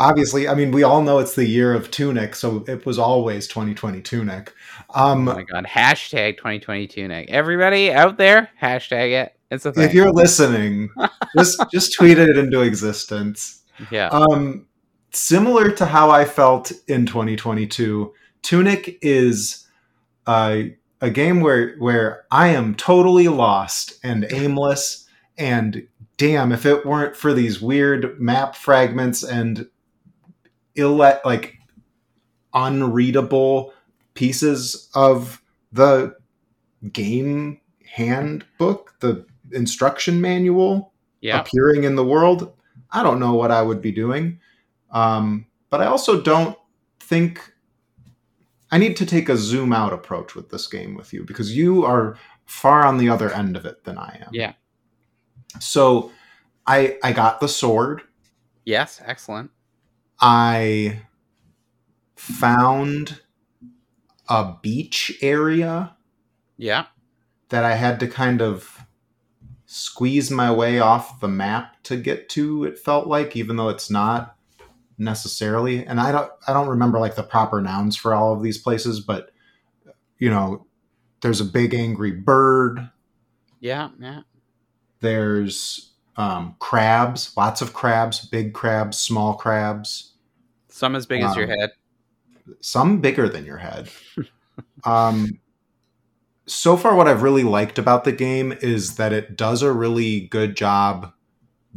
Obviously, 0.00 0.48
I 0.48 0.54
mean, 0.54 0.70
we 0.72 0.82
all 0.82 1.02
know 1.02 1.18
it's 1.18 1.34
the 1.34 1.46
year 1.46 1.74
of 1.74 1.90
Tunic, 1.90 2.34
so 2.34 2.64
it 2.66 2.86
was 2.86 2.98
always 2.98 3.46
2020 3.48 4.00
Tunic. 4.02 4.54
Um, 4.94 5.28
oh 5.28 5.34
my 5.34 5.42
god! 5.42 5.66
Hashtag 5.66 6.36
2020 6.36 6.86
Tunic. 6.86 7.30
Everybody 7.30 7.92
out 7.92 8.16
there, 8.16 8.50
hashtag 8.60 9.12
it. 9.12 9.36
It's 9.50 9.66
a 9.66 9.72
thing. 9.72 9.84
If 9.84 9.94
you're 9.94 10.12
listening, 10.12 10.90
just 11.36 11.62
just 11.72 11.94
tweet 11.94 12.18
it 12.18 12.36
into 12.36 12.60
existence. 12.62 13.62
Yeah. 13.90 14.08
Um, 14.08 14.66
similar 15.10 15.70
to 15.72 15.86
how 15.86 16.10
I 16.10 16.24
felt 16.24 16.72
in 16.86 17.06
2022, 17.06 18.12
Tunic 18.42 18.98
is 19.02 19.66
uh, 20.26 20.62
a 21.00 21.10
game 21.10 21.40
where 21.40 21.76
where 21.78 22.24
I 22.30 22.48
am 22.48 22.74
totally 22.74 23.28
lost 23.28 23.98
and 24.02 24.26
aimless 24.30 25.06
and 25.38 25.86
damn 26.20 26.52
if 26.52 26.66
it 26.66 26.84
weren't 26.84 27.16
for 27.16 27.32
these 27.32 27.62
weird 27.62 28.20
map 28.20 28.54
fragments 28.54 29.22
and 29.22 29.66
ill 30.74 30.92
like 30.92 31.56
unreadable 32.52 33.72
pieces 34.12 34.90
of 34.94 35.42
the 35.72 36.14
game 36.92 37.58
handbook 37.96 38.94
the 39.00 39.24
instruction 39.52 40.20
manual 40.20 40.92
yeah. 41.22 41.40
appearing 41.40 41.84
in 41.84 41.96
the 41.96 42.04
world 42.04 42.52
i 42.90 43.02
don't 43.02 43.18
know 43.18 43.32
what 43.32 43.50
i 43.50 43.62
would 43.62 43.80
be 43.80 43.90
doing 43.90 44.38
um, 44.90 45.46
but 45.70 45.80
i 45.80 45.86
also 45.86 46.20
don't 46.20 46.54
think 47.00 47.50
I 48.72 48.78
need 48.78 48.96
to 48.98 49.06
take 49.06 49.28
a 49.28 49.36
zoom 49.36 49.72
out 49.72 49.92
approach 49.92 50.36
with 50.36 50.50
this 50.50 50.68
game 50.68 50.94
with 50.94 51.12
you 51.12 51.24
because 51.24 51.56
you 51.56 51.84
are 51.84 52.16
far 52.46 52.86
on 52.86 52.98
the 52.98 53.08
other 53.08 53.32
end 53.32 53.56
of 53.56 53.66
it 53.66 53.82
than 53.82 53.98
I 53.98 54.20
am. 54.20 54.28
Yeah. 54.32 54.52
So 55.58 56.12
I 56.66 56.98
I 57.02 57.12
got 57.12 57.40
the 57.40 57.48
sword. 57.48 58.02
Yes, 58.64 59.00
excellent. 59.04 59.50
I 60.20 61.02
found 62.16 63.20
a 64.28 64.54
beach 64.62 65.18
area. 65.22 65.96
Yeah. 66.56 66.86
That 67.48 67.64
I 67.64 67.74
had 67.74 67.98
to 68.00 68.06
kind 68.06 68.40
of 68.40 68.86
squeeze 69.66 70.30
my 70.30 70.52
way 70.52 70.78
off 70.78 71.20
the 71.20 71.28
map 71.28 71.82
to 71.84 71.96
get 71.96 72.28
to, 72.28 72.64
it 72.64 72.78
felt 72.78 73.06
like, 73.06 73.34
even 73.36 73.56
though 73.56 73.68
it's 73.68 73.90
not 73.90 74.36
necessarily 75.00 75.84
and 75.86 75.98
i 75.98 76.12
don't 76.12 76.30
i 76.46 76.52
don't 76.52 76.68
remember 76.68 77.00
like 77.00 77.14
the 77.14 77.22
proper 77.22 77.60
nouns 77.60 77.96
for 77.96 78.12
all 78.12 78.34
of 78.34 78.42
these 78.42 78.58
places 78.58 79.00
but 79.00 79.32
you 80.18 80.28
know 80.28 80.66
there's 81.22 81.40
a 81.40 81.44
big 81.44 81.72
angry 81.72 82.10
bird 82.10 82.90
yeah 83.60 83.88
yeah 83.98 84.20
there's 85.00 85.92
um, 86.16 86.56
crabs 86.58 87.34
lots 87.36 87.62
of 87.62 87.72
crabs 87.72 88.26
big 88.26 88.52
crabs 88.52 88.98
small 88.98 89.34
crabs 89.34 90.14
some 90.68 90.94
as 90.94 91.06
big 91.06 91.22
um, 91.22 91.30
as 91.30 91.36
your 91.36 91.50
um, 91.50 91.58
head 91.58 91.70
some 92.60 93.00
bigger 93.00 93.28
than 93.28 93.44
your 93.44 93.58
head 93.58 93.88
um 94.84 95.38
so 96.46 96.76
far 96.76 96.94
what 96.94 97.08
i've 97.08 97.22
really 97.22 97.44
liked 97.44 97.78
about 97.78 98.04
the 98.04 98.12
game 98.12 98.52
is 98.60 98.96
that 98.96 99.12
it 99.12 99.36
does 99.36 99.62
a 99.62 99.72
really 99.72 100.20
good 100.20 100.56
job 100.56 101.12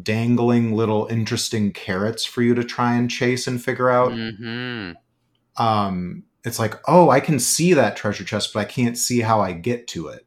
dangling 0.01 0.73
little 0.73 1.05
interesting 1.07 1.71
carrots 1.71 2.25
for 2.25 2.41
you 2.41 2.55
to 2.55 2.63
try 2.63 2.95
and 2.95 3.09
chase 3.11 3.47
and 3.47 3.63
figure 3.63 3.89
out. 3.89 4.11
Mm-hmm. 4.11 5.63
Um, 5.63 6.23
it's 6.43 6.59
like, 6.59 6.75
oh, 6.87 7.09
I 7.09 7.19
can 7.19 7.39
see 7.39 7.73
that 7.73 7.95
treasure 7.95 8.23
chest, 8.23 8.53
but 8.53 8.61
I 8.61 8.65
can't 8.65 8.97
see 8.97 9.21
how 9.21 9.41
I 9.41 9.53
get 9.53 9.87
to 9.89 10.07
it. 10.07 10.25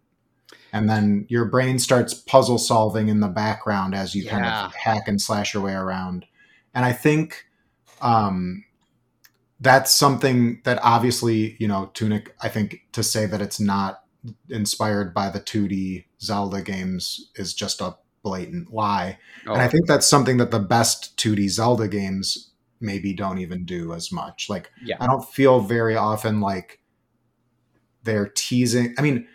And 0.72 0.88
then 0.88 1.26
your 1.28 1.44
brain 1.44 1.78
starts 1.78 2.14
puzzle 2.14 2.58
solving 2.58 3.08
in 3.08 3.20
the 3.20 3.28
background 3.28 3.94
as 3.94 4.14
you 4.14 4.24
yeah. 4.24 4.30
kind 4.30 4.44
of 4.44 4.74
hack 4.74 5.08
and 5.08 5.20
slash 5.20 5.54
your 5.54 5.62
way 5.62 5.72
around. 5.72 6.26
And 6.74 6.84
I 6.84 6.92
think 6.92 7.46
um, 8.02 8.64
that's 9.60 9.90
something 9.90 10.60
that 10.64 10.78
obviously, 10.82 11.56
you 11.58 11.68
know, 11.68 11.90
Tunic, 11.94 12.34
I 12.42 12.48
think 12.48 12.82
to 12.92 13.02
say 13.02 13.26
that 13.26 13.40
it's 13.40 13.60
not 13.60 14.02
inspired 14.50 15.14
by 15.14 15.30
the 15.30 15.40
2D 15.40 16.04
Zelda 16.20 16.62
games 16.62 17.30
is 17.36 17.54
just 17.54 17.80
a 17.80 17.96
blatant 18.22 18.72
lie. 18.72 19.18
Oh. 19.46 19.52
And 19.52 19.62
I 19.62 19.68
think 19.68 19.86
that's 19.86 20.06
something 20.06 20.36
that 20.38 20.50
the 20.50 20.58
best 20.58 21.16
2D 21.16 21.48
Zelda 21.48 21.88
games 21.88 22.50
maybe 22.80 23.14
don't 23.14 23.38
even 23.38 23.64
do 23.64 23.94
as 23.94 24.12
much. 24.12 24.48
Like 24.50 24.70
yeah. 24.84 24.96
I 25.00 25.06
don't 25.06 25.24
feel 25.24 25.60
very 25.60 25.96
often 25.96 26.40
like 26.40 26.80
they're 28.02 28.28
teasing. 28.28 28.94
I 28.98 29.02
mean, 29.02 29.26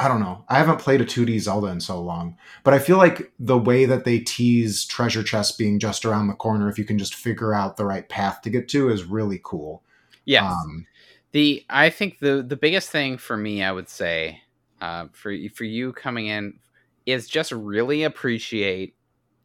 I 0.00 0.06
don't 0.06 0.20
know. 0.20 0.44
I 0.48 0.58
haven't 0.58 0.78
played 0.78 1.00
a 1.00 1.04
2D 1.04 1.40
Zelda 1.40 1.66
in 1.68 1.80
so 1.80 2.00
long, 2.00 2.36
but 2.62 2.72
I 2.72 2.78
feel 2.78 2.98
like 2.98 3.32
the 3.40 3.58
way 3.58 3.84
that 3.84 4.04
they 4.04 4.20
tease 4.20 4.84
treasure 4.84 5.24
chests 5.24 5.56
being 5.56 5.80
just 5.80 6.04
around 6.04 6.28
the 6.28 6.34
corner, 6.34 6.68
if 6.68 6.78
you 6.78 6.84
can 6.84 6.98
just 6.98 7.16
figure 7.16 7.52
out 7.52 7.76
the 7.76 7.84
right 7.84 8.08
path 8.08 8.42
to 8.42 8.50
get 8.50 8.68
to, 8.68 8.90
is 8.90 9.02
really 9.04 9.40
cool. 9.42 9.82
Yeah. 10.24 10.50
Um, 10.50 10.86
the 11.32 11.64
I 11.68 11.90
think 11.90 12.20
the 12.20 12.44
the 12.46 12.56
biggest 12.56 12.90
thing 12.90 13.18
for 13.18 13.36
me, 13.36 13.62
I 13.62 13.72
would 13.72 13.88
say, 13.88 14.42
uh, 14.80 15.06
for 15.12 15.34
for 15.54 15.64
you 15.64 15.92
coming 15.92 16.26
in 16.26 16.58
is 17.04 17.26
just 17.26 17.50
really 17.50 18.04
appreciate 18.04 18.94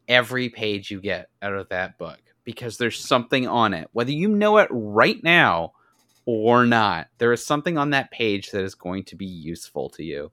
every 0.08 0.50
page 0.50 0.90
you 0.90 1.00
get 1.00 1.30
out 1.42 1.54
of 1.54 1.68
that 1.70 1.98
book 1.98 2.20
because 2.44 2.76
there's 2.78 3.00
something 3.00 3.48
on 3.48 3.74
it. 3.74 3.88
Whether 3.92 4.12
you 4.12 4.28
know 4.28 4.58
it 4.58 4.68
right 4.70 5.22
now 5.24 5.72
or 6.26 6.64
not, 6.64 7.08
there 7.18 7.32
is 7.32 7.44
something 7.44 7.76
on 7.76 7.90
that 7.90 8.10
page 8.10 8.50
that 8.50 8.62
is 8.62 8.74
going 8.74 9.04
to 9.04 9.16
be 9.16 9.26
useful 9.26 9.88
to 9.90 10.04
you. 10.04 10.30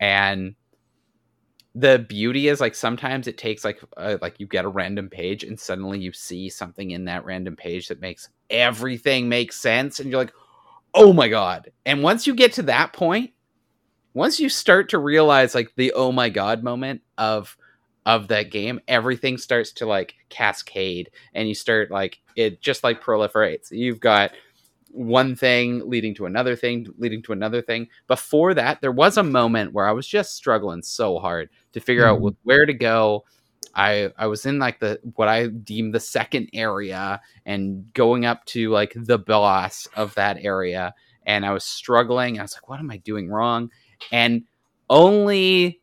And 0.00 0.54
the 1.74 1.98
beauty 1.98 2.48
is 2.48 2.60
like 2.60 2.74
sometimes 2.74 3.26
it 3.26 3.38
takes 3.38 3.64
like 3.64 3.80
uh, 3.96 4.18
like 4.20 4.40
you 4.40 4.46
get 4.46 4.64
a 4.64 4.68
random 4.68 5.08
page 5.08 5.44
and 5.44 5.58
suddenly 5.58 5.98
you 5.98 6.12
see 6.12 6.48
something 6.48 6.90
in 6.90 7.04
that 7.04 7.24
random 7.24 7.56
page 7.56 7.88
that 7.88 8.00
makes 8.00 8.28
everything 8.50 9.28
make 9.28 9.52
sense 9.52 10.00
and 10.00 10.10
you're 10.10 10.20
like, 10.20 10.32
"Oh 10.94 11.12
my 11.12 11.28
god." 11.28 11.70
And 11.86 12.02
once 12.02 12.26
you 12.26 12.34
get 12.34 12.54
to 12.54 12.62
that 12.62 12.92
point, 12.92 13.32
once 14.14 14.40
you 14.40 14.48
start 14.48 14.88
to 14.88 14.98
realize 14.98 15.54
like 15.54 15.72
the 15.76 15.92
oh 15.92 16.10
my 16.10 16.28
god 16.28 16.64
moment 16.64 17.02
of 17.16 17.56
of 18.06 18.28
that 18.28 18.50
game 18.50 18.80
everything 18.88 19.36
starts 19.36 19.70
to 19.70 19.86
like 19.86 20.14
cascade 20.28 21.10
and 21.34 21.48
you 21.48 21.54
start 21.54 21.90
like 21.90 22.18
it 22.34 22.60
just 22.60 22.82
like 22.82 23.02
proliferates 23.02 23.70
you've 23.70 24.00
got 24.00 24.32
one 24.90 25.36
thing 25.36 25.88
leading 25.88 26.14
to 26.14 26.26
another 26.26 26.56
thing 26.56 26.86
leading 26.98 27.22
to 27.22 27.32
another 27.32 27.60
thing 27.60 27.88
before 28.06 28.54
that 28.54 28.80
there 28.80 28.92
was 28.92 29.16
a 29.16 29.22
moment 29.22 29.72
where 29.72 29.86
i 29.86 29.92
was 29.92 30.06
just 30.06 30.34
struggling 30.34 30.82
so 30.82 31.18
hard 31.18 31.50
to 31.72 31.80
figure 31.80 32.04
mm-hmm. 32.04 32.26
out 32.26 32.34
where 32.42 32.64
to 32.64 32.72
go 32.72 33.24
i 33.74 34.10
i 34.16 34.26
was 34.26 34.46
in 34.46 34.58
like 34.58 34.80
the 34.80 34.98
what 35.14 35.28
i 35.28 35.46
deem 35.46 35.92
the 35.92 36.00
second 36.00 36.48
area 36.54 37.20
and 37.44 37.92
going 37.92 38.24
up 38.24 38.44
to 38.46 38.70
like 38.70 38.92
the 38.96 39.18
boss 39.18 39.86
of 39.94 40.14
that 40.14 40.38
area 40.40 40.94
and 41.26 41.44
i 41.44 41.52
was 41.52 41.64
struggling 41.64 42.38
i 42.38 42.42
was 42.42 42.54
like 42.54 42.68
what 42.68 42.80
am 42.80 42.90
i 42.90 42.96
doing 42.98 43.28
wrong 43.28 43.70
and 44.10 44.42
only 44.90 45.80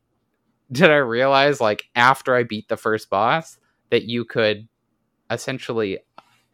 did 0.71 0.89
I 0.89 0.97
realize, 0.97 1.61
like, 1.61 1.85
after 1.95 2.35
I 2.35 2.43
beat 2.43 2.67
the 2.67 2.77
first 2.77 3.09
boss, 3.09 3.57
that 3.89 4.03
you 4.03 4.25
could 4.25 4.67
essentially 5.29 5.99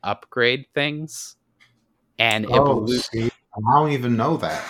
upgrade 0.04 0.66
things. 0.74 1.36
And 2.22 2.46
oh, 2.50 2.86
see, 2.86 3.26
I 3.26 3.80
don't 3.80 3.92
even 3.94 4.16
know 4.16 4.38
that. 4.38 4.64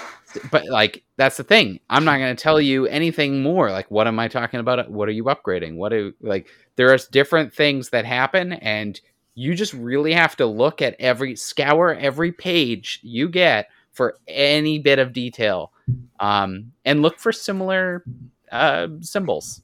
But 0.52 0.70
like 0.70 1.04
that's 1.18 1.36
the 1.36 1.44
thing. 1.44 1.82
I'm 1.90 2.06
not 2.06 2.18
going 2.18 2.34
to 2.34 2.42
tell 2.42 2.62
you 2.62 2.88
anything 2.88 3.44
more. 3.44 3.70
Like, 3.72 3.92
what 3.92 4.08
am 4.08 4.18
I 4.20 4.30
talking 4.30 4.62
about? 4.62 4.90
What 4.90 5.10
are 5.10 5.12
you 5.12 5.26
upgrading? 5.26 5.76
What 5.76 5.92
are 5.92 6.14
like? 6.22 6.48
There's 6.78 7.10
different 7.10 7.54
things 7.54 7.90
that 7.90 8.06
happen, 8.06 8.54
and 8.54 8.98
you 9.36 9.54
just 9.54 9.74
really 9.74 10.14
have 10.14 10.38
to 10.38 10.46
look 10.46 10.82
at 10.82 10.96
every 10.98 11.36
scour 11.36 11.94
every 11.94 12.32
page 12.32 13.00
you 13.04 13.28
get 13.28 13.68
for 13.92 14.18
any 14.30 14.80
bit 14.80 14.98
of 14.98 15.12
detail 15.12 15.74
um, 16.22 16.72
and 16.86 17.02
look 17.02 17.20
for 17.20 17.34
similar 17.34 18.06
uh, 18.50 18.88
symbols. 19.02 19.62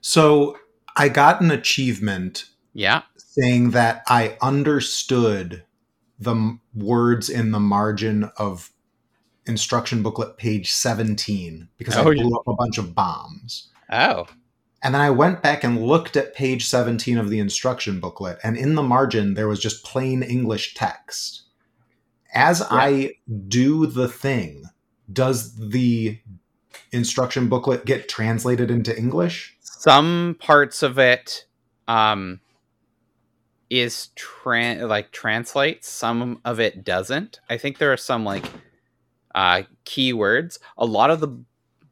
So 0.00 0.58
I 0.96 1.10
got 1.10 1.40
an 1.40 1.52
achievement. 1.52 2.46
Yeah. 2.74 3.02
Saying 3.16 3.70
that 3.70 4.02
I 4.08 4.36
understood 4.42 5.62
the 6.20 6.58
words 6.74 7.28
in 7.30 7.50
the 7.50 7.60
margin 7.60 8.30
of 8.36 8.70
instruction 9.46 10.02
booklet 10.02 10.36
page 10.36 10.70
17 10.70 11.68
because 11.78 11.96
oh, 11.96 12.00
I 12.00 12.04
blew 12.04 12.30
yeah. 12.30 12.36
up 12.36 12.46
a 12.46 12.54
bunch 12.54 12.78
of 12.78 12.94
bombs. 12.94 13.68
Oh. 13.90 14.26
And 14.82 14.94
then 14.94 15.00
I 15.00 15.10
went 15.10 15.42
back 15.42 15.64
and 15.64 15.82
looked 15.82 16.16
at 16.16 16.34
page 16.34 16.66
17 16.66 17.18
of 17.18 17.28
the 17.28 17.38
instruction 17.38 18.00
booklet, 18.00 18.38
and 18.42 18.56
in 18.56 18.76
the 18.76 18.82
margin, 18.82 19.34
there 19.34 19.48
was 19.48 19.60
just 19.60 19.84
plain 19.84 20.22
English 20.22 20.74
text. 20.74 21.42
As 22.32 22.60
yeah. 22.60 22.66
I 22.70 23.12
do 23.48 23.86
the 23.86 24.08
thing, 24.08 24.64
does 25.12 25.54
the 25.56 26.18
instruction 26.92 27.48
booklet 27.48 27.84
get 27.84 28.08
translated 28.08 28.70
into 28.70 28.96
English? 28.96 29.56
Some 29.60 30.36
parts 30.38 30.82
of 30.82 30.98
it 30.98 31.44
um, 31.86 32.40
is 33.70 34.08
tran- 34.16 34.88
like 34.88 35.12
translates. 35.12 35.88
Some 35.88 36.40
of 36.44 36.60
it 36.60 36.84
doesn't. 36.84 37.40
I 37.48 37.56
think 37.56 37.78
there 37.78 37.92
are 37.92 37.96
some 37.96 38.24
like 38.24 38.44
uh, 39.34 39.62
keywords. 39.86 40.58
A 40.76 40.84
lot 40.84 41.10
of 41.10 41.20
the 41.20 41.40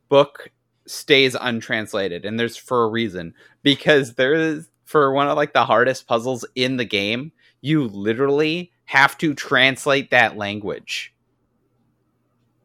book 0.09 0.51
stays 0.87 1.37
untranslated 1.39 2.25
and 2.25 2.41
there's 2.41 2.57
for 2.57 2.85
a 2.85 2.89
reason 2.89 3.35
because 3.63 4.15
there 4.15 4.35
is 4.35 4.69
for 4.85 5.13
one 5.13 5.29
of 5.29 5.37
like 5.37 5.53
the 5.53 5.65
hardest 5.67 6.07
puzzles 6.07 6.47
in 6.55 6.79
the 6.79 6.85
game 6.85 7.31
you 7.61 7.85
literally 7.89 8.73
have 8.87 9.19
to 9.19 9.35
translate 9.35 10.11
that 10.11 10.39
language 10.39 11.13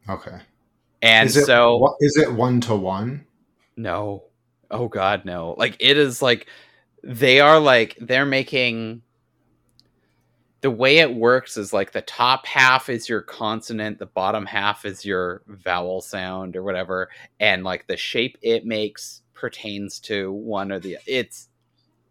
Okay. 0.07 0.37
and 1.01 1.27
is 1.27 1.35
it, 1.35 1.45
so 1.45 1.97
is 1.99 2.15
it 2.15 2.31
one 2.31 2.61
to 2.61 2.75
one? 2.75 3.25
no 3.75 4.23
oh 4.71 4.87
god 4.87 5.25
no 5.25 5.55
like 5.57 5.75
it 5.81 5.97
is 5.97 6.21
like 6.21 6.47
they 7.03 7.39
are 7.39 7.59
like 7.59 7.97
they're 7.99 8.25
making 8.25 9.01
the 10.61 10.71
way 10.71 10.99
it 10.99 11.13
works 11.13 11.57
is 11.57 11.73
like 11.73 11.91
the 11.91 12.01
top 12.01 12.45
half 12.45 12.89
is 12.89 13.09
your 13.09 13.21
consonant 13.21 13.99
the 13.99 14.05
bottom 14.05 14.45
half 14.45 14.85
is 14.85 15.03
your 15.03 15.41
vowel 15.47 16.01
sound 16.01 16.55
or 16.55 16.63
whatever 16.63 17.09
and 17.39 17.63
like 17.63 17.85
the 17.87 17.97
shape 17.97 18.37
it 18.41 18.65
makes 18.65 19.21
pertains 19.33 19.99
to 19.99 20.31
one 20.31 20.71
or 20.71 20.79
the 20.79 20.97
it's 21.05 21.49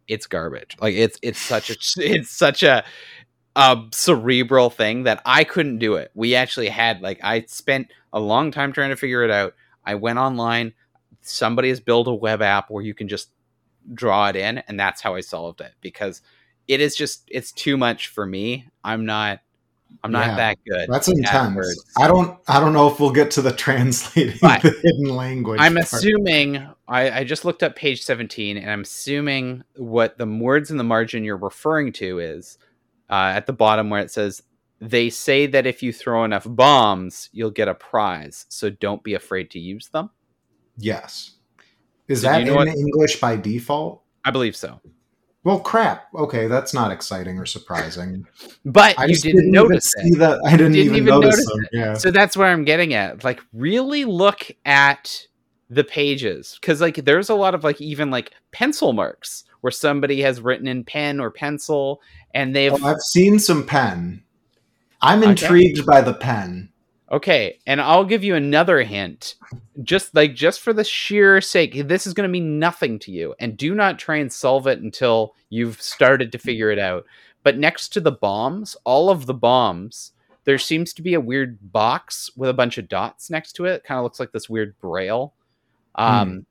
it's 0.09 0.26
garbage 0.26 0.76
like 0.81 0.94
it's 0.94 1.18
it's 1.22 1.40
such 1.40 1.70
a 1.70 1.76
it's 1.96 2.31
such 2.31 2.62
a 2.62 2.85
a 3.57 3.83
cerebral 3.92 4.70
thing 4.70 5.02
that 5.02 5.20
I 5.26 5.44
couldn't 5.44 5.78
do 5.78 5.94
it. 5.94 6.11
We 6.14 6.35
actually 6.35 6.68
had 6.68 7.02
like 7.02 7.20
I 7.22 7.42
spent 7.42 7.92
a 8.12 8.20
long 8.20 8.50
time 8.50 8.72
trying 8.72 8.90
to 8.90 8.96
figure 8.96 9.22
it 9.24 9.31
out. 9.31 9.55
I 9.85 9.94
went 9.96 10.18
online. 10.18 10.72
Somebody 11.20 11.68
has 11.68 11.81
built 11.81 12.09
a 12.09 12.14
web 12.14 12.40
app 12.42 12.70
where 12.70 12.83
you 12.83 12.94
can 12.94 13.09
just 13.09 13.31
draw 13.95 14.29
it 14.29 14.37
in, 14.37 14.59
and 14.59 14.79
that's 14.79 15.01
how 15.01 15.14
I 15.14 15.21
solved 15.21 15.61
it 15.61 15.73
because 15.81 16.23
it 16.68 16.81
is 16.81 16.95
just 16.97 17.25
it's 17.29 17.53
too 17.53 17.77
much 17.77 18.09
for 18.09 18.25
me. 18.27 18.68
I'm 18.85 19.05
not 19.07 19.40
I'm 20.03 20.12
not 20.12 20.29
Yeah, 20.29 20.37
that 20.37 20.59
good. 20.66 20.88
That's 20.88 21.09
at 21.09 21.16
intense. 21.16 21.57
words. 21.57 21.85
I 21.99 22.07
don't. 22.09 22.38
I 22.49 22.61
don't 22.61 22.73
know 22.73 22.88
if 22.88 22.99
we'll 22.99 23.11
get 23.12 23.31
to 23.33 23.42
the 23.42 23.53
translating 23.57 24.38
But 24.40 24.62
the 24.62 24.71
hidden 24.83 25.14
language. 25.16 25.61
I'm 25.61 25.75
part. 25.75 25.92
assuming 25.92 26.66
I, 26.88 27.11
I 27.21 27.25
just 27.25 27.45
looked 27.45 27.62
up 27.62 27.77
page 27.77 28.03
17 28.03 28.57
and 28.57 28.71
I'm 28.71 28.83
assuming 28.83 29.62
what 29.77 30.18
the 30.18 30.27
words 30.27 30.71
in 30.71 30.77
the 30.79 30.85
margin 30.85 31.25
you're 31.25 31.37
referring 31.37 31.92
to 31.95 32.18
is 32.18 32.59
uh, 33.11 33.33
at 33.35 33.47
the 33.47 33.53
bottom 33.53 33.90
where 33.90 34.01
it 34.01 34.11
says 34.11 34.42
they 34.81 35.11
say 35.11 35.47
that 35.47 35.66
if 35.66 35.83
you 35.83 35.92
throw 35.92 36.25
enough 36.25 36.45
bombs 36.49 37.29
you'll 37.33 37.51
get 37.51 37.68
a 37.68 37.75
prize 37.75 38.47
so 38.49 38.68
don't 38.68 39.03
be 39.05 39.14
afraid 39.14 39.51
to 39.53 39.59
use 39.61 39.88
them 39.88 40.11
Yes. 40.77 41.33
Is 42.08 42.20
do 42.20 42.28
that 42.28 42.40
you 42.40 42.46
know 42.46 42.60
in 42.60 42.68
what- 42.68 42.76
English 42.76 43.20
by 43.20 43.36
default? 43.36 44.02
I 44.24 44.30
believe 44.30 44.54
so 44.56 44.80
Well, 45.44 45.58
crap. 45.60 46.06
Okay, 46.14 46.46
that's 46.46 46.72
not 46.72 46.92
exciting 46.92 47.38
or 47.38 47.46
surprising. 47.46 48.24
but 48.64 48.96
I 48.98 49.06
you 49.06 49.16
didn't, 49.16 49.40
even 49.40 49.50
notice 49.50 49.90
see 49.98 50.08
it 50.10 50.18
that. 50.20 50.40
I 50.46 50.52
didn't, 50.52 50.72
Didn't 50.72 50.94
even, 50.94 50.96
even 50.96 51.06
notice, 51.06 51.36
notice 51.38 51.46
them. 51.46 51.66
Yeah. 51.72 51.94
so 51.94 52.10
that's 52.12 52.36
where 52.36 52.48
I'm 52.48 52.64
getting 52.64 52.94
at 52.94 53.24
like 53.24 53.40
really 53.52 54.04
look 54.04 54.50
at 54.64 55.26
the 55.70 55.82
pages 55.84 56.58
because 56.60 56.80
like 56.80 56.96
there's 57.04 57.30
a 57.30 57.34
lot 57.34 57.54
of 57.54 57.64
like 57.64 57.80
even 57.80 58.10
like 58.10 58.32
pencil 58.52 58.92
marks 58.92 59.44
where 59.62 59.70
somebody 59.70 60.20
has 60.20 60.40
written 60.40 60.66
in 60.68 60.84
pen 60.84 61.18
or 61.18 61.30
pencil 61.30 62.00
and 62.34 62.54
they've 62.54 62.72
Well, 62.72 62.84
I've 62.86 63.00
seen 63.00 63.38
some 63.38 63.64
pen. 63.66 64.22
I'm 65.00 65.20
Okay. 65.22 65.30
intrigued 65.30 65.84
by 65.86 66.00
the 66.02 66.14
pen. 66.14 66.68
Okay, 67.12 67.59
and 67.66 67.79
I'll 67.79 68.07
give 68.07 68.25
you 68.25 68.35
another 68.35 68.81
hint. 68.83 69.35
Just 69.83 70.14
like 70.14 70.35
just 70.35 70.61
for 70.61 70.72
the 70.72 70.83
sheer 70.83 71.42
sake, 71.42 71.87
this 71.87 72.07
is 72.07 72.14
going 72.14 72.27
to 72.27 72.33
mean 72.33 72.59
nothing 72.59 72.98
to 73.01 73.11
you 73.12 73.35
and 73.38 73.57
do 73.57 73.75
not 73.75 73.98
try 73.98 74.16
and 74.16 74.33
solve 74.33 74.66
it 74.66 74.81
until 74.81 75.35
you've 75.51 75.81
started 75.83 76.33
to 76.33 76.38
figure 76.38 76.70
it 76.70 76.79
out. 76.79 77.05
But 77.42 77.59
next 77.59 77.90
to 77.90 78.01
the 78.01 78.12
bombs, 78.12 78.77
all 78.85 79.11
of 79.11 79.27
the 79.27 79.35
bombs, 79.35 80.12
there 80.44 80.59
seems 80.59 80.94
to 80.94 81.03
be 81.03 81.12
a 81.12 81.20
weird 81.20 81.59
box 81.72 82.31
with 82.35 82.48
a 82.48 82.55
bunch 82.55 82.79
of 82.79 82.88
dots 82.88 83.29
next 83.29 83.53
to 83.55 83.66
it. 83.66 83.85
Kind 83.85 83.98
of 83.98 84.05
looks 84.05 84.18
like 84.20 84.33
this 84.33 84.48
weird 84.48 84.79
braille. 84.81 85.35
Um 85.96 86.46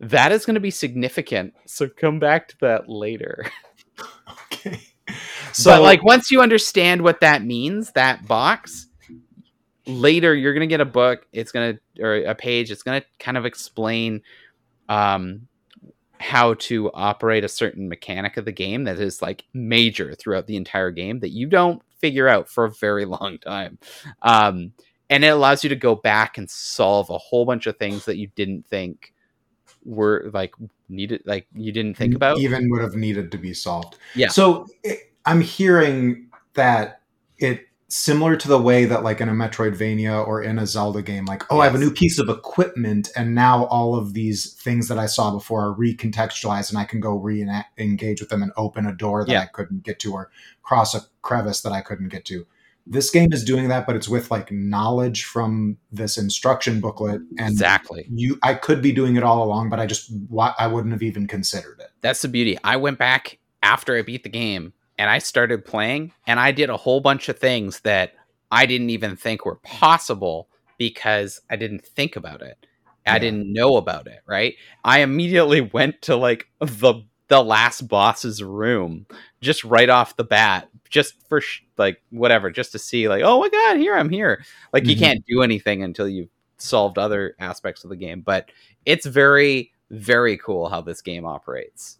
that 0.00 0.30
is 0.30 0.46
going 0.46 0.54
to 0.54 0.60
be 0.60 0.70
significant. 0.70 1.54
So 1.66 1.88
come 1.88 2.20
back 2.20 2.46
to 2.48 2.56
that 2.60 2.88
later. 2.88 3.46
Okay. 4.52 4.80
but 5.64 5.82
like 5.82 6.04
once 6.04 6.30
you 6.30 6.40
understand 6.40 7.02
what 7.02 7.20
that 7.20 7.44
means, 7.44 7.92
that 7.92 8.26
box, 8.26 8.87
later 9.88 10.34
you're 10.34 10.52
gonna 10.52 10.66
get 10.66 10.80
a 10.80 10.84
book. 10.84 11.26
It's 11.32 11.50
gonna 11.50 11.78
or 11.98 12.16
a 12.16 12.34
page. 12.34 12.70
It's 12.70 12.82
gonna 12.82 13.02
kind 13.18 13.36
of 13.36 13.44
explain 13.44 14.22
um, 14.88 15.48
how 16.20 16.54
to 16.54 16.90
operate 16.92 17.44
a 17.44 17.48
certain 17.48 17.88
mechanic 17.88 18.36
of 18.36 18.44
the 18.44 18.52
game 18.52 18.84
that 18.84 18.98
is 19.00 19.22
like 19.22 19.44
major 19.54 20.14
throughout 20.14 20.46
the 20.46 20.56
entire 20.56 20.90
game 20.90 21.20
that 21.20 21.30
you 21.30 21.46
don't 21.46 21.82
figure 21.98 22.28
out 22.28 22.48
for 22.48 22.64
a 22.64 22.70
very 22.70 23.04
long 23.06 23.38
time. 23.38 23.78
Um, 24.22 24.72
and 25.10 25.24
it 25.24 25.28
allows 25.28 25.62
you 25.64 25.70
to 25.70 25.76
go 25.76 25.94
back 25.94 26.38
and 26.38 26.48
solve 26.50 27.08
a 27.10 27.18
whole 27.18 27.46
bunch 27.46 27.66
of 27.66 27.76
things 27.78 28.04
that 28.04 28.18
you 28.18 28.28
didn't 28.36 28.66
think 28.66 29.14
were 29.84 30.28
like 30.34 30.54
needed 30.88 31.22
like 31.24 31.46
you 31.54 31.72
didn't 31.72 31.94
think 31.96 32.14
about 32.14 32.38
even 32.38 32.68
would 32.70 32.82
have 32.82 32.94
needed 32.94 33.32
to 33.32 33.38
be 33.38 33.54
solved. 33.54 33.96
Yeah. 34.14 34.28
So 34.28 34.66
it, 34.82 35.12
I'm 35.24 35.40
hearing 35.40 36.28
that 36.54 37.00
it 37.38 37.67
similar 37.88 38.36
to 38.36 38.48
the 38.48 38.58
way 38.60 38.84
that 38.84 39.02
like 39.02 39.20
in 39.20 39.28
a 39.28 39.32
Metroidvania 39.32 40.26
or 40.26 40.42
in 40.42 40.58
a 40.58 40.66
Zelda 40.66 41.02
game, 41.02 41.24
like 41.24 41.42
oh, 41.50 41.60
I 41.60 41.64
have 41.64 41.74
a 41.74 41.78
new 41.78 41.90
piece 41.90 42.18
of 42.18 42.28
equipment, 42.28 43.08
and 43.16 43.34
now 43.34 43.64
all 43.66 43.94
of 43.94 44.14
these 44.14 44.52
things 44.54 44.88
that 44.88 44.98
I 44.98 45.06
saw 45.06 45.30
before 45.30 45.66
are 45.66 45.74
recontextualized, 45.74 46.68
and 46.70 46.78
I 46.78 46.84
can 46.84 47.00
go 47.00 47.16
re-engage 47.16 48.20
with 48.20 48.28
them 48.28 48.42
and 48.42 48.52
open 48.56 48.86
a 48.86 48.92
door 48.92 49.24
that 49.24 49.32
Yeah. 49.32 49.40
I 49.40 49.46
couldn't 49.46 49.82
get 49.82 49.98
to 50.00 50.12
or 50.12 50.30
cross 50.62 50.94
a 50.94 51.00
crevice 51.22 51.62
that 51.62 51.72
I 51.72 51.80
couldn't 51.80 52.08
get 52.08 52.24
to. 52.26 52.46
This 52.90 53.10
game 53.10 53.32
is 53.34 53.44
doing 53.44 53.68
that, 53.68 53.86
but 53.86 53.96
it's 53.96 54.08
with 54.08 54.30
like 54.30 54.50
knowledge 54.50 55.24
from 55.24 55.76
this 55.92 56.16
instruction 56.16 56.80
booklet, 56.80 57.20
and 57.38 57.50
exactly 57.50 58.06
you 58.10 58.38
I 58.42 58.54
could 58.54 58.80
be 58.82 58.92
doing 58.92 59.16
it 59.16 59.22
all 59.22 59.42
along, 59.42 59.68
but 59.70 59.80
I 59.80 59.86
just 59.86 60.10
I 60.58 60.66
wouldn't 60.66 60.92
have 60.92 61.02
even 61.02 61.26
considered 61.26 61.80
it. 61.80 61.90
that's 62.00 62.22
the 62.22 62.28
beauty. 62.28 62.58
I 62.64 62.76
went 62.76 62.98
back 62.98 63.38
after 63.62 63.96
I 63.96 64.02
beat 64.02 64.22
the 64.22 64.30
game 64.30 64.72
and 64.98 65.08
I 65.10 65.18
started 65.18 65.64
playing 65.64 66.12
and 66.26 66.38
I 66.40 66.52
did 66.52 66.70
a 66.70 66.76
whole 66.76 67.00
bunch 67.00 67.28
of 67.28 67.38
things 67.38 67.80
that 67.80 68.12
I 68.50 68.66
didn't 68.66 68.90
even 68.90 69.16
think 69.16 69.44
were 69.44 69.56
possible 69.56 70.48
because 70.78 71.40
I 71.50 71.56
didn't 71.56 71.84
think 71.86 72.16
about 72.16 72.42
it. 72.42 72.56
I 73.06 73.14
Yeah. 73.14 73.18
didn't 73.20 73.52
know 73.52 73.76
about 73.76 74.06
it, 74.06 74.20
right? 74.26 74.54
I 74.84 75.00
immediately 75.00 75.60
went 75.72 76.02
to 76.02 76.16
like 76.16 76.48
the 76.60 77.02
the 77.28 77.42
last 77.44 77.86
boss's 77.88 78.42
room 78.42 79.06
just 79.42 79.62
right 79.62 79.90
off 79.90 80.16
the 80.16 80.24
bat 80.24 80.68
just 80.88 81.14
for 81.28 81.42
sh- 81.42 81.60
like 81.76 82.00
whatever 82.10 82.50
just 82.50 82.72
to 82.72 82.78
see 82.78 83.06
like 83.06 83.22
oh 83.22 83.40
my 83.40 83.48
god 83.50 83.76
here 83.76 83.94
I'm 83.96 84.08
here. 84.10 84.44
Like 84.72 84.86
you 84.86 84.96
Mhm. 84.96 84.98
can't 84.98 85.24
do 85.28 85.42
anything 85.42 85.82
until 85.82 86.08
you've 86.08 86.30
solved 86.56 86.98
other 86.98 87.34
aspects 87.38 87.84
of 87.84 87.90
the 87.90 87.96
game, 87.96 88.22
but 88.22 88.50
it's 88.86 89.06
very 89.06 89.72
very 89.90 90.36
cool 90.38 90.68
how 90.68 90.80
this 90.82 91.00
game 91.02 91.24
operates. 91.26 91.98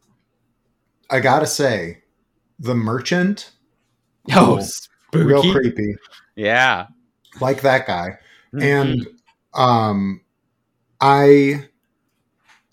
I 1.11 1.21
gotta 1.21 1.47
say, 1.47 2.03
the 2.59 2.75
merchant, 2.75 3.53
Oh, 4.35 4.59
spooky. 4.61 5.25
real 5.25 5.53
creepy, 5.53 5.94
Yeah. 6.37 6.87
like 7.40 7.61
that 7.62 7.87
guy. 7.87 8.18
Mhm. 8.53 8.62
And 8.62 9.07
um, 9.55 10.21
I, 11.01 11.68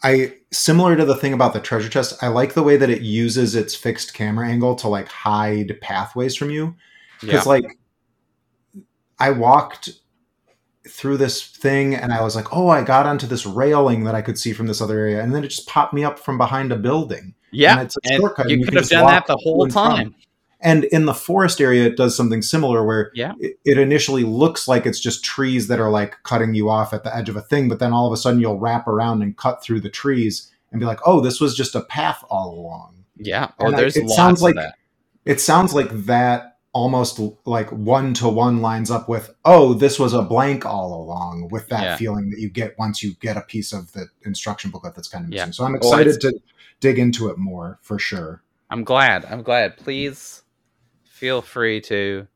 I 0.03 0.35
similar 0.51 0.95
to 0.95 1.05
the 1.05 1.15
thing 1.15 1.33
about 1.33 1.53
the 1.53 1.59
treasure 1.59 1.89
chest. 1.89 2.21
I 2.21 2.27
like 2.27 2.53
the 2.53 2.63
way 2.63 2.77
that 2.77 2.89
it 2.89 3.01
uses 3.01 3.55
its 3.55 3.75
fixed 3.75 4.13
camera 4.13 4.47
angle 4.47 4.75
to 4.75 4.87
like 4.87 5.07
hide 5.07 5.77
pathways 5.81 6.35
from 6.35 6.49
you. 6.49 6.75
yeah. 7.21 7.27
because 7.31 7.45
like 7.45 7.65
I 9.19 9.31
walked 9.31 9.89
through 10.87 11.17
this 11.17 11.45
thing 11.47 11.95
and 11.95 12.13
I 12.13 12.21
was 12.21 12.35
like, 12.35 12.53
oh, 12.53 12.67
I 12.69 12.83
got 12.83 13.05
onto 13.07 13.25
this 13.27 13.45
railing 13.45 14.03
that 14.03 14.13
I 14.15 14.21
could 14.21 14.37
see 14.37 14.53
from 14.53 14.67
this 14.67 14.81
other 14.81 14.99
area, 14.99 15.21
and 15.23 15.33
then 15.33 15.43
it 15.43 15.47
just 15.47 15.67
popped 15.67 15.93
me 15.93 16.03
up 16.03 16.19
from 16.19 16.37
behind 16.37 16.71
a 16.71 16.75
building. 16.75 17.33
Yeah. 17.55 17.73
and 17.79 17.81
it's 17.85 17.97
a 17.97 18.15
shortcut, 18.17 18.49
you 18.49 18.57
you 18.57 18.65
could 18.65 18.73
have 18.75 18.89
done 18.89 19.05
that 19.07 19.27
the 19.27 19.37
whole 19.37 19.61
from. 19.65 19.71
time. 19.71 20.15
And 20.61 20.85
in 20.85 21.05
the 21.05 21.13
forest 21.13 21.61
area, 21.61 21.85
it 21.85 21.95
does 21.95 22.15
something 22.17 22.41
similar 22.41 22.83
where 22.85 23.11
Yeah. 23.13 23.33
it, 23.39 23.59
it 23.65 23.77
initially 23.77 24.23
looks 24.23 24.67
like 24.67 24.85
it's 24.85 24.99
just 24.99 25.23
trees 25.23 25.67
that 25.67 25.79
are 25.79 25.91
like 25.91 26.23
cutting 26.23 26.55
you 26.55 26.69
off 26.69 26.93
at 26.93 27.03
the 27.03 27.15
edge 27.15 27.29
of 27.29 27.35
a 27.35 27.41
thing, 27.41 27.69
but 27.69 27.79
then 27.79 27.93
all 27.93 28.07
of 28.07 28.13
a 28.13 28.17
sudden 28.17 28.39
you'll 28.39 28.57
wrap 28.59 28.87
around 28.87 29.21
and 29.21 29.37
cut 29.37 29.61
through 29.63 29.81
the 29.81 29.89
trees 29.89 30.51
and 30.71 30.79
be 30.79 30.85
like, 30.85 30.99
oh, 31.05 31.19
this 31.19 31.39
was 31.39 31.55
just 31.55 31.75
a 31.75 31.81
path 31.81 32.23
all 32.29 32.57
along. 32.59 33.03
Yeah. 33.17 33.49
Oh, 33.59 33.67
And 33.67 33.75
I- 33.75 33.79
there's 33.81 33.95
it 33.97 34.03
lots 34.05 34.15
sounds 34.15 34.39
of 34.39 34.43
like- 34.43 34.55
that. 34.55 34.75
it 35.25 35.39
sounds 35.39 35.73
like 35.73 35.89
that 36.05 36.53
almost 36.73 37.21
like 37.45 37.69
one 37.71 38.13
to 38.13 38.27
one 38.27 38.61
lines 38.61 38.91
up 38.91 39.07
with 39.07 39.33
oh 39.45 39.73
this 39.73 39.97
was 39.97 40.11
a 40.13 40.21
blank 40.21 40.65
all 40.65 40.93
along 41.01 41.47
with 41.49 41.69
that 41.69 41.83
Yeah. 41.83 41.95
feeling 41.95 42.29
that 42.31 42.39
you 42.39 42.49
get 42.49 42.77
once 42.77 43.01
you 43.01 43.13
get 43.21 43.37
a 43.37 43.41
piece 43.41 43.71
of 43.71 43.93
the 43.93 44.07
instruction 44.25 44.71
booklet 44.71 44.93
that's 44.93 45.07
kind 45.07 45.23
of 45.23 45.31
Yeah. 45.31 45.43
missing 45.45 45.53
so 45.53 45.63
i'm 45.63 45.73
excited 45.73 46.15
it's- 46.17 46.33
to 46.33 46.37
dig 46.79 46.99
into 46.99 47.29
it 47.29 47.37
more 47.37 47.79
for 47.81 47.99
sure 47.99 48.41
I'm 48.67 48.83
glad. 48.83 49.25
I'm 49.25 49.43
glad. 49.43 49.77
Please 49.77 50.41
feel 51.03 51.43
free 51.43 51.81
to 51.81 52.27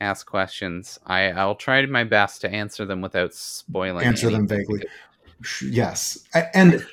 ask 0.00 0.24
questions. 0.24 0.98
I 1.04 1.32
I'll 1.32 1.56
try 1.56 1.84
my 1.86 2.04
best 2.04 2.40
to 2.42 2.50
answer 2.50 2.84
them 2.84 3.00
without 3.00 3.34
spoiling. 3.34 4.06
answer 4.06 4.30
them 4.30 4.46
vaguely 4.46 4.84
yes 5.62 6.18
and 6.54 6.84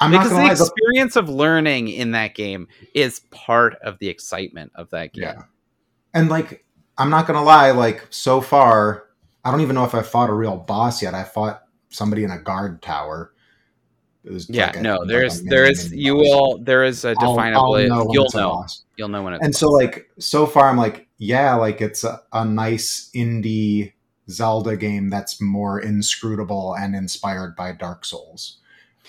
i'm 0.00 0.10
not 0.10 0.24
because 0.24 0.30
the 0.30 0.36
lie 0.36 0.54
the, 0.54 0.62
experience 0.62 1.16
of 1.16 1.28
learning 1.28 1.88
in 1.88 2.10
that 2.12 2.34
game 2.34 2.66
is 2.94 3.20
part 3.30 3.74
of 3.82 3.98
the 4.00 4.08
excitement 4.08 4.72
of 4.74 4.90
that 4.90 5.12
game. 5.12 5.24
yeah 5.24 5.42
and 6.12 6.28
like 6.28 6.64
i'm 6.98 7.10
not 7.10 7.26
gonna 7.26 7.42
lie 7.42 7.70
like 7.70 8.06
so 8.10 8.40
far 8.40 9.04
i 9.44 9.50
don't 9.50 9.60
even 9.60 9.74
know 9.74 9.84
if 9.84 9.94
i 9.94 10.02
fought 10.02 10.30
a 10.30 10.34
real 10.34 10.56
boss 10.56 11.02
yet 11.02 11.14
i 11.14 11.22
fought 11.22 11.62
somebody 11.90 12.24
in 12.24 12.30
a 12.30 12.38
guard 12.38 12.82
tower 12.82 13.32
Yeah, 14.48 14.66
like 14.66 14.80
no, 14.80 15.04
there's 15.04 15.42
mini- 15.42 15.50
there 15.50 15.64
is 15.64 15.92
you 15.92 16.16
will 16.16 16.58
there 16.58 16.84
is 16.84 17.04
a 17.04 17.14
I'll- 17.18 17.28
I'll 17.28 17.36
definable 17.36 17.72
know 17.88 18.08
you'll 18.12 18.30
know 18.34 18.66
you'll 18.96 19.08
know 19.08 19.22
when 19.22 19.34
it's 19.34 19.44
And 19.44 19.54
a 19.54 19.58
so, 19.58 19.68
like, 19.68 20.08
so 20.18 20.46
far, 20.46 20.68
I'm 20.68 20.76
like, 20.76 21.08
yeah, 21.18 21.54
like 21.54 21.80
it's 21.80 22.04
a, 22.04 22.22
a 22.32 22.44
nice 22.44 23.10
indie 23.14 23.92
Zelda 24.30 24.76
game 24.76 25.10
that's 25.10 25.40
more 25.40 25.80
inscrutable 25.80 26.74
and 26.74 26.94
inspired 26.94 27.54
by 27.56 27.72
Dark 27.72 28.04
Souls. 28.04 28.58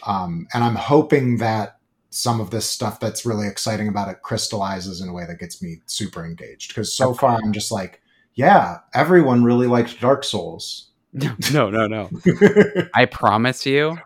Um, 0.06 0.48
and 0.54 0.64
I'm 0.64 0.76
hoping 0.76 1.38
that 1.38 1.78
some 2.10 2.40
of 2.40 2.50
this 2.50 2.70
stuff 2.70 3.00
that's 3.00 3.26
really 3.26 3.48
exciting 3.48 3.88
about 3.88 4.10
it 4.10 4.22
crystallizes 4.22 5.02
in 5.02 5.10
a 5.10 5.14
way 5.14 5.26
that 5.26 5.40
gets 5.40 5.62
me 5.62 5.82
super 5.86 6.26
engaged. 6.26 6.70
Because 6.70 6.94
so 6.94 7.14
far, 7.14 7.40
I'm 7.44 7.54
just 7.54 7.72
like, 7.72 8.02
yeah, 8.34 8.80
everyone 8.94 9.44
really 9.44 9.68
liked 9.68 10.00
Dark 10.02 10.24
Souls. 10.24 10.90
no 11.54 11.70
no 11.70 11.88
no 11.88 12.10
I 12.94 13.06
promise 13.06 13.66
you, 13.66 13.98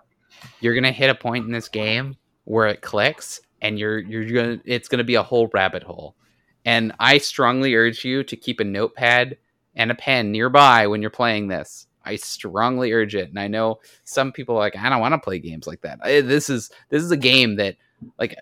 you're 0.61 0.75
gonna 0.75 0.91
hit 0.91 1.09
a 1.09 1.15
point 1.15 1.45
in 1.45 1.51
this 1.51 1.69
game 1.69 2.15
where 2.45 2.67
it 2.67 2.81
clicks, 2.81 3.41
and 3.61 3.77
you're 3.79 3.99
you're 3.99 4.25
gonna 4.25 4.61
it's 4.65 4.87
gonna 4.87 5.03
be 5.03 5.15
a 5.15 5.23
whole 5.23 5.49
rabbit 5.53 5.83
hole. 5.83 6.15
And 6.65 6.93
I 6.99 7.17
strongly 7.19 7.75
urge 7.75 8.03
you 8.03 8.23
to 8.23 8.35
keep 8.35 8.59
a 8.59 8.63
notepad 8.63 9.37
and 9.75 9.91
a 9.91 9.95
pen 9.95 10.31
nearby 10.31 10.87
when 10.87 11.01
you're 11.01 11.09
playing 11.09 11.47
this. 11.47 11.87
I 12.03 12.15
strongly 12.15 12.91
urge 12.91 13.15
it. 13.15 13.29
And 13.29 13.39
I 13.39 13.47
know 13.47 13.79
some 14.03 14.31
people 14.31 14.55
are 14.55 14.59
like 14.59 14.75
I 14.75 14.89
don't 14.89 14.99
want 14.99 15.13
to 15.13 15.19
play 15.19 15.39
games 15.39 15.67
like 15.67 15.81
that. 15.81 15.99
I- 16.03 16.21
this 16.21 16.49
is 16.49 16.69
this 16.89 17.03
is 17.03 17.11
a 17.11 17.17
game 17.17 17.55
that 17.57 17.75
like 18.17 18.35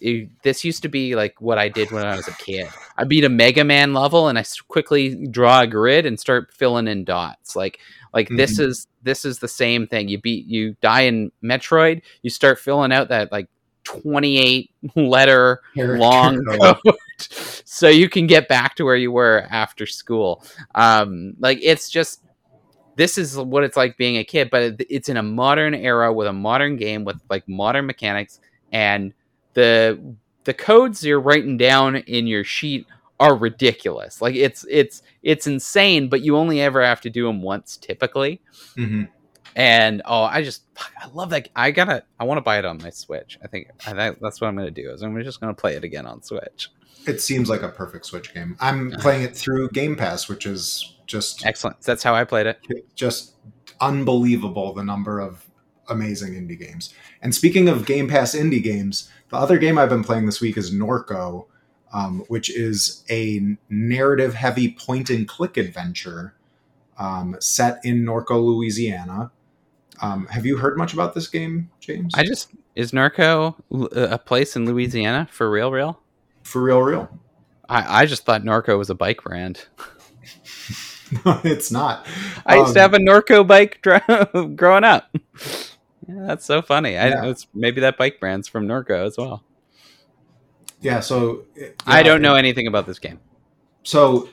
it- 0.00 0.30
this 0.42 0.64
used 0.64 0.82
to 0.82 0.88
be 0.88 1.14
like 1.14 1.40
what 1.40 1.58
I 1.58 1.68
did 1.68 1.90
when 1.90 2.06
I 2.06 2.16
was 2.16 2.28
a 2.28 2.32
kid. 2.32 2.68
I 2.96 3.04
beat 3.04 3.24
a 3.24 3.28
Mega 3.28 3.64
Man 3.64 3.92
level 3.92 4.28
and 4.28 4.38
i 4.38 4.44
quickly 4.68 5.26
draw 5.26 5.60
a 5.60 5.66
grid 5.66 6.06
and 6.06 6.18
start 6.18 6.52
filling 6.54 6.88
in 6.88 7.04
dots. 7.04 7.54
Like 7.54 7.78
like 8.12 8.28
this 8.36 8.58
is 8.58 8.86
this 9.02 9.24
is 9.24 9.38
the 9.38 9.48
same 9.48 9.86
thing. 9.86 10.08
You 10.08 10.18
beat 10.20 10.46
you 10.46 10.76
die 10.80 11.02
in 11.02 11.30
Metroid, 11.42 12.02
you 12.22 12.30
start 12.30 12.58
filling 12.58 12.92
out 12.92 13.08
that 13.08 13.30
like 13.32 13.48
28 13.84 14.70
letter 14.96 15.60
long 15.76 16.42
code 16.60 16.76
so 17.64 17.88
you 17.88 18.08
can 18.08 18.26
get 18.26 18.48
back 18.48 18.74
to 18.76 18.84
where 18.84 18.96
you 18.96 19.12
were 19.12 19.46
after 19.50 19.86
school. 19.86 20.42
Um 20.74 21.34
like 21.38 21.58
it's 21.62 21.88
just 21.90 22.22
this 22.96 23.16
is 23.16 23.36
what 23.36 23.64
it's 23.64 23.76
like 23.76 23.96
being 23.96 24.18
a 24.18 24.24
kid, 24.24 24.50
but 24.50 24.62
it- 24.62 24.86
it's 24.90 25.08
in 25.08 25.16
a 25.16 25.22
modern 25.22 25.74
era 25.74 26.12
with 26.12 26.26
a 26.26 26.32
modern 26.32 26.76
game 26.76 27.04
with 27.04 27.16
like 27.30 27.48
modern 27.48 27.86
mechanics 27.86 28.40
and 28.72 29.12
the 29.54 29.98
the 30.44 30.54
codes 30.54 31.04
you're 31.04 31.20
writing 31.20 31.56
down 31.56 31.96
in 31.96 32.26
your 32.26 32.44
sheet 32.44 32.86
are 33.20 33.36
ridiculous. 33.36 34.20
Like 34.20 34.34
it's 34.34 34.66
it's 34.68 35.02
it's 35.22 35.46
insane, 35.46 36.08
but 36.08 36.22
you 36.22 36.36
only 36.36 36.60
ever 36.60 36.82
have 36.82 37.00
to 37.02 37.10
do 37.10 37.26
them 37.26 37.42
once 37.42 37.76
typically. 37.76 38.40
Mhm. 38.76 39.08
And 39.54 40.02
oh, 40.04 40.22
I 40.22 40.42
just 40.42 40.62
fuck, 40.74 40.92
I 41.00 41.06
love 41.08 41.30
that. 41.30 41.48
I 41.54 41.70
gotta 41.70 42.02
I 42.18 42.24
want 42.24 42.38
to 42.38 42.42
buy 42.42 42.58
it 42.58 42.64
on 42.64 42.78
my 42.78 42.90
Switch. 42.90 43.38
I 43.44 43.46
think 43.46 43.68
I 43.86 43.92
think 43.92 44.18
that's 44.20 44.40
what 44.40 44.48
I'm 44.48 44.56
gonna 44.56 44.70
do. 44.72 44.90
Is 44.90 45.02
I'm 45.02 45.22
just 45.22 45.40
gonna 45.40 45.54
play 45.54 45.74
it 45.76 45.84
again 45.84 46.06
on 46.06 46.22
Switch. 46.22 46.70
It 47.06 47.20
seems 47.20 47.48
like 47.48 47.62
a 47.62 47.68
perfect 47.68 48.06
Switch 48.06 48.34
game. 48.34 48.56
I'm 48.60 48.90
playing 48.92 49.22
it 49.22 49.36
through 49.36 49.70
Game 49.70 49.96
Pass, 49.96 50.28
which 50.28 50.46
is 50.46 50.96
just 51.06 51.44
Excellent. 51.46 51.80
That's 51.82 52.02
how 52.02 52.14
I 52.14 52.24
played 52.24 52.46
it. 52.46 52.58
just 52.94 53.34
unbelievable 53.80 54.72
the 54.74 54.84
number 54.84 55.20
of 55.20 55.46
amazing 55.88 56.34
indie 56.34 56.58
games. 56.58 56.94
And 57.22 57.34
speaking 57.34 57.68
of 57.68 57.84
Game 57.86 58.08
Pass 58.08 58.34
indie 58.34 58.62
games, 58.62 59.10
the 59.30 59.36
other 59.36 59.58
game 59.58 59.78
I've 59.78 59.88
been 59.88 60.04
playing 60.04 60.26
this 60.26 60.40
week 60.40 60.56
is 60.56 60.72
Norco, 60.72 61.46
um, 61.92 62.20
which 62.28 62.50
is 62.50 63.04
a 63.10 63.56
narrative 63.68 64.34
heavy 64.34 64.72
point 64.72 65.10
and 65.10 65.26
click 65.28 65.56
adventure 65.56 66.34
um, 66.98 67.36
set 67.40 67.80
in 67.84 68.04
Norco, 68.04 68.42
Louisiana. 68.44 69.30
Um, 70.02 70.26
have 70.28 70.46
you 70.46 70.56
heard 70.58 70.76
much 70.78 70.92
about 70.94 71.14
this 71.14 71.26
game, 71.28 71.70
James? 71.80 72.12
I 72.14 72.22
just 72.24 72.50
is 72.74 72.92
Norco 72.92 73.54
a 73.92 74.18
place 74.18 74.56
in 74.56 74.64
Louisiana 74.66 75.28
for 75.30 75.50
real? 75.50 75.70
Real? 75.70 76.00
For 76.42 76.62
real, 76.62 76.80
real. 76.80 77.08
I, 77.68 78.02
I 78.02 78.06
just 78.06 78.24
thought 78.24 78.42
Norco 78.42 78.78
was 78.78 78.88
a 78.90 78.94
bike 78.94 79.22
brand. 79.22 79.66
no, 81.24 81.40
it's 81.44 81.70
not. 81.70 82.06
I 82.46 82.56
used 82.58 82.74
to 82.74 82.80
Um, 82.84 82.90
have 82.90 82.94
a 82.94 82.98
Norco 82.98 83.46
bike 83.46 83.80
dr- 83.82 84.56
growing 84.56 84.84
up. 84.84 85.14
Yeah, 86.08 86.26
that's 86.26 86.44
so 86.46 86.62
funny. 86.62 86.96
I, 86.96 87.08
Yeah. 87.08 87.26
it's, 87.26 87.46
maybe 87.54 87.80
that 87.82 87.96
bike 87.98 88.18
brand's 88.20 88.48
from 88.48 88.66
Norco 88.66 89.06
as 89.06 89.16
well. 89.18 89.42
Yeah, 90.80 91.00
so 91.00 91.44
I 91.86 92.02
don't 92.02 92.22
know 92.22 92.34
anything 92.34 92.66
about 92.66 92.86
this 92.86 92.98
game. 92.98 93.20
So 93.82 94.28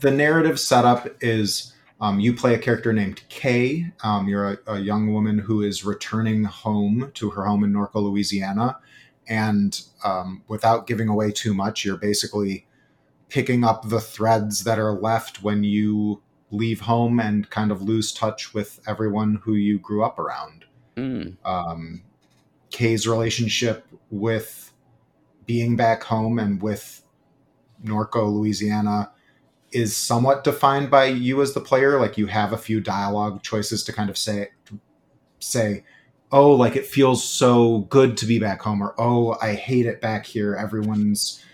the 0.00 0.10
narrative 0.10 0.60
setup 0.60 1.08
is 1.20 1.72
um, 2.00 2.20
you 2.20 2.34
play 2.34 2.54
a 2.54 2.58
character 2.58 2.92
named 2.92 3.22
Kay. 3.28 3.86
Um, 4.02 4.28
you're 4.28 4.52
a, 4.52 4.58
a 4.74 4.78
young 4.78 5.12
woman 5.12 5.38
who 5.38 5.62
is 5.62 5.84
returning 5.84 6.44
home 6.44 7.10
to 7.14 7.30
her 7.30 7.44
home 7.44 7.64
in 7.64 7.72
Norco, 7.72 7.96
Louisiana. 7.96 8.78
And 9.28 9.80
um, 10.04 10.42
without 10.48 10.86
giving 10.86 11.08
away 11.08 11.32
too 11.32 11.54
much, 11.54 11.84
you're 11.84 11.96
basically 11.96 12.66
picking 13.28 13.64
up 13.64 13.88
the 13.88 14.00
threads 14.00 14.64
that 14.64 14.78
are 14.78 14.92
left 14.92 15.42
when 15.42 15.64
you 15.64 16.22
leave 16.50 16.80
home 16.80 17.18
and 17.18 17.48
kind 17.50 17.72
of 17.72 17.82
lose 17.82 18.12
touch 18.12 18.54
with 18.54 18.80
everyone 18.86 19.40
who 19.42 19.54
you 19.54 19.78
grew 19.78 20.04
up 20.04 20.18
around 20.18 20.64
Mm. 20.96 21.36
um, 21.44 22.02
Kay's 22.70 23.08
relationship 23.08 23.84
with 24.10 24.72
being 25.46 25.76
back 25.76 26.02
home 26.02 26.38
and 26.38 26.62
with 26.62 27.02
Norco, 27.84 28.32
Louisiana, 28.32 29.12
is 29.72 29.96
somewhat 29.96 30.44
defined 30.44 30.90
by 30.90 31.06
you 31.06 31.42
as 31.42 31.52
the 31.52 31.60
player. 31.60 31.98
Like 31.98 32.16
you 32.16 32.26
have 32.26 32.52
a 32.52 32.58
few 32.58 32.80
dialogue 32.80 33.42
choices 33.42 33.82
to 33.84 33.92
kind 33.92 34.08
of 34.08 34.16
say, 34.16 34.48
say, 35.40 35.84
oh, 36.30 36.52
like 36.52 36.76
it 36.76 36.86
feels 36.86 37.28
so 37.28 37.80
good 37.90 38.16
to 38.18 38.26
be 38.26 38.38
back 38.38 38.62
home, 38.62 38.82
or 38.82 38.94
oh, 38.98 39.36
I 39.40 39.54
hate 39.54 39.86
it 39.86 40.00
back 40.00 40.26
here. 40.26 40.54
Everyone's 40.54 41.44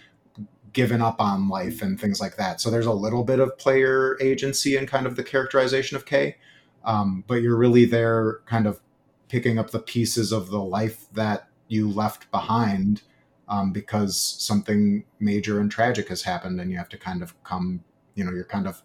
given 0.73 1.03
up 1.03 1.21
on 1.21 1.49
life 1.49 1.83
and 1.83 2.01
things 2.01 2.21
like 2.21 2.37
that. 2.37 2.61
So 2.61 2.71
there's 2.71 2.87
a 2.87 2.93
little 2.93 3.25
bit 3.25 3.41
of 3.41 3.59
player 3.59 4.17
agency 4.21 4.77
in 4.77 4.87
kind 4.87 5.07
of 5.07 5.17
the 5.17 5.25
characterization 5.25 5.97
of 5.97 6.07
Kay, 6.07 6.37
um, 6.85 7.25
but 7.27 7.43
you're 7.43 7.57
really 7.57 7.85
there, 7.85 8.41
kind 8.47 8.67
of 8.67 8.81
picking 9.29 9.59
up 9.59 9.71
the 9.71 9.81
pieces 9.81 10.33
of 10.33 10.51
the 10.51 10.63
life 10.63 11.07
that 11.13 11.49
you 11.69 11.89
left 11.89 12.31
behind 12.31 13.03
um, 13.51 13.73
because 13.73 14.17
something 14.17 15.05
major 15.19 15.61
and 15.61 15.71
tragic 15.71 16.09
has 16.09 16.23
happened 16.23 16.61
and 16.61 16.71
you 16.71 16.79
have 16.79 16.89
to 16.89 16.97
kind 16.97 17.23
of 17.23 17.41
come 17.43 17.85
you 18.15 18.25
know 18.25 18.31
you're 18.31 18.45
kind 18.45 18.67
of 18.67 18.83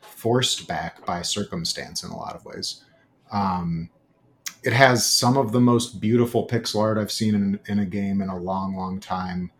forced 0.00 0.68
back 0.68 1.06
by 1.06 1.22
circumstance 1.22 2.02
in 2.02 2.10
a 2.10 2.16
lot 2.16 2.36
of 2.36 2.44
ways. 2.44 2.84
Um, 3.30 3.88
it 4.62 4.72
has 4.72 5.06
some 5.06 5.36
of 5.36 5.52
the 5.52 5.60
most 5.60 6.00
beautiful 6.00 6.46
pixel 6.46 6.80
art 6.80 6.98
i've 6.98 7.10
seen 7.10 7.34
in, 7.34 7.58
in 7.66 7.80
a 7.80 7.86
game 7.86 8.20
in 8.20 8.28
a 8.28 8.38
long 8.38 8.76
long 8.76 9.00
time. 9.00 9.50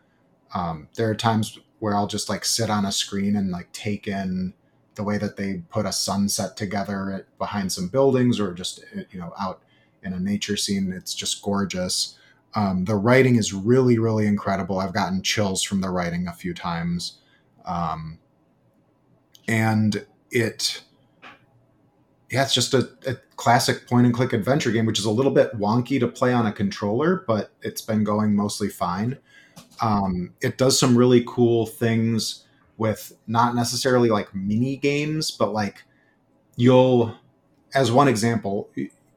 Um, 0.54 0.88
there 0.94 1.08
are 1.08 1.14
times 1.14 1.58
where 1.78 1.94
i'll 1.94 2.06
just 2.06 2.28
like 2.28 2.44
sit 2.44 2.70
on 2.70 2.84
a 2.84 2.92
screen 2.92 3.36
and 3.36 3.50
like 3.50 3.72
take 3.72 4.06
in 4.06 4.54
the 4.94 5.02
way 5.02 5.16
that 5.16 5.36
they 5.36 5.62
put 5.70 5.86
a 5.86 5.92
sunset 5.92 6.56
together 6.56 7.26
behind 7.38 7.72
some 7.72 7.88
buildings 7.88 8.38
or 8.38 8.52
just 8.52 8.84
you 9.10 9.18
know 9.18 9.32
out 9.40 9.62
in 10.02 10.12
a 10.12 10.18
nature 10.18 10.56
scene. 10.56 10.92
It's 10.92 11.14
just 11.14 11.42
gorgeous 11.42 12.18
um, 12.54 12.84
the 12.84 12.96
writing 12.96 13.36
is 13.36 13.52
really 13.52 13.98
really 13.98 14.26
incredible. 14.26 14.78
I've 14.78 14.94
gotten 14.94 15.22
chills 15.22 15.62
from 15.62 15.80
the 15.80 15.90
writing 15.90 16.28
a 16.28 16.32
few 16.32 16.54
times. 16.54 17.18
Um, 17.64 18.18
and 19.48 20.04
it 20.30 20.82
yeah 22.30 22.42
it's 22.42 22.54
just 22.54 22.74
a, 22.74 22.88
a 23.06 23.14
classic 23.36 23.86
point 23.88 24.06
and 24.06 24.14
click 24.14 24.32
adventure 24.32 24.70
game 24.70 24.86
which 24.86 24.98
is 24.98 25.04
a 25.04 25.10
little 25.10 25.32
bit 25.32 25.52
wonky 25.58 25.98
to 26.00 26.08
play 26.08 26.32
on 26.32 26.46
a 26.46 26.52
controller 26.52 27.24
but 27.26 27.52
it's 27.62 27.82
been 27.82 28.04
going 28.04 28.34
mostly 28.34 28.68
fine. 28.68 29.18
Um, 29.80 30.32
it 30.40 30.58
does 30.58 30.78
some 30.78 30.96
really 30.96 31.24
cool 31.26 31.66
things 31.66 32.44
with 32.76 33.12
not 33.26 33.54
necessarily 33.54 34.08
like 34.08 34.34
mini 34.34 34.76
games 34.76 35.30
but 35.30 35.52
like 35.52 35.82
you'll 36.56 37.14
as 37.74 37.90
one 37.90 38.08
example 38.08 38.70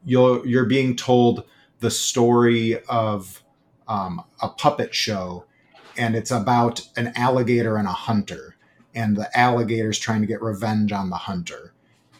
you'll 0.04 0.46
you're 0.46 0.66
being 0.66 0.96
told 0.96 1.44
the 1.80 1.90
story 1.90 2.82
of 2.84 3.42
um, 3.88 4.24
a 4.40 4.48
puppet 4.48 4.94
show 4.94 5.44
and 5.98 6.14
it's 6.14 6.30
about 6.30 6.82
an 6.96 7.12
alligator 7.16 7.76
and 7.76 7.88
a 7.88 7.92
hunter 7.92 8.56
and 8.94 9.16
the 9.16 9.38
alligator's 9.38 9.98
trying 9.98 10.20
to 10.20 10.26
get 10.26 10.42
revenge 10.42 10.92
on 10.92 11.10
the 11.10 11.16
hunter 11.16 11.72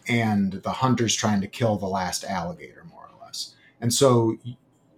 and 0.09 0.55
the 0.55 0.71
hunter's 0.71 1.15
trying 1.15 1.41
to 1.41 1.47
kill 1.47 1.77
the 1.77 1.87
last 1.87 2.25
alligator 2.25 2.85
more 2.91 3.09
or 3.13 3.25
less 3.25 3.55
and 3.81 3.93
so 3.93 4.37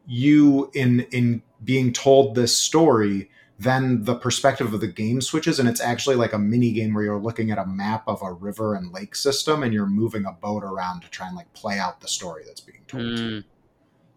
you 0.07 0.71
in 0.75 1.01
in 1.11 1.43
being 1.65 1.93
told 1.93 2.35
this 2.35 2.57
story 2.57 3.31
then 3.59 4.05
the 4.05 4.15
perspective 4.15 4.73
of 4.73 4.81
the 4.81 4.87
game 4.87 5.21
switches 5.21 5.59
and 5.59 5.69
it's 5.69 5.81
actually 5.81 6.15
like 6.15 6.33
a 6.33 6.39
mini 6.39 6.71
game 6.71 6.95
where 6.95 7.03
you're 7.03 7.19
looking 7.19 7.51
at 7.51 7.59
a 7.59 7.67
map 7.67 8.05
of 8.07 8.23
a 8.23 8.33
river 8.33 8.75
and 8.75 8.93
lake 8.93 9.17
system 9.17 9.63
and 9.63 9.75
you're 9.75 9.87
moving 9.87 10.25
a 10.27 10.33
boat 10.33 10.63
around 10.63 11.01
to 11.01 11.11
try 11.11 11.27
and 11.27 11.37
like 11.37 11.53
play 11.55 11.79
out 11.79 12.01
the 12.01 12.07
story 12.07 12.45
that's 12.47 12.61
being 12.61 12.85
told 12.87 13.03
to 13.03 13.23
you. 13.23 13.31
Mm. 13.41 13.45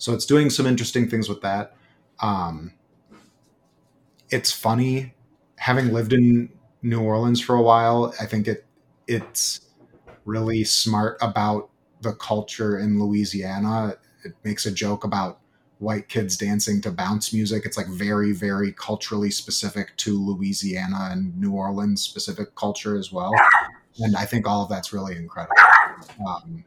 So 0.01 0.13
it's 0.13 0.25
doing 0.25 0.49
some 0.49 0.65
interesting 0.65 1.07
things 1.07 1.29
with 1.29 1.41
that. 1.41 1.75
Um, 2.21 2.73
it's 4.31 4.51
funny 4.51 5.13
having 5.57 5.93
lived 5.93 6.11
in 6.11 6.49
New 6.81 7.01
Orleans 7.01 7.39
for 7.39 7.55
a 7.55 7.61
while. 7.61 8.11
I 8.19 8.25
think 8.25 8.47
it 8.47 8.65
it's 9.07 9.61
really 10.25 10.63
smart 10.63 11.17
about 11.21 11.69
the 12.01 12.13
culture 12.13 12.79
in 12.79 12.99
Louisiana 12.99 13.95
it 14.23 14.33
makes 14.43 14.65
a 14.65 14.71
joke 14.71 15.03
about 15.03 15.39
white 15.77 16.07
kids 16.07 16.35
dancing 16.35 16.81
to 16.81 16.91
bounce 16.91 17.31
music. 17.31 17.63
It's 17.65 17.77
like 17.77 17.87
very, 17.87 18.31
very 18.31 18.71
culturally 18.71 19.29
specific 19.31 19.95
to 19.97 20.19
Louisiana 20.19 21.09
and 21.11 21.37
New 21.39 21.53
Orleans 21.53 22.01
specific 22.01 22.55
culture 22.55 22.97
as 22.97 23.11
well. 23.11 23.33
And 23.99 24.15
I 24.15 24.25
think 24.25 24.47
all 24.47 24.63
of 24.63 24.69
that's 24.69 24.93
really 24.93 25.15
incredible. 25.15 25.55
Um, 26.27 26.63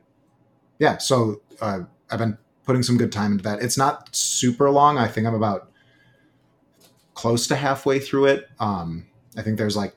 yeah, 0.79 0.99
so 0.99 1.43
uh, 1.61 1.81
I've 2.11 2.19
been 2.19 2.39
putting 2.65 2.83
some 2.83 2.97
good 2.97 3.13
time 3.13 3.33
into 3.33 3.45
that. 3.45 3.63
It's 3.63 3.77
not 3.79 4.15
super 4.15 4.71
long. 4.71 4.99
I 4.99 5.09
think 5.09 5.27
I'm 5.27 5.35
about 5.35 5.71
close 7.15 7.47
to 7.49 7.57
halfway 7.57 7.99
through 7.99 8.27
it. 8.27 8.49
Um, 8.59 9.07
I 9.37 9.43
think 9.43 9.59
there's 9.59 9.77
like 9.77 9.95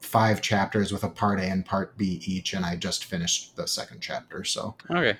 five 0.00 0.40
chapters 0.40 0.92
with 0.92 1.02
a 1.04 1.08
part 1.08 1.40
A 1.40 1.44
and 1.44 1.64
part 1.64 1.96
B 1.96 2.22
each, 2.24 2.54
and 2.54 2.64
I 2.64 2.76
just 2.76 3.04
finished 3.04 3.56
the 3.56 3.66
second 3.66 4.00
chapter. 4.00 4.44
So 4.44 4.76
Okay. 4.90 5.16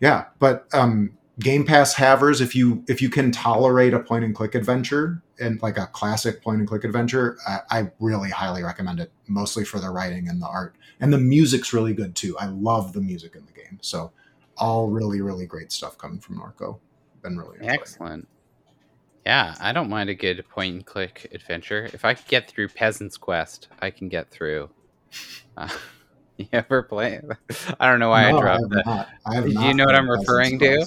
yeah, 0.00 0.26
but 0.38 0.66
um, 0.72 1.16
Game 1.38 1.64
Pass 1.64 1.94
havers, 1.94 2.40
if 2.40 2.54
you 2.54 2.84
if 2.88 3.00
you 3.02 3.08
can 3.10 3.30
tolerate 3.32 3.94
a 3.94 4.00
point 4.00 4.24
and 4.24 4.34
click 4.34 4.54
adventure 4.54 5.22
and 5.38 5.60
like 5.62 5.78
a 5.78 5.86
classic 5.86 6.42
point 6.42 6.58
and 6.58 6.68
click 6.68 6.84
adventure, 6.84 7.38
I, 7.46 7.60
I 7.70 7.90
really 7.98 8.30
highly 8.30 8.62
recommend 8.62 9.00
it. 9.00 9.10
Mostly 9.26 9.64
for 9.64 9.78
the 9.78 9.90
writing 9.90 10.28
and 10.28 10.40
the 10.42 10.46
art, 10.48 10.74
and 11.00 11.12
the 11.12 11.18
music's 11.18 11.72
really 11.72 11.94
good 11.94 12.14
too. 12.14 12.36
I 12.38 12.46
love 12.46 12.92
the 12.92 13.00
music 13.00 13.34
in 13.36 13.46
the 13.46 13.52
game. 13.52 13.78
So 13.80 14.12
all 14.60 14.88
really 14.88 15.20
really 15.20 15.46
great 15.46 15.72
stuff 15.72 15.98
coming 15.98 16.20
from 16.20 16.38
Norco. 16.38 16.78
Been 17.22 17.36
really. 17.36 17.58
Excellent. 17.60 18.28
Yeah, 19.26 19.54
I 19.60 19.72
don't 19.72 19.90
mind 19.90 20.08
a 20.08 20.14
good 20.14 20.42
point 20.48 20.74
and 20.74 20.86
click 20.86 21.28
adventure. 21.32 21.90
If 21.92 22.04
I 22.04 22.14
could 22.14 22.26
get 22.26 22.48
through 22.48 22.68
Peasant's 22.68 23.18
Quest, 23.18 23.68
I 23.80 23.90
can 23.90 24.08
get 24.08 24.30
through. 24.30 24.70
Uh, 25.56 25.68
you 26.38 26.46
ever 26.52 26.82
play? 26.82 27.20
I 27.80 27.90
don't 27.90 28.00
know 28.00 28.08
why 28.10 28.30
No, 28.30 28.38
I 28.38 28.40
dropped 28.40 28.62
have 28.62 28.84
that. 28.84 29.08
I 29.26 29.34
have 29.34 29.44
Do 29.44 29.50
you 29.50 29.74
know 29.74 29.84
what 29.84 29.94
I'm 29.94 30.10
referring 30.10 30.58
to? 30.60 30.86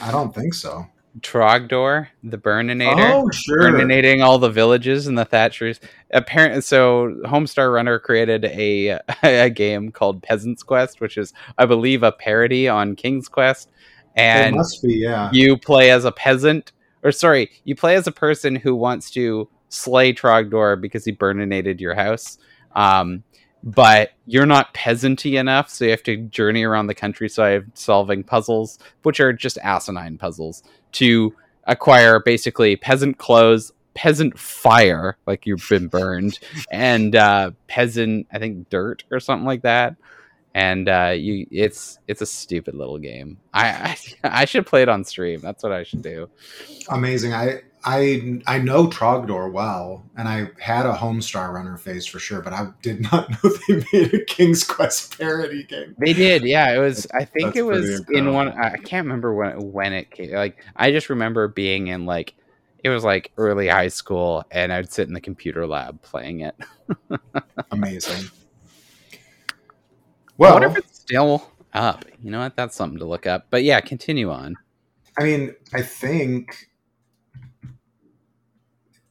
I 0.00 0.10
don't 0.10 0.34
think 0.34 0.54
so. 0.54 0.86
Trogdor, 1.20 2.08
the 2.22 2.38
Burninator. 2.38 3.12
Oh 3.12 3.30
sure. 3.30 3.70
Burninating 3.70 4.22
all 4.22 4.38
the 4.38 4.50
villages 4.50 5.06
and 5.06 5.18
the 5.18 5.26
Thatchers. 5.26 5.80
Apparently, 6.12 6.60
so 6.60 7.16
Homestar 7.24 7.72
Runner 7.72 7.98
created 7.98 8.44
a 8.44 9.00
a 9.22 9.50
game 9.50 9.90
called 9.90 10.22
Peasant's 10.22 10.62
Quest, 10.62 11.00
which 11.00 11.16
is, 11.16 11.32
I 11.56 11.66
believe, 11.66 12.02
a 12.02 12.12
parody 12.12 12.68
on 12.68 12.96
King's 12.96 13.28
Quest. 13.28 13.68
it 14.16 14.20
And 14.20 14.56
must 14.56 14.82
be 14.82 14.94
yeah. 14.94 15.30
you 15.32 15.56
play 15.56 15.90
as 15.90 16.04
a 16.04 16.12
peasant, 16.12 16.72
or 17.02 17.12
sorry, 17.12 17.50
you 17.64 17.74
play 17.74 17.96
as 17.96 18.06
a 18.06 18.12
person 18.12 18.56
who 18.56 18.74
wants 18.74 19.10
to 19.12 19.48
slay 19.68 20.12
Trogdor 20.12 20.80
because 20.80 21.04
he 21.04 21.12
burninated 21.12 21.80
your 21.80 21.94
house. 21.94 22.38
Um, 22.74 23.24
but 23.62 24.12
you're 24.26 24.46
not 24.46 24.72
peasanty 24.72 25.38
enough, 25.38 25.68
so 25.68 25.84
you 25.84 25.90
have 25.90 26.02
to 26.04 26.16
journey 26.16 26.64
around 26.64 26.86
the 26.86 26.94
countryside 26.94 27.70
solving 27.74 28.22
puzzles, 28.22 28.78
which 29.02 29.20
are 29.20 29.32
just 29.32 29.58
asinine 29.58 30.16
puzzles, 30.16 30.62
to 30.92 31.34
acquire 31.64 32.20
basically 32.20 32.76
peasant 32.76 33.18
clothes, 33.18 33.72
peasant 33.94 34.38
fire, 34.38 35.16
like 35.26 35.46
you've 35.46 35.66
been 35.68 35.88
burned, 35.88 36.38
and 36.70 37.14
uh, 37.14 37.50
peasant, 37.66 38.26
I 38.32 38.38
think, 38.38 38.68
dirt 38.70 39.04
or 39.10 39.20
something 39.20 39.46
like 39.46 39.62
that. 39.62 39.96
And 40.54 40.88
uh, 40.88 41.14
you, 41.16 41.46
it's 41.50 41.98
it's 42.08 42.22
a 42.22 42.26
stupid 42.26 42.74
little 42.74 42.98
game. 42.98 43.38
I, 43.52 43.68
I 43.68 43.96
I 44.42 44.44
should 44.44 44.66
play 44.66 44.82
it 44.82 44.88
on 44.88 45.04
stream. 45.04 45.40
That's 45.40 45.62
what 45.62 45.72
I 45.72 45.82
should 45.82 46.02
do. 46.02 46.28
amazing. 46.88 47.32
I 47.34 47.62
I 47.84 48.40
I 48.46 48.58
know 48.58 48.88
Trogdor 48.88 49.52
well, 49.52 50.04
and 50.16 50.28
I 50.28 50.50
had 50.58 50.86
a 50.86 50.92
Homestar 50.94 51.52
Runner 51.52 51.76
phase 51.76 52.06
for 52.06 52.18
sure, 52.18 52.42
but 52.42 52.52
I 52.52 52.68
did 52.82 53.00
not 53.00 53.30
know 53.44 53.50
they 53.68 53.84
made 53.92 54.14
a 54.14 54.24
King's 54.24 54.64
Quest 54.64 55.16
parody 55.18 55.64
game. 55.64 55.96
They 55.98 56.12
did, 56.12 56.44
yeah. 56.44 56.72
It 56.74 56.78
was. 56.78 57.06
I 57.14 57.24
think 57.24 57.56
it 57.56 57.62
was 57.62 58.00
in 58.10 58.32
one. 58.32 58.48
I 58.48 58.76
can't 58.76 59.04
remember 59.04 59.34
when 59.34 59.72
when 59.72 59.92
it 59.92 60.10
came. 60.10 60.32
Like 60.32 60.64
I 60.76 60.92
just 60.92 61.10
remember 61.10 61.48
being 61.48 61.88
in 61.88 62.06
like 62.06 62.34
it 62.84 62.90
was 62.90 63.04
like 63.04 63.32
early 63.36 63.68
high 63.68 63.88
school, 63.88 64.44
and 64.50 64.72
I'd 64.72 64.92
sit 64.92 65.08
in 65.08 65.14
the 65.14 65.20
computer 65.20 65.66
lab 65.66 66.00
playing 66.02 66.40
it. 66.40 66.54
Amazing. 67.72 68.26
I 70.44 70.50
Well, 70.50 70.52
wonder 70.52 70.68
if 70.68 70.76
it's 70.78 70.98
still 71.00 71.50
up. 71.72 72.04
You 72.22 72.30
know 72.30 72.40
what? 72.40 72.56
That's 72.56 72.76
something 72.76 72.98
to 73.00 73.04
look 73.04 73.26
up. 73.26 73.46
But 73.50 73.64
yeah, 73.64 73.80
continue 73.80 74.30
on. 74.30 74.56
I 75.18 75.24
mean, 75.24 75.54
I 75.74 75.82
think 75.82 76.67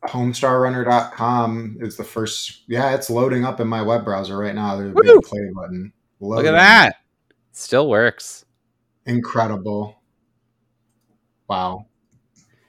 homestarrunner.com 0.08 1.78
is 1.80 1.98
the 1.98 2.04
first 2.04 2.64
yeah, 2.68 2.94
it's 2.94 3.10
loading 3.10 3.46
up 3.46 3.60
in 3.60 3.68
my 3.68 3.82
web 3.82 4.06
browser 4.06 4.38
right 4.38 4.56
now. 4.56 4.76
There's 4.76 4.92
a 4.92 5.02
big 5.02 5.22
play 5.24 5.50
button. 5.54 5.94
Look 6.20 6.46
at 6.46 6.52
that. 6.52 6.96
Still 7.52 7.90
works. 7.90 8.46
Incredible. 9.06 10.02
Wow. 11.48 11.86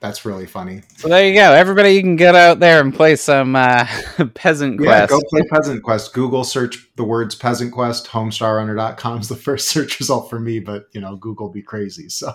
That's 0.01 0.24
really 0.24 0.47
funny. 0.47 0.82
So 0.97 1.09
there 1.09 1.26
you 1.26 1.34
go. 1.34 1.53
Everybody, 1.53 1.91
you 1.91 2.03
can 2.03 2.14
get 2.14 2.36
out 2.36 2.61
there 2.61 2.80
and 2.80 2.95
play 2.95 3.16
some 3.16 3.57
uh, 3.57 3.84
Peasant 4.34 4.78
Quest. 4.78 4.89
Yeah, 4.89 5.07
go 5.07 5.20
play 5.28 5.43
Peasant 5.51 5.82
Quest. 5.82 6.14
Google 6.14 6.45
search 6.45 6.89
the 6.95 7.03
words 7.03 7.34
Peasant 7.34 7.72
Quest. 7.72 8.07
Homestarrunner.com 8.07 9.20
is 9.20 9.28
the 9.28 9.36
first 9.49 9.68
search 9.68 9.99
result 9.99 10.30
for 10.30 10.39
me, 10.39 10.61
but 10.61 10.86
you 10.93 11.01
know, 11.01 11.16
Google 11.16 11.49
be 11.49 11.62
crazy. 11.62 12.09
So 12.09 12.32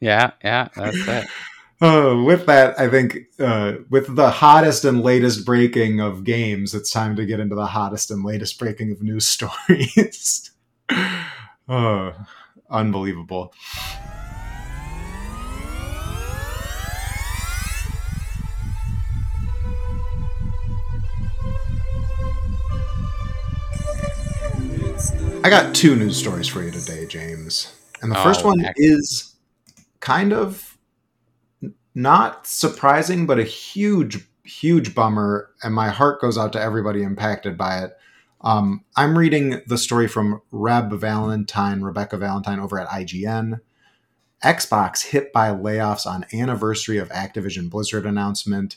Yeah, 0.00 0.32
yeah, 0.42 0.68
that's 0.74 0.96
it. 0.96 1.28
uh, 1.80 2.22
with 2.24 2.46
that, 2.46 2.78
I 2.78 2.88
think 2.88 3.18
uh, 3.38 3.74
with 3.88 4.14
the 4.16 4.30
hottest 4.30 4.84
and 4.84 5.02
latest 5.02 5.44
breaking 5.44 6.00
of 6.00 6.24
games, 6.24 6.74
it's 6.74 6.90
time 6.90 7.14
to 7.16 7.24
get 7.24 7.40
into 7.40 7.54
the 7.54 7.66
hottest 7.66 8.10
and 8.10 8.24
latest 8.24 8.58
breaking 8.58 8.90
of 8.90 9.02
news 9.02 9.26
stories. 9.28 10.50
uh, 11.68 12.12
unbelievable. 12.70 13.52
I 25.44 25.50
got 25.50 25.74
two 25.74 25.94
news 25.94 26.16
stories 26.16 26.48
for 26.48 26.62
you 26.62 26.70
today, 26.70 27.06
James. 27.06 27.74
And 28.02 28.10
the 28.10 28.16
first 28.16 28.44
one 28.44 28.64
excellent. 28.64 28.76
is 28.78 29.34
kind 30.00 30.32
of 30.32 30.67
not 31.98 32.46
surprising, 32.46 33.26
but 33.26 33.40
a 33.40 33.44
huge, 33.44 34.24
huge 34.44 34.94
bummer. 34.94 35.50
And 35.64 35.74
my 35.74 35.88
heart 35.88 36.20
goes 36.20 36.38
out 36.38 36.52
to 36.52 36.60
everybody 36.60 37.02
impacted 37.02 37.58
by 37.58 37.82
it. 37.82 37.96
Um, 38.40 38.84
I'm 38.96 39.18
reading 39.18 39.62
the 39.66 39.76
story 39.76 40.06
from 40.06 40.40
Reb 40.52 40.92
Valentine, 40.92 41.82
Rebecca 41.82 42.16
Valentine 42.16 42.60
over 42.60 42.78
at 42.78 42.88
IGN. 42.88 43.60
Xbox 44.44 45.06
hit 45.06 45.32
by 45.32 45.48
layoffs 45.48 46.06
on 46.06 46.24
anniversary 46.32 46.98
of 46.98 47.08
Activision 47.08 47.68
Blizzard 47.68 48.06
announcement. 48.06 48.76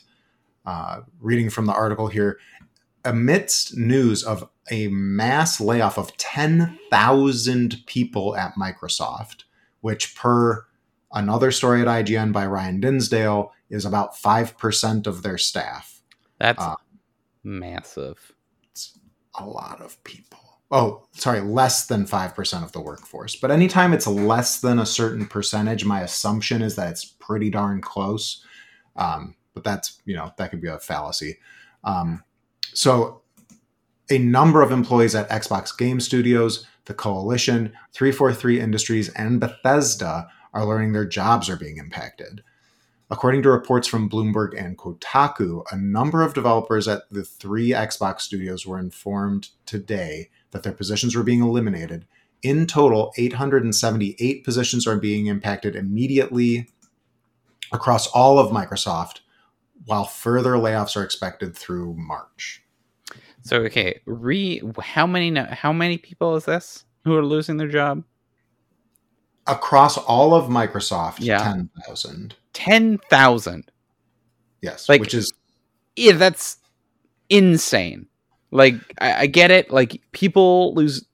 Uh, 0.66 1.02
reading 1.20 1.48
from 1.48 1.66
the 1.66 1.72
article 1.72 2.08
here, 2.08 2.40
amidst 3.04 3.76
news 3.76 4.24
of 4.24 4.48
a 4.68 4.88
mass 4.88 5.60
layoff 5.60 5.96
of 5.96 6.16
10,000 6.16 7.76
people 7.86 8.34
at 8.36 8.54
Microsoft, 8.56 9.44
which, 9.80 10.16
per 10.16 10.66
another 11.12 11.50
story 11.50 11.80
at 11.82 11.86
IGN 11.88 12.32
by 12.32 12.46
Ryan 12.46 12.80
Dinsdale, 12.80 13.52
is 13.70 13.84
about 13.84 14.14
5% 14.16 15.06
of 15.06 15.22
their 15.22 15.38
staff. 15.38 16.02
That's 16.38 16.62
Uh, 16.62 16.76
massive. 17.42 18.32
It's 18.70 18.98
a 19.38 19.44
lot 19.46 19.80
of 19.80 20.02
people. 20.04 20.38
Oh, 20.70 21.06
sorry, 21.12 21.40
less 21.40 21.86
than 21.86 22.06
5% 22.06 22.62
of 22.64 22.72
the 22.72 22.80
workforce. 22.80 23.36
But 23.36 23.50
anytime 23.50 23.92
it's 23.92 24.06
less 24.06 24.60
than 24.60 24.78
a 24.78 24.86
certain 24.86 25.26
percentage, 25.26 25.84
my 25.84 26.00
assumption 26.00 26.62
is 26.62 26.76
that 26.76 26.90
it's 26.90 27.04
pretty 27.04 27.50
darn 27.50 27.80
close. 27.82 28.42
Um, 28.96 29.36
but 29.54 29.64
that's, 29.64 30.00
you 30.06 30.16
know, 30.16 30.32
that 30.38 30.50
could 30.50 30.62
be 30.62 30.68
a 30.68 30.78
fallacy. 30.78 31.38
Um, 31.84 32.24
so, 32.72 33.20
a 34.10 34.18
number 34.18 34.62
of 34.62 34.72
employees 34.72 35.14
at 35.14 35.28
Xbox 35.28 35.76
Game 35.76 36.00
Studios, 36.00 36.66
the 36.86 36.94
Coalition, 36.94 37.72
343 37.92 38.60
Industries, 38.60 39.08
and 39.10 39.40
Bethesda 39.40 40.28
are 40.52 40.66
learning 40.66 40.92
their 40.92 41.06
jobs 41.06 41.48
are 41.48 41.56
being 41.56 41.78
impacted. 41.78 42.42
According 43.10 43.42
to 43.42 43.50
reports 43.50 43.86
from 43.86 44.08
Bloomberg 44.08 44.58
and 44.58 44.78
Kotaku, 44.78 45.64
a 45.70 45.76
number 45.76 46.22
of 46.22 46.32
developers 46.32 46.88
at 46.88 47.02
the 47.10 47.24
three 47.24 47.70
Xbox 47.70 48.22
studios 48.22 48.66
were 48.66 48.78
informed 48.78 49.50
today 49.66 50.30
that 50.52 50.62
their 50.62 50.72
positions 50.72 51.14
were 51.14 51.22
being 51.22 51.42
eliminated. 51.42 52.06
In 52.42 52.66
total, 52.66 53.12
878 53.18 54.44
positions 54.44 54.86
are 54.86 54.96
being 54.96 55.26
impacted 55.26 55.76
immediately 55.76 56.68
across 57.70 58.06
all 58.08 58.38
of 58.38 58.50
Microsoft, 58.50 59.20
while 59.84 60.04
further 60.04 60.52
layoffs 60.52 60.96
are 60.96 61.04
expected 61.04 61.56
through 61.56 61.94
March. 61.98 62.62
So 63.42 63.58
okay, 63.62 64.00
re 64.06 64.62
how 64.80 65.06
many 65.06 65.34
how 65.34 65.72
many 65.72 65.98
people 65.98 66.36
is 66.36 66.44
this 66.44 66.84
who 67.04 67.16
are 67.16 67.24
losing 67.24 67.56
their 67.56 67.68
job? 67.68 68.04
Across 69.46 69.98
all 69.98 70.34
of 70.34 70.48
Microsoft, 70.48 71.16
Yeah. 71.20 71.42
10,000. 71.42 72.34
Ten 72.52 72.98
thousand. 73.10 73.70
Yes, 74.60 74.88
Like- 74.88 75.00
which 75.00 75.14
is 75.14 75.32
Yeah, 75.96 76.12
that's 76.12 76.58
insane. 77.28 78.06
Like 78.50 78.74
I, 79.00 79.22
I 79.22 79.26
get 79.26 79.50
it. 79.50 79.70
Like 79.70 80.00
people 80.12 80.74
lose. 80.74 81.04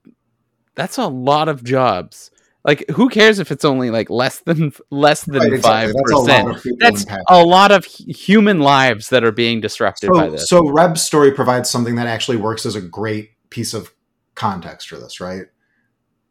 That's 0.74 0.98
a 0.98 1.06
lot 1.06 1.48
of 1.48 1.62
jobs. 1.64 2.30
like 2.64 2.84
who 2.90 3.08
cares 3.08 3.38
if 3.38 3.50
it's 3.52 3.64
only 3.64 3.90
like 3.90 4.10
less 4.10 4.40
than 4.40 4.72
less 4.90 5.22
than 5.22 5.40
Right, 5.52 5.62
five 5.62 5.90
exactly. 5.90 6.02
That's 6.06 6.12
a 6.12 6.16
lot 6.18 6.52
percent? 6.54 6.78
That's 6.80 7.06
a 7.30 7.44
lot 7.44 7.70
of 7.72 7.84
human 7.84 8.58
lives 8.60 9.08
that 9.10 9.22
are 9.24 9.32
being 9.32 9.60
disrupted 9.60 10.10
by 10.12 10.28
this. 10.28 10.48
so 10.48 10.68
Reb's 10.68 11.00
story 11.02 11.30
provides 11.32 11.70
something 11.70 11.94
that 11.94 12.08
actually 12.08 12.36
works 12.36 12.66
as 12.66 12.74
a 12.74 12.80
great 12.82 13.30
piece 13.50 13.72
of 13.74 13.92
context 14.34 14.88
for 14.88 14.96
this, 14.96 15.20
right? 15.20 15.46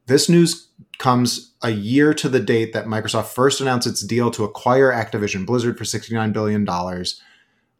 This 0.07 0.27
news 0.29 0.69
comes 0.97 1.53
a 1.61 1.69
year 1.69 2.13
to 2.13 2.27
the 2.27 2.39
date 2.39 2.73
that 2.73 2.85
Microsoft 2.85 3.27
first 3.27 3.61
announced 3.61 3.87
its 3.87 4.01
deal 4.01 4.31
to 4.31 4.43
acquire 4.43 4.91
Activision 4.91 5.45
Blizzard 5.45 5.77
for 5.77 5.83
$69 5.83 6.33
billion. 6.33 6.67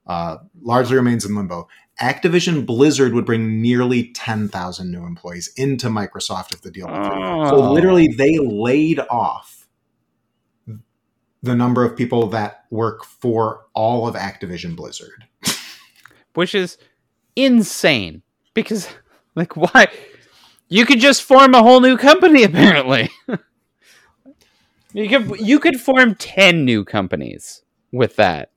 Uh, 0.06 0.38
largely 0.62 0.96
remains 0.96 1.26
in 1.26 1.36
limbo. 1.36 1.68
Activision 2.02 2.66
Blizzard 2.66 3.14
would 3.14 3.26
bring 3.26 3.62
nearly 3.62 4.12
10,000 4.14 4.92
new 4.92 5.06
employees 5.06 5.52
into 5.58 5.88
Microsoft 5.88 6.54
if 6.54 6.62
the 6.62 6.70
deal 6.70 6.88
went 6.88 7.06
through. 7.06 7.24
Oh. 7.24 7.50
So 7.50 7.72
literally, 7.72 8.08
they 8.08 8.38
laid 8.38 9.00
off 9.10 9.68
the 11.42 11.56
number 11.56 11.84
of 11.84 11.96
people 11.96 12.28
that 12.28 12.66
work 12.70 13.04
for 13.04 13.66
all 13.74 14.08
of 14.08 14.16
Activision 14.16 14.76
Blizzard. 14.76 15.26
which 16.38 16.54
is 16.54 16.78
insane 17.36 18.22
because 18.54 18.88
like 19.34 19.58
why 19.58 19.88
you 20.70 20.86
could 20.86 21.00
just 21.00 21.24
form 21.24 21.54
a 21.54 21.62
whole 21.64 21.80
new 21.82 21.98
company 21.98 22.44
apparently 22.52 23.10
you 24.94 25.10
could 25.10 25.40
you 25.40 25.60
could 25.60 25.80
form 25.80 26.16
10 26.16 26.66
new 26.66 26.84
companies 26.86 27.64
with 27.92 28.16
that 28.18 28.52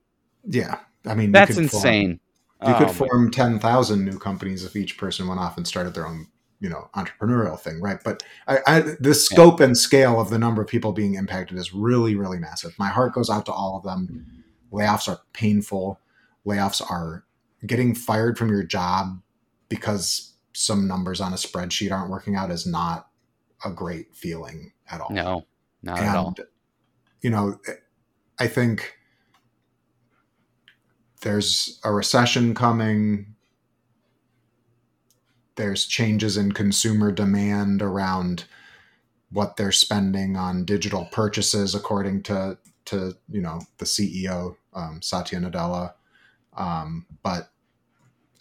Yeah, 0.45 0.81
I 1.07 1.15
mean 1.15 1.27
you 1.29 1.33
that's 1.33 1.55
could 1.55 1.71
form- 1.71 1.85
insane 1.87 2.21
you 2.67 2.75
could 2.75 2.89
Oh, 2.91 2.93
form 2.93 3.31
ten 3.31 3.59
thousand 3.59 4.05
new 4.05 4.19
companies 4.19 4.65
if 4.65 4.77
each 4.77 4.99
person 4.99 5.27
went 5.27 5.41
off 5.41 5.57
and 5.57 5.67
started 5.67 5.95
their 5.95 6.07
own, 6.07 6.27
you 6.61 6.69
know, 6.69 6.91
entrepreneurial 6.95 7.59
thing, 7.59 7.81
right? 7.81 7.99
But 8.05 8.23
I, 8.47 8.59
I, 8.67 8.81
the 9.01 9.15
scope 9.15 9.61
and 9.61 9.75
scale 9.79 10.21
of 10.21 10.29
the 10.29 10.39
number 10.39 10.61
of 10.61 10.69
people 10.69 10.93
being 10.93 11.15
impacted 11.15 11.57
is 11.57 11.73
really, 11.73 12.17
really 12.17 12.39
massive. 12.39 12.79
My 12.79 12.89
heart 12.89 13.15
goes 13.15 13.31
out 13.31 13.47
to 13.47 13.53
all 13.53 13.79
of 13.79 13.83
them. 13.85 14.45
Layoffs 14.71 15.09
are 15.09 15.21
painful. 15.33 16.01
Layoffs 16.47 16.83
are 16.91 17.25
getting 17.67 17.95
fired 17.95 18.37
from 18.37 18.51
your 18.51 18.63
job 18.63 19.23
because 19.71 20.30
some 20.61 20.87
numbers 20.87 21.21
on 21.21 21.33
a 21.33 21.37
spreadsheet 21.37 21.93
aren't 21.93 22.11
working 22.11 22.37
out 22.37 22.51
is 22.51 22.67
not 22.67 23.09
a 23.65 23.71
great 23.71 24.15
feeling 24.15 24.73
at 24.91 25.01
all. 25.01 25.11
no 25.11 25.45
not 25.83 25.99
at 25.99 26.17
all. 26.17 26.35
you 27.23 27.31
know 27.31 27.59
i 28.39 28.47
think 28.47 28.95
there's 31.21 31.79
a 31.85 31.93
recession 31.93 32.55
coming. 32.55 33.35
There's 35.57 35.87
changes 35.87 36.37
in 36.37 36.53
consumer 36.53 37.13
demand 37.13 37.83
around 37.83 38.45
what 39.31 39.57
they're 39.57 39.73
spending 39.73 40.37
on 40.37 40.65
digital 40.65 41.07
purchases 41.13 41.75
according 41.75 42.23
to 42.25 42.59
to 42.87 43.15
you 43.29 43.41
know 43.41 43.61
the 43.79 43.85
ceo 43.85 44.57
um, 44.75 45.01
satya 45.03 45.39
nadella. 45.39 45.93
Um, 46.57 47.07
but 47.23 47.51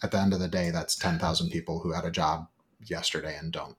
at 0.02 0.10
the 0.10 0.18
end 0.18 0.32
of 0.32 0.40
the 0.40 0.48
day 0.48 0.70
that's 0.70 0.96
10000 0.96 1.50
people 1.50 1.80
who 1.80 1.92
had 1.92 2.04
a 2.04 2.10
job 2.10 2.48
yesterday 2.84 3.36
and 3.36 3.52
don't 3.52 3.76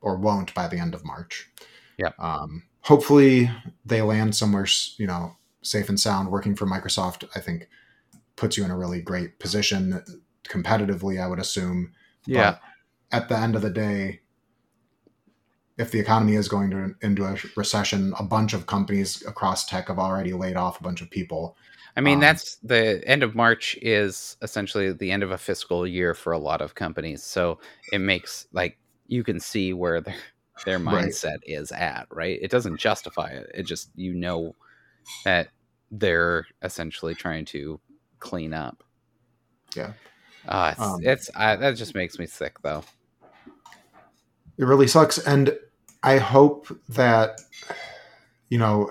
or 0.00 0.16
won't 0.16 0.54
by 0.54 0.68
the 0.68 0.78
end 0.78 0.94
of 0.94 1.04
march. 1.04 1.50
Yeah. 1.98 2.12
um, 2.18 2.64
hopefully 2.82 3.50
they 3.84 4.02
land 4.02 4.34
somewhere 4.34 4.66
you 4.96 5.06
know 5.06 5.36
safe 5.62 5.88
and 5.88 6.00
sound. 6.00 6.30
Working 6.30 6.56
for 6.56 6.66
microsoft 6.66 7.28
i 7.36 7.40
think 7.40 7.68
puts 8.36 8.56
you 8.56 8.64
in 8.64 8.70
a 8.70 8.78
really 8.78 9.00
great 9.00 9.38
position 9.38 10.02
competitively 10.44 11.22
i 11.22 11.26
would 11.26 11.38
assume. 11.38 11.92
Yeah. 12.26 12.52
But 12.52 12.60
at 13.12 13.28
the 13.28 13.38
end 13.38 13.56
of 13.56 13.62
the 13.62 13.70
day 13.70 14.20
if 15.78 15.90
the 15.90 16.00
economy 16.00 16.34
is 16.34 16.48
going 16.48 16.70
to 16.70 16.94
into 17.00 17.24
a 17.24 17.36
recession 17.56 18.14
a 18.18 18.22
bunch 18.22 18.52
of 18.52 18.66
companies 18.66 19.24
across 19.26 19.64
tech 19.64 19.88
have 19.88 19.98
already 19.98 20.32
laid 20.32 20.56
off 20.56 20.80
a 20.80 20.82
bunch 20.82 21.00
of 21.00 21.10
people 21.10 21.56
i 21.96 22.00
mean 22.00 22.18
um, 22.18 22.20
that's 22.20 22.56
the 22.62 23.02
end 23.06 23.22
of 23.22 23.34
march 23.34 23.76
is 23.82 24.36
essentially 24.42 24.92
the 24.92 25.10
end 25.10 25.22
of 25.22 25.30
a 25.30 25.38
fiscal 25.38 25.86
year 25.86 26.14
for 26.14 26.32
a 26.32 26.38
lot 26.38 26.60
of 26.60 26.74
companies 26.74 27.22
so 27.22 27.58
it 27.92 27.98
makes 27.98 28.46
like 28.52 28.78
you 29.06 29.22
can 29.24 29.38
see 29.40 29.72
where 29.72 30.00
their 30.00 30.16
their 30.64 30.78
Right. 30.84 31.04
mindset 31.04 31.38
is 31.44 31.72
at 31.72 32.06
right 32.10 32.38
it 32.42 32.50
doesn't 32.50 32.78
justify 32.78 33.28
it 33.30 33.50
it 33.54 33.62
just 33.64 33.90
you 33.96 34.14
know 34.14 34.54
that 35.24 35.48
they're 35.90 36.46
essentially 36.62 37.14
trying 37.14 37.44
to 37.44 37.80
clean 38.20 38.54
up 38.54 38.82
Yeah. 39.76 39.92
uh, 40.48 40.74
it's, 40.76 40.80
Um, 40.80 41.00
it's 41.02 41.30
I, 41.36 41.56
that 41.56 41.76
just 41.76 41.94
makes 41.94 42.18
me 42.18 42.26
sick 42.26 42.56
though 42.62 42.82
it 44.58 44.64
really 44.64 44.86
sucks 44.86 45.18
and 45.18 45.56
i 46.02 46.18
hope 46.18 46.68
that 46.88 47.40
you 48.48 48.58
know 48.58 48.90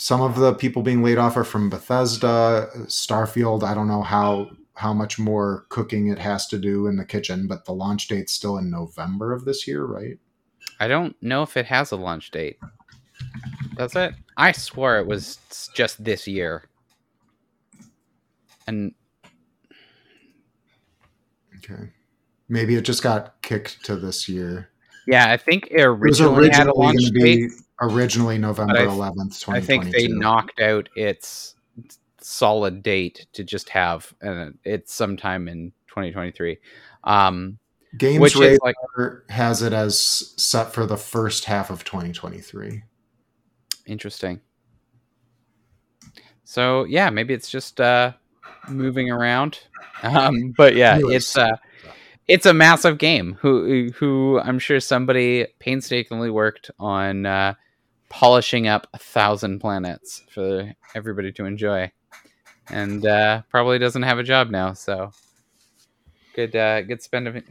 some 0.00 0.22
of 0.22 0.36
the 0.36 0.54
people 0.54 0.82
being 0.82 1.02
laid 1.02 1.18
off 1.18 1.36
are 1.36 1.44
from 1.44 1.68
bethesda 1.68 2.70
starfield. 2.86 3.62
I 3.62 3.74
don't 3.74 3.86
know 3.86 4.00
how 4.00 4.48
how 4.72 4.94
much 4.94 5.18
more 5.18 5.66
cooking 5.68 6.08
it 6.08 6.18
has 6.18 6.46
to 6.46 6.56
do 6.56 6.86
in 6.86 6.96
the 6.96 7.04
kitchen 7.04 7.46
but 7.46 7.66
the 7.66 7.72
launch 7.72 8.08
date's 8.08 8.32
still 8.32 8.56
in 8.56 8.70
november 8.70 9.34
of 9.34 9.44
this 9.44 9.68
year 9.68 9.84
right? 9.84 10.18
I 10.78 10.88
don't 10.88 11.14
know 11.22 11.42
if 11.42 11.54
it 11.58 11.66
has 11.66 11.92
a 11.92 11.96
launch 11.96 12.30
date. 12.30 12.58
Does 13.76 13.94
it? 13.94 14.14
I 14.38 14.52
swore 14.52 14.96
it 14.98 15.06
was 15.06 15.38
just 15.74 16.02
this 16.02 16.26
year. 16.26 16.64
And 18.66 18.94
okay. 21.58 21.90
Maybe 22.48 22.74
it 22.74 22.82
just 22.82 23.02
got 23.02 23.42
kicked 23.42 23.84
to 23.84 23.96
this 23.96 24.30
year. 24.30 24.70
Yeah 25.06 25.30
i 25.30 25.36
think 25.36 25.66
it 25.70 25.80
it 25.80 25.88
was 25.90 26.20
originally, 26.22 26.48
had 26.48 26.68
a 26.68 26.74
launch 26.74 26.96
going 26.96 27.12
to 27.12 27.20
date 27.20 27.50
be 27.50 27.54
originally 27.80 28.38
november 28.38 28.76
I- 28.76 28.86
11th 28.86 29.40
2022 29.40 29.52
I 29.52 29.60
think 29.60 29.90
they 29.90 30.08
knocked 30.08 30.60
out 30.60 30.88
its 30.94 31.54
solid 32.22 32.82
date 32.82 33.26
to 33.32 33.44
just 33.44 33.68
have, 33.70 34.12
and 34.20 34.58
it's 34.64 34.92
sometime 34.92 35.48
in 35.48 35.72
2023. 35.88 36.58
Um, 37.04 37.58
games 37.98 38.20
which 38.20 38.36
is 38.40 38.58
like 38.62 38.76
has 39.28 39.62
it 39.62 39.72
as 39.72 39.98
set 40.36 40.72
for 40.72 40.86
the 40.86 40.96
first 40.96 41.46
half 41.46 41.70
of 41.70 41.82
2023 41.84 42.82
interesting. 43.86 44.40
So 46.44 46.84
yeah, 46.84 47.10
maybe 47.10 47.34
it's 47.34 47.50
just 47.50 47.80
uh, 47.80 48.12
moving 48.68 49.10
around. 49.10 49.60
Um, 50.02 50.54
but 50.56 50.74
yeah, 50.76 50.98
it's 51.00 51.36
uh, 51.36 51.56
it's 52.26 52.46
a 52.46 52.54
massive 52.54 52.98
game. 52.98 53.36
Who 53.40 53.90
who 53.94 54.40
I'm 54.40 54.58
sure 54.58 54.80
somebody 54.80 55.46
painstakingly 55.58 56.30
worked 56.30 56.70
on 56.78 57.26
uh, 57.26 57.54
polishing 58.10 58.68
up 58.68 58.86
a 58.92 58.98
thousand 58.98 59.60
planets 59.60 60.22
for 60.30 60.74
everybody 60.94 61.32
to 61.32 61.46
enjoy, 61.46 61.90
and 62.68 63.06
uh, 63.06 63.42
probably 63.48 63.78
doesn't 63.78 64.02
have 64.02 64.18
a 64.18 64.22
job 64.22 64.50
now. 64.50 64.74
So 64.74 65.12
good 66.34 66.54
uh, 66.54 66.82
good 66.82 67.00
spend 67.02 67.26
of 67.26 67.42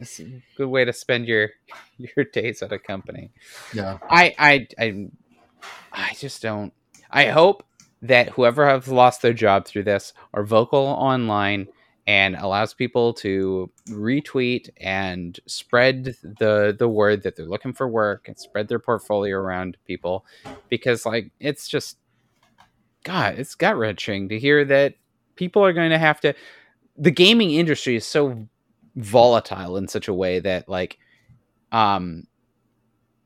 good 0.56 0.68
way 0.68 0.84
to 0.84 0.92
spend 0.92 1.26
your 1.26 1.50
your 1.98 2.24
days 2.26 2.62
at 2.62 2.72
a 2.72 2.78
company. 2.78 3.32
yeah 3.74 3.98
I 4.08 4.34
I 4.38 4.68
I 4.78 5.08
I 5.92 6.14
just 6.14 6.40
don't. 6.42 6.72
I 7.10 7.26
hope 7.26 7.64
that 8.02 8.30
whoever 8.30 8.68
has 8.68 8.88
lost 8.88 9.22
their 9.22 9.32
job 9.32 9.66
through 9.66 9.82
this 9.82 10.12
are 10.32 10.44
vocal 10.44 10.78
online 10.78 11.68
and 12.10 12.34
allows 12.34 12.74
people 12.74 13.12
to 13.14 13.70
retweet 13.90 14.68
and 14.78 15.38
spread 15.46 16.16
the 16.40 16.74
the 16.76 16.88
word 16.88 17.22
that 17.22 17.36
they're 17.36 17.46
looking 17.46 17.72
for 17.72 17.86
work 17.86 18.26
and 18.26 18.36
spread 18.36 18.66
their 18.66 18.80
portfolio 18.80 19.36
around 19.36 19.76
people 19.86 20.26
because 20.68 21.06
like 21.06 21.30
it's 21.38 21.68
just 21.68 21.98
god 23.04 23.38
it's 23.38 23.54
gut 23.54 23.78
wrenching 23.78 24.28
to 24.28 24.40
hear 24.40 24.64
that 24.64 24.94
people 25.36 25.64
are 25.64 25.72
going 25.72 25.90
to 25.90 25.98
have 25.98 26.20
to 26.20 26.34
the 26.96 27.12
gaming 27.12 27.52
industry 27.52 27.94
is 27.94 28.04
so 28.04 28.44
volatile 28.96 29.76
in 29.76 29.86
such 29.86 30.08
a 30.08 30.14
way 30.14 30.40
that 30.40 30.68
like 30.68 30.98
um 31.70 32.26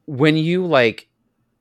when 0.05 0.37
you 0.37 0.67
like 0.67 1.09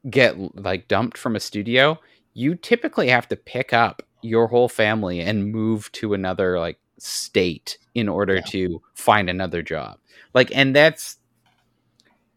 get 0.09 0.36
like 0.61 0.89
dumped 0.89 1.17
from 1.17 1.38
a 1.38 1.39
studio 1.39 1.97
you 2.34 2.53
typically 2.53 3.07
have 3.07 3.30
to 3.30 3.38
pick 3.38 3.71
up 3.71 4.03
your 4.21 4.47
whole 4.47 4.67
family 4.67 5.21
and 5.21 5.53
move 5.53 5.89
to 5.93 6.13
another 6.13 6.59
like 6.59 6.78
state 7.06 7.78
in 7.95 8.08
order 8.10 8.36
Yeah. 8.36 8.41
to 8.41 8.82
find 8.95 9.30
another 9.30 9.62
job 9.62 9.97
like 10.34 10.51
and 10.56 10.76
that's 10.76 11.18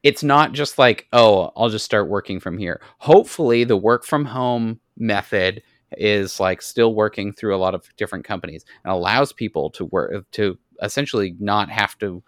it's 0.03 0.23
not 0.23 0.53
just 0.53 0.79
like 0.79 1.07
oh 1.12 1.53
i'll 1.57 1.69
just 1.69 1.85
start 1.85 2.09
working 2.09 2.41
from 2.41 2.59
here 2.59 2.81
hopefully 2.99 3.64
the 3.64 3.77
work 3.77 4.05
from 4.05 4.25
home 4.25 4.81
method 4.97 5.62
is 5.93 6.41
like 6.41 6.61
still 6.62 6.95
working 6.95 7.33
through 7.33 7.55
a 7.55 7.59
lot 7.59 7.75
of 7.75 7.89
different 7.97 8.25
companies 8.25 8.64
and 8.85 8.93
allows 8.93 9.33
people 9.33 9.71
to 9.71 9.85
work 9.87 10.25
to 10.33 10.59
essentially 10.83 11.35
not 11.39 11.71
have 11.71 11.97
to 11.99 12.23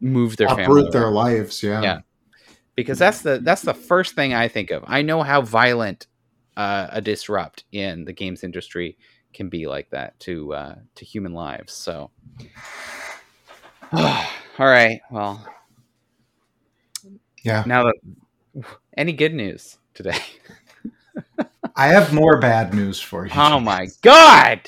move 0.00 0.36
their 0.36 0.48
family 0.48 0.64
uproot 0.64 0.92
their 0.92 1.10
lives 1.10 1.62
yeah 1.62 1.82
Yeah. 1.82 2.00
because 2.76 2.98
that's 2.98 3.22
the 3.22 3.40
that's 3.42 3.62
the 3.62 3.74
first 3.74 4.14
thing 4.14 4.32
I 4.34 4.48
think 4.48 4.70
of. 4.70 4.84
I 4.86 5.02
know 5.02 5.22
how 5.22 5.42
violent 5.42 6.06
uh, 6.56 6.86
a 6.90 7.00
disrupt 7.00 7.64
in 7.72 8.04
the 8.04 8.12
games 8.12 8.42
industry 8.42 8.96
can 9.32 9.48
be 9.48 9.66
like 9.66 9.90
that 9.90 10.18
to 10.20 10.54
uh, 10.54 10.74
to 10.96 11.04
human 11.04 11.32
lives. 11.32 11.72
So, 11.72 12.10
all 13.92 14.26
right, 14.58 15.00
well, 15.10 15.46
yeah 17.42 17.62
now 17.66 17.84
that 17.84 18.64
Any 18.96 19.12
good 19.12 19.34
news 19.34 19.78
today? 19.94 20.18
I 21.76 21.88
have 21.88 22.12
more 22.12 22.40
bad 22.40 22.74
news 22.74 23.00
for 23.00 23.26
you. 23.26 23.32
Oh 23.34 23.60
my 23.60 23.88
god! 24.02 24.60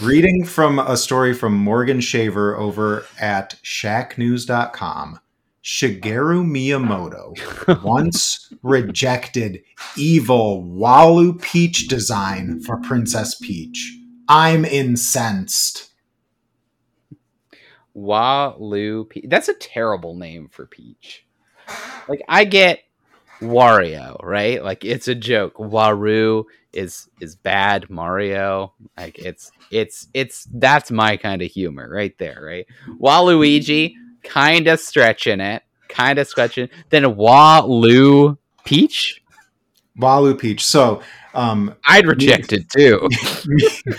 Reading 0.00 0.44
from 0.44 0.78
a 0.78 0.96
story 0.96 1.34
from 1.34 1.54
Morgan 1.54 2.00
Shaver 2.00 2.56
over 2.56 3.04
at 3.18 3.56
shacknews.com. 3.64 5.18
Shigeru 5.68 6.40
oh. 6.40 6.44
Miyamoto 6.44 7.82
once 7.84 8.50
rejected 8.62 9.62
evil 9.98 10.62
Walu 10.64 11.34
Peach 11.42 11.88
design 11.88 12.58
for 12.60 12.78
Princess 12.78 13.34
Peach. 13.34 13.94
I'm 14.30 14.64
incensed. 14.64 15.90
Walu 17.94 19.10
Peach. 19.10 19.26
That's 19.28 19.50
a 19.50 19.54
terrible 19.54 20.14
name 20.14 20.48
for 20.48 20.64
Peach. 20.64 21.26
Like 22.08 22.22
I 22.30 22.46
get 22.46 22.80
Wario, 23.42 24.24
right? 24.24 24.64
Like 24.64 24.86
it's 24.86 25.06
a 25.06 25.14
joke. 25.14 25.56
Waru 25.56 26.44
is 26.72 27.10
is 27.20 27.36
bad 27.36 27.90
Mario. 27.90 28.72
Like 28.96 29.18
it's 29.18 29.52
it's 29.70 30.08
it's 30.14 30.48
that's 30.50 30.90
my 30.90 31.18
kind 31.18 31.42
of 31.42 31.50
humor 31.50 31.90
right 31.92 32.16
there, 32.16 32.40
right? 32.42 32.66
Waluigi, 32.98 33.92
kind 34.28 34.68
of 34.68 34.80
stretching 34.80 35.40
it, 35.40 35.62
kind 35.88 36.18
of 36.18 36.28
stretching. 36.28 36.68
Then 36.90 37.04
Walu 37.04 38.36
Peach, 38.64 39.22
Walu 39.98 40.38
Peach. 40.38 40.64
So, 40.64 41.02
um, 41.34 41.74
I'd 41.84 42.06
reject 42.06 42.52
it 42.52 42.68
too. 42.70 43.00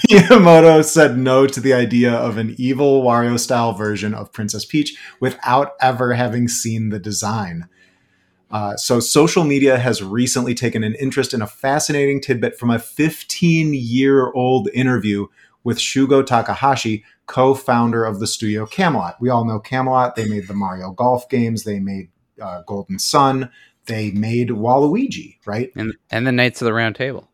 Miyamoto 0.10 0.84
said 0.84 1.18
no 1.18 1.46
to 1.48 1.60
the 1.60 1.74
idea 1.74 2.12
of 2.12 2.38
an 2.38 2.56
evil 2.58 3.04
Wario 3.04 3.40
style 3.40 3.74
version 3.74 4.14
of 4.14 4.32
Princess 4.32 4.66
Peach 4.66 4.98
without 5.20 5.74
ever 5.82 6.14
having 6.14 6.48
seen 6.48 6.90
the 6.90 7.00
design. 7.00 7.68
Uh, 8.52 8.76
so, 8.78 9.00
social 9.00 9.44
media 9.44 9.78
has 9.78 10.02
recently 10.02 10.56
taken 10.56 10.84
an 10.84 10.96
interest 10.96 11.34
in 11.34 11.42
a 11.42 11.48
fascinating 11.48 12.20
tidbit 12.20 12.58
from 12.58 12.72
a 12.72 12.80
15 12.80 13.74
year 13.74 14.32
old 14.32 14.70
interview 14.74 15.28
with 15.64 15.78
Shugo 15.78 16.26
Takahashi, 16.26 17.04
co 17.30 17.54
founder 17.54 18.04
of 18.04 18.20
the 18.20 18.28
studio 18.28 18.66
Camelot. 18.66 19.16
We 19.22 19.30
all 19.30 19.46
know 19.46 19.60
Camelot. 19.60 20.16
They 20.16 20.28
made 20.28 20.48
the 20.48 20.54
Mario 20.54 20.92
Golf 20.92 21.30
games, 21.30 21.64
they 21.64 21.80
made 21.80 22.10
uh, 22.42 22.64
Golden 22.64 23.00
Sun, 23.00 23.50
they 23.86 24.12
made 24.12 24.50
Waluigi, 24.50 25.38
right? 25.46 25.72
and 25.76 25.96
and 26.12 26.28
the 26.28 26.34
Knights 26.34 26.62
of 26.62 26.66
the 26.66 26.74
Round 26.74 26.96
Table. 26.96 27.30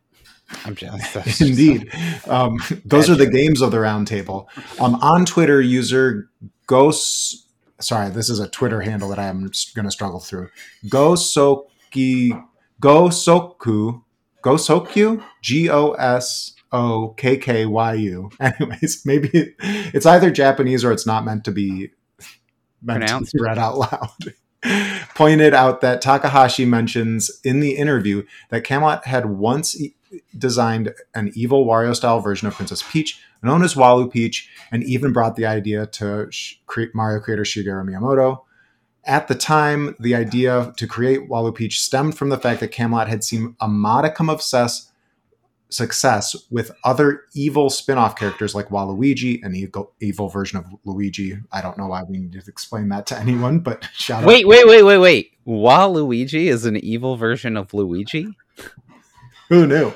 I'm 0.64 0.76
just 0.76 1.41
Indeed. 1.41 1.91
Um, 2.28 2.60
those 2.84 3.10
are 3.10 3.16
the 3.16 3.26
games 3.26 3.62
of 3.62 3.72
the 3.72 3.80
round 3.80 4.08
table. 4.08 4.48
Um, 4.80 4.93
on 4.96 5.26
Twitter, 5.26 5.60
user 5.60 6.30
Ghost. 6.68 7.48
Sorry, 7.82 8.12
this 8.12 8.30
is 8.30 8.39
a 8.39 8.48
Twitter 8.48 8.82
handle 8.82 9.10
that 9.10 9.18
I 9.18 9.26
am 9.26 9.50
going 9.74 9.86
to 9.86 9.91
struggle 9.91 10.20
through. 10.20 10.50
Gosoki. 10.86 12.43
Gosoku. 12.80 14.04
Gosokyu? 14.43 15.24
G 15.41 15.68
O 15.72 15.93
S 15.93 16.55
O 16.76 17.13
K 17.17 17.38
K 17.38 17.65
Y 17.65 17.93
U. 17.93 18.30
Anyways, 18.39 19.03
maybe 19.05 19.30
it, 19.34 19.55
it's 19.59 20.05
either 20.05 20.30
Japanese 20.30 20.84
or 20.84 20.91
it's 20.91 21.05
not 21.07 21.23
meant 21.26 21.45
to 21.45 21.51
be 21.51 21.91
meant 22.82 22.99
Pronounced. 23.01 23.32
to 23.32 23.38
be 23.38 23.43
read 23.43 23.57
out 23.57 23.78
loud. 23.78 24.34
Pointed 25.15 25.53
out 25.53 25.82
that 25.82 26.01
Takahashi 26.01 26.65
mentions 26.65 27.32
in 27.43 27.59
the 27.59 27.76
interview 27.78 28.26
that 28.49 28.63
Camelot 28.63 29.05
had 29.05 29.28
once 29.28 29.80
e- 29.80 29.95
designed 30.38 30.93
an 31.13 31.32
evil 31.36 31.65
Wario 31.65 31.95
style 31.95 32.19
version 32.19 32.47
of 32.47 32.55
Princess 32.55 32.84
Peach, 32.91 33.21
known 33.43 33.63
as 33.63 33.76
Walu 33.76 34.11
Peach, 34.11 34.49
and 34.71 34.84
even 34.84 35.13
brought 35.13 35.36
the 35.36 35.45
idea 35.45 35.86
to 35.86 36.28
sh- 36.32 36.55
Mario 36.93 37.19
creator 37.19 37.43
Shigeru 37.43 37.86
Miyamoto. 37.86 38.41
At 39.05 39.28
the 39.28 39.36
time, 39.36 39.95
the 39.99 40.15
idea 40.15 40.73
to 40.78 40.88
create 40.88 41.30
Walu 41.30 41.53
Peach 41.53 41.80
stemmed 41.80 42.17
from 42.17 42.30
the 42.30 42.39
fact 42.39 42.59
that 42.59 42.69
Camelot 42.69 43.07
had 43.07 43.23
seen 43.23 43.55
a 43.61 43.67
modicum 43.67 44.30
of 44.32 44.41
success, 44.41 44.91
success 45.76 46.36
with 46.49 46.71
other 46.84 47.23
evil 47.34 47.69
spin 47.69 47.97
off 47.97 48.15
characters 48.15 48.55
like 48.55 48.69
Waluigi, 48.69 49.43
an 49.43 49.55
evil, 49.55 49.93
evil 49.99 50.30
version 50.30 50.57
of 50.57 50.65
Luigi. 50.86 51.38
I 51.51 51.61
don't 51.61 51.78
know 51.78 51.88
why 51.88 52.03
we 52.03 52.17
need 52.17 52.32
to 52.34 52.43
explain 52.47 52.89
that 52.89 53.05
to 53.07 53.19
anyone, 53.19 53.59
but 53.59 53.88
shout 53.93 54.23
out. 54.23 54.28
Wait, 54.28 54.47
wait, 54.47 54.67
wait, 54.67 54.84
wait, 54.84 54.97
wait. 54.97 55.32
Waluigi 55.45 56.45
is 56.47 56.65
an 56.65 56.78
evil 56.78 57.17
version 57.17 57.57
of 57.57 57.73
Luigi? 57.73 58.28
Who 59.49 59.67
knew? 59.67 59.93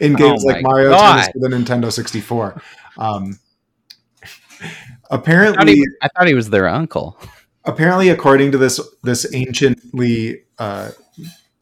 In 0.00 0.14
games 0.14 0.44
Oh 0.44 0.48
like 0.48 0.62
Mario 0.62 0.90
God. 0.90 1.16
Tennis 1.16 1.28
for 1.32 1.38
the 1.40 1.48
Nintendo 1.48 1.90
64. 1.90 2.62
Um, 2.98 3.38
I 4.62 4.66
thought, 4.66 4.68
apparently, 5.10 5.74
he, 5.74 5.86
I 6.02 6.08
thought 6.08 6.28
he 6.28 6.34
was 6.34 6.50
their 6.50 6.68
uncle. 6.68 7.18
apparently, 7.64 8.08
according 8.10 8.52
to 8.52 8.58
this 8.58 8.80
this 9.02 9.26
anciently 9.34 10.44
uh, 10.58 10.90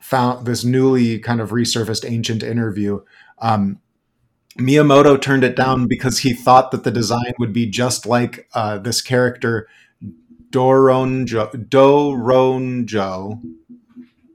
found 0.00 0.46
this 0.46 0.64
newly 0.64 1.18
kind 1.18 1.40
of 1.40 1.50
resurfaced 1.50 2.08
ancient 2.08 2.42
interview, 2.42 3.00
um, 3.41 3.80
Miyamoto 4.59 5.20
turned 5.20 5.45
it 5.45 5.57
down 5.57 5.86
because 5.86 6.18
he 6.18 6.32
thought 6.32 6.70
that 6.70 6.84
the 6.84 6.91
design 6.91 7.32
would 7.38 7.53
be 7.53 7.66
just 7.66 8.07
like 8.07 8.49
uh, 8.55 8.78
this 8.78 9.01
character 9.01 9.68
Doronjo 10.51 11.68
Doronjo, 11.68 13.41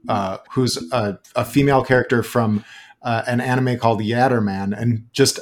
uh, 0.08 0.38
who's 0.52 0.78
a, 0.92 1.18
a 1.34 1.44
female 1.44 1.84
character 1.84 2.22
from 2.22 2.64
uh, 3.02 3.22
an 3.26 3.40
anime 3.40 3.78
called 3.78 4.00
Yatterman, 4.00 4.78
and 4.78 5.06
just 5.12 5.38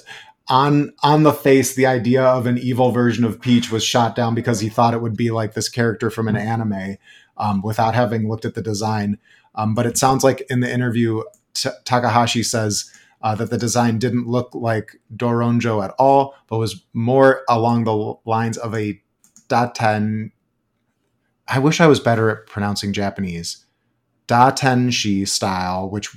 on 0.49 0.93
on 1.03 1.23
the 1.23 1.33
face, 1.33 1.75
the 1.75 1.87
idea 1.87 2.23
of 2.23 2.47
an 2.47 2.59
evil 2.59 2.91
version 2.91 3.25
of 3.25 3.41
Peach 3.41 3.71
was 3.71 3.85
shot 3.85 4.17
down 4.17 4.35
because 4.35 4.61
he 4.61 4.69
thought 4.69 4.95
it 4.95 5.01
would 5.01 5.17
be 5.17 5.31
like 5.31 5.55
this 5.55 5.69
character 5.69 6.11
from 6.11 6.29
an 6.29 6.37
anime, 6.37 6.97
um, 7.37 7.63
without 7.63 7.95
having 7.95 8.29
looked 8.29 8.45
at 8.45 8.55
the 8.55 8.63
design. 8.63 9.19
Um, 9.55 9.75
but 9.75 9.87
it 9.87 9.97
sounds 9.97 10.25
like 10.25 10.45
in 10.51 10.61
the 10.61 10.73
interview, 10.73 11.23
T- 11.55 11.71
Takahashi 11.85 12.43
says 12.43 12.93
uh, 13.25 13.35
that 13.35 13.51
the 13.51 13.57
design 13.57 13.99
didn't 13.99 14.29
look 14.29 14.51
like 14.55 15.01
Doronjo 15.17 15.83
at 15.83 15.95
all, 15.99 16.35
but 16.47 16.59
was 16.59 16.85
more 16.93 17.43
along 17.49 17.85
the 17.85 18.15
lines 18.27 18.59
of 18.59 18.75
a 18.75 19.01
daten. 19.49 20.31
I 21.49 21.59
wish 21.59 21.81
I 21.81 21.87
was 21.87 22.01
better 22.01 22.29
at 22.29 22.47
pronouncing 22.47 22.93
Japanese. 22.93 23.65
Datenshi 24.29 25.27
style, 25.27 25.89
which 25.89 26.15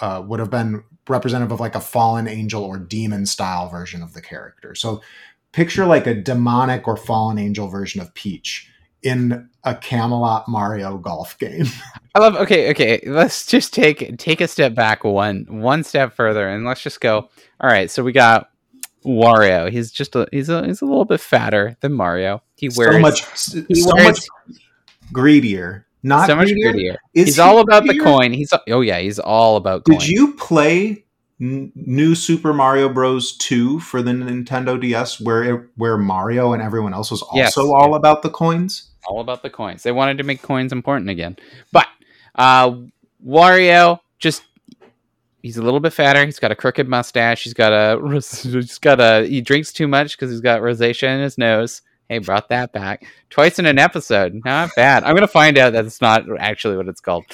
uh, 0.00 0.24
would 0.26 0.40
have 0.40 0.50
been 0.50 0.82
representative 1.08 1.52
of 1.52 1.60
like 1.60 1.76
a 1.76 1.80
fallen 1.80 2.26
angel 2.26 2.64
or 2.64 2.78
demon 2.78 3.26
style 3.26 3.68
version 3.68 4.02
of 4.02 4.12
the 4.12 4.22
character. 4.22 4.74
So 4.74 5.02
picture 5.52 5.86
like 5.86 6.06
a 6.06 6.14
demonic 6.14 6.88
or 6.88 6.96
fallen 6.96 7.38
angel 7.38 7.68
version 7.68 8.00
of 8.00 8.12
Peach 8.14 8.68
in 9.04 9.48
a 9.62 9.74
Camelot 9.76 10.48
Mario 10.48 10.98
golf 10.98 11.38
game. 11.38 11.66
I 12.14 12.18
love 12.20 12.34
okay, 12.36 12.70
okay. 12.70 13.00
Let's 13.06 13.46
just 13.46 13.72
take 13.72 14.16
take 14.18 14.40
a 14.40 14.48
step 14.48 14.74
back 14.74 15.04
one 15.04 15.46
one 15.48 15.84
step 15.84 16.14
further 16.14 16.48
and 16.48 16.64
let's 16.64 16.82
just 16.82 17.00
go. 17.00 17.28
All 17.60 17.70
right, 17.70 17.90
so 17.90 18.02
we 18.02 18.12
got 18.12 18.50
Wario. 19.04 19.70
He's 19.70 19.92
just 19.92 20.16
a 20.16 20.26
he's 20.32 20.48
a 20.48 20.66
he's 20.66 20.80
a 20.80 20.86
little 20.86 21.04
bit 21.04 21.20
fatter 21.20 21.76
than 21.80 21.92
Mario. 21.92 22.42
He 22.56 22.70
wears 22.76 22.94
so 22.94 23.00
much 23.00 23.20
he 23.68 23.74
so 23.74 23.94
wears 23.94 24.26
much 24.48 24.58
greedier. 25.12 25.86
Not 26.02 26.26
so 26.26 26.36
much 26.36 26.46
greedier. 26.48 26.70
prettier. 26.72 26.96
Is 27.14 27.26
He's 27.26 27.36
he 27.36 27.42
all 27.42 27.58
about 27.60 27.86
the 27.86 27.98
coin. 27.98 28.32
He's 28.32 28.52
oh 28.68 28.80
yeah, 28.80 28.98
he's 28.98 29.18
all 29.18 29.56
about 29.56 29.84
coin. 29.84 29.98
Did 29.98 30.08
you 30.08 30.34
play 30.34 31.04
New 31.40 32.14
Super 32.14 32.52
Mario 32.52 32.88
Bros. 32.88 33.36
2 33.38 33.80
for 33.80 34.02
the 34.02 34.12
Nintendo 34.12 34.80
DS 34.80 35.20
where 35.20 35.42
it, 35.42 35.66
where 35.76 35.98
Mario 35.98 36.52
and 36.52 36.62
everyone 36.62 36.94
else 36.94 37.10
was 37.10 37.22
also 37.22 37.36
Yes. 37.36 37.56
all 37.56 37.94
about 37.96 38.22
the 38.22 38.30
coins? 38.30 38.90
All 39.06 39.20
about 39.20 39.42
the 39.42 39.50
coins. 39.50 39.82
They 39.82 39.92
wanted 39.92 40.18
to 40.18 40.24
make 40.24 40.42
coins 40.42 40.72
important 40.72 41.10
again. 41.10 41.36
But 41.72 41.88
uh 42.34 42.76
Wario 43.24 44.00
just 44.18 44.42
he's 45.44 45.58
a 45.58 45.62
little 45.62 45.78
bit 45.78 45.92
fatter. 45.92 46.24
He's 46.24 46.38
got 46.38 46.50
a 46.50 46.56
crooked 46.56 46.88
mustache. 46.88 47.44
He's 47.44 47.54
got 47.54 47.72
a 47.72 48.00
he's 48.12 48.78
got 48.78 49.00
a 49.00 49.26
he 49.26 49.40
drinks 49.40 49.72
too 49.72 49.86
much 49.86 50.16
because 50.16 50.30
he's 50.30 50.40
got 50.40 50.62
rosacea 50.62 51.14
in 51.14 51.20
his 51.20 51.38
nose. 51.38 51.82
Hey, 52.08 52.18
brought 52.18 52.48
that 52.50 52.72
back 52.72 53.06
twice 53.30 53.58
in 53.58 53.66
an 53.66 53.78
episode. 53.78 54.40
Not 54.44 54.70
bad. 54.76 55.04
I'm 55.04 55.14
gonna 55.14 55.26
find 55.26 55.56
out 55.56 55.72
that 55.74 55.84
it's 55.84 56.00
not 56.00 56.24
actually 56.38 56.76
what 56.76 56.88
it's 56.88 57.00
called. 57.00 57.24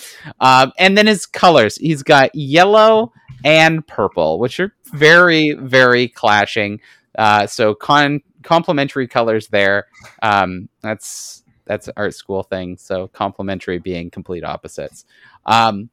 Um, 0.40 0.72
and 0.78 0.98
then 0.98 1.06
his 1.06 1.26
colors. 1.26 1.76
He's 1.76 2.02
got 2.02 2.34
yellow 2.34 3.12
and 3.44 3.86
purple, 3.86 4.38
which 4.38 4.60
are 4.60 4.74
very 4.92 5.52
very 5.52 6.08
clashing. 6.08 6.80
Uh, 7.16 7.46
so 7.46 7.74
con 7.74 8.20
complementary 8.42 9.06
colors 9.06 9.48
there. 9.48 9.86
Um, 10.22 10.68
that's 10.82 11.39
that's 11.70 11.86
an 11.86 11.94
art 11.96 12.14
school 12.14 12.42
thing. 12.42 12.76
So 12.76 13.06
complementary 13.06 13.78
being 13.78 14.10
complete 14.10 14.42
opposites. 14.42 15.04
Um, 15.46 15.88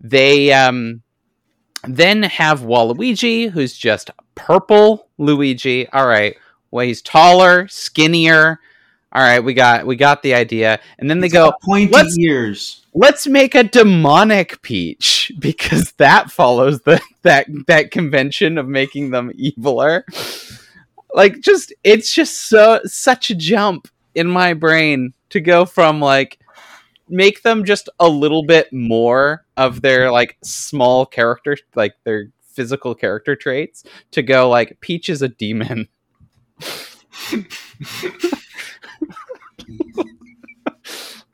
they 0.00 0.54
um, 0.54 1.02
then 1.86 2.22
have 2.22 2.60
Waluigi, 2.60 3.50
who's 3.50 3.76
just 3.76 4.10
purple 4.34 5.08
Luigi. 5.18 5.86
All 5.90 6.06
right, 6.06 6.34
well 6.70 6.86
he's 6.86 7.02
taller, 7.02 7.68
skinnier. 7.68 8.58
All 9.12 9.20
right, 9.22 9.40
we 9.44 9.52
got 9.52 9.86
we 9.86 9.96
got 9.96 10.22
the 10.22 10.32
idea. 10.34 10.80
And 10.98 11.10
then 11.10 11.20
they 11.20 11.26
It's 11.26 11.34
go, 11.34 11.52
pointy 11.62 11.92
let's- 11.92 12.18
ears. 12.18 12.86
let's 12.94 13.26
make 13.26 13.54
a 13.54 13.64
demonic 13.64 14.62
Peach 14.62 15.30
because 15.38 15.92
that 15.98 16.30
follows 16.30 16.80
the 16.82 17.02
that 17.22 17.46
that 17.66 17.90
convention 17.90 18.56
of 18.56 18.66
making 18.66 19.10
them 19.10 19.30
eviler. 19.38 20.04
Like 21.12 21.40
just 21.40 21.72
it's 21.84 22.14
just 22.14 22.48
so 22.48 22.80
such 22.84 23.30
a 23.30 23.34
jump 23.34 23.88
in 24.14 24.26
my 24.26 24.52
brain 24.54 25.12
to 25.30 25.40
go 25.40 25.64
from 25.64 26.00
like 26.00 26.38
make 27.08 27.42
them 27.42 27.64
just 27.64 27.88
a 27.98 28.08
little 28.08 28.44
bit 28.44 28.72
more 28.72 29.44
of 29.56 29.82
their 29.82 30.10
like 30.10 30.36
small 30.42 31.06
character, 31.06 31.56
like 31.74 31.94
their 32.04 32.30
physical 32.42 32.94
character 32.94 33.34
traits, 33.36 33.84
to 34.10 34.22
go 34.22 34.48
like 34.48 34.78
Peach 34.80 35.08
is 35.08 35.22
a 35.22 35.28
demon. 35.28 35.88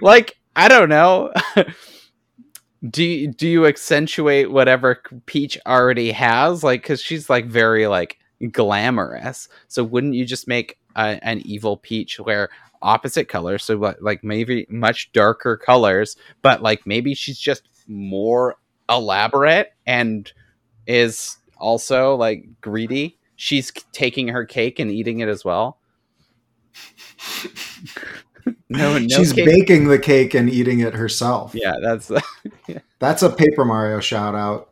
like 0.01 0.37
I 0.57 0.69
don't 0.69 0.89
know. 0.89 1.33
do 2.91 3.27
do 3.29 3.49
you 3.49 3.67
accentuate 3.67 4.51
whatever 4.51 5.03
Peach 5.27 5.59
already 5.67 6.13
has? 6.13 6.63
Like, 6.63 6.83
because 6.83 7.01
she's 7.01 7.29
like 7.31 7.47
very 7.47 7.87
like 7.87 8.19
glamorous. 8.51 9.49
So 9.69 9.83
wouldn't 9.83 10.15
you 10.15 10.25
just 10.25 10.47
make 10.47 10.79
a, 10.97 11.19
an 11.23 11.41
evil 11.45 11.77
Peach 11.77 12.19
where 12.21 12.49
opposite 12.83 13.29
colors, 13.29 13.65
so 13.65 13.95
like 14.01 14.23
maybe 14.23 14.67
much 14.69 15.11
darker 15.13 15.57
colors, 15.57 16.17
but 16.43 16.63
like 16.63 16.87
maybe 16.87 17.15
she's 17.15 17.39
just 17.39 17.69
more 17.89 18.57
elaborate 18.89 19.73
and 19.87 20.33
is 20.87 21.39
also 21.59 22.15
like 22.15 22.47
greedy. 22.61 23.19
She's 23.37 23.73
taking 23.93 24.29
her 24.29 24.45
cake 24.45 24.79
and 24.79 24.91
eating 24.91 25.21
it 25.21 25.29
as 25.29 25.45
well. 25.45 25.79
no, 28.69 28.99
no 28.99 29.09
she's 29.09 29.33
cake. 29.33 29.47
baking 29.47 29.89
the 29.89 29.99
cake 29.99 30.35
and 30.35 30.51
eating 30.51 30.81
it 30.81 30.95
herself. 30.95 31.55
Yeah, 31.55 31.75
that's 31.83 32.11
yeah. 32.69 32.81
that's 32.99 33.23
a 33.23 33.31
Paper 33.31 33.65
Mario 33.65 34.01
shout 34.01 34.35
out. 34.35 34.71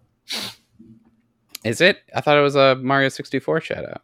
Is 1.65 1.81
it? 1.81 1.99
I 2.15 2.21
thought 2.21 2.37
it 2.37 2.43
was 2.43 2.57
a 2.57 2.77
Mario 2.77 3.09
64 3.09 3.61
shout 3.61 3.85
out. 3.89 4.03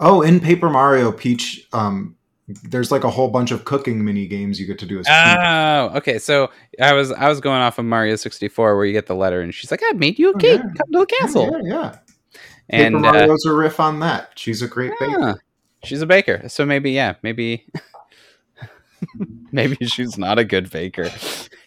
Oh, 0.00 0.22
in 0.22 0.40
Paper 0.40 0.70
Mario, 0.70 1.10
Peach, 1.10 1.66
um, 1.72 2.16
there's 2.46 2.90
like 2.90 3.04
a 3.04 3.10
whole 3.10 3.28
bunch 3.28 3.50
of 3.50 3.64
cooking 3.64 4.04
mini 4.04 4.26
games 4.26 4.58
you 4.58 4.66
get 4.66 4.78
to 4.78 4.86
do 4.86 5.00
as 5.00 5.06
Peach. 5.06 5.14
Oh, 5.14 5.90
okay. 5.96 6.18
So 6.18 6.50
I 6.80 6.94
was 6.94 7.12
I 7.12 7.28
was 7.28 7.40
going 7.40 7.60
off 7.60 7.78
of 7.78 7.84
Mario 7.84 8.16
64 8.16 8.76
where 8.76 8.86
you 8.86 8.92
get 8.92 9.06
the 9.06 9.14
letter 9.14 9.40
and 9.40 9.54
she's 9.54 9.70
like, 9.70 9.82
I 9.84 9.92
made 9.92 10.18
you 10.18 10.30
a 10.30 10.34
oh, 10.34 10.38
cake. 10.38 10.60
Oh, 10.62 10.66
yeah. 10.66 10.74
Come 10.74 10.92
to 10.92 10.98
the 11.00 11.06
castle. 11.06 11.50
Yeah, 11.52 11.60
yeah. 11.62 11.74
yeah. 11.74 11.98
And 12.70 12.96
Paper 12.96 13.06
uh, 13.06 13.12
Mario's 13.12 13.46
uh, 13.46 13.50
a 13.50 13.54
riff 13.54 13.80
on 13.80 14.00
that. 14.00 14.30
She's 14.36 14.62
a 14.62 14.68
great 14.68 14.92
yeah, 15.00 15.06
baker. 15.06 15.42
She's 15.84 16.02
a 16.02 16.06
baker. 16.06 16.48
So 16.48 16.64
maybe, 16.64 16.90
yeah, 16.92 17.14
maybe 17.22 17.66
maybe 19.52 19.84
she's 19.86 20.16
not 20.16 20.38
a 20.38 20.44
good 20.44 20.70
baker. 20.70 21.10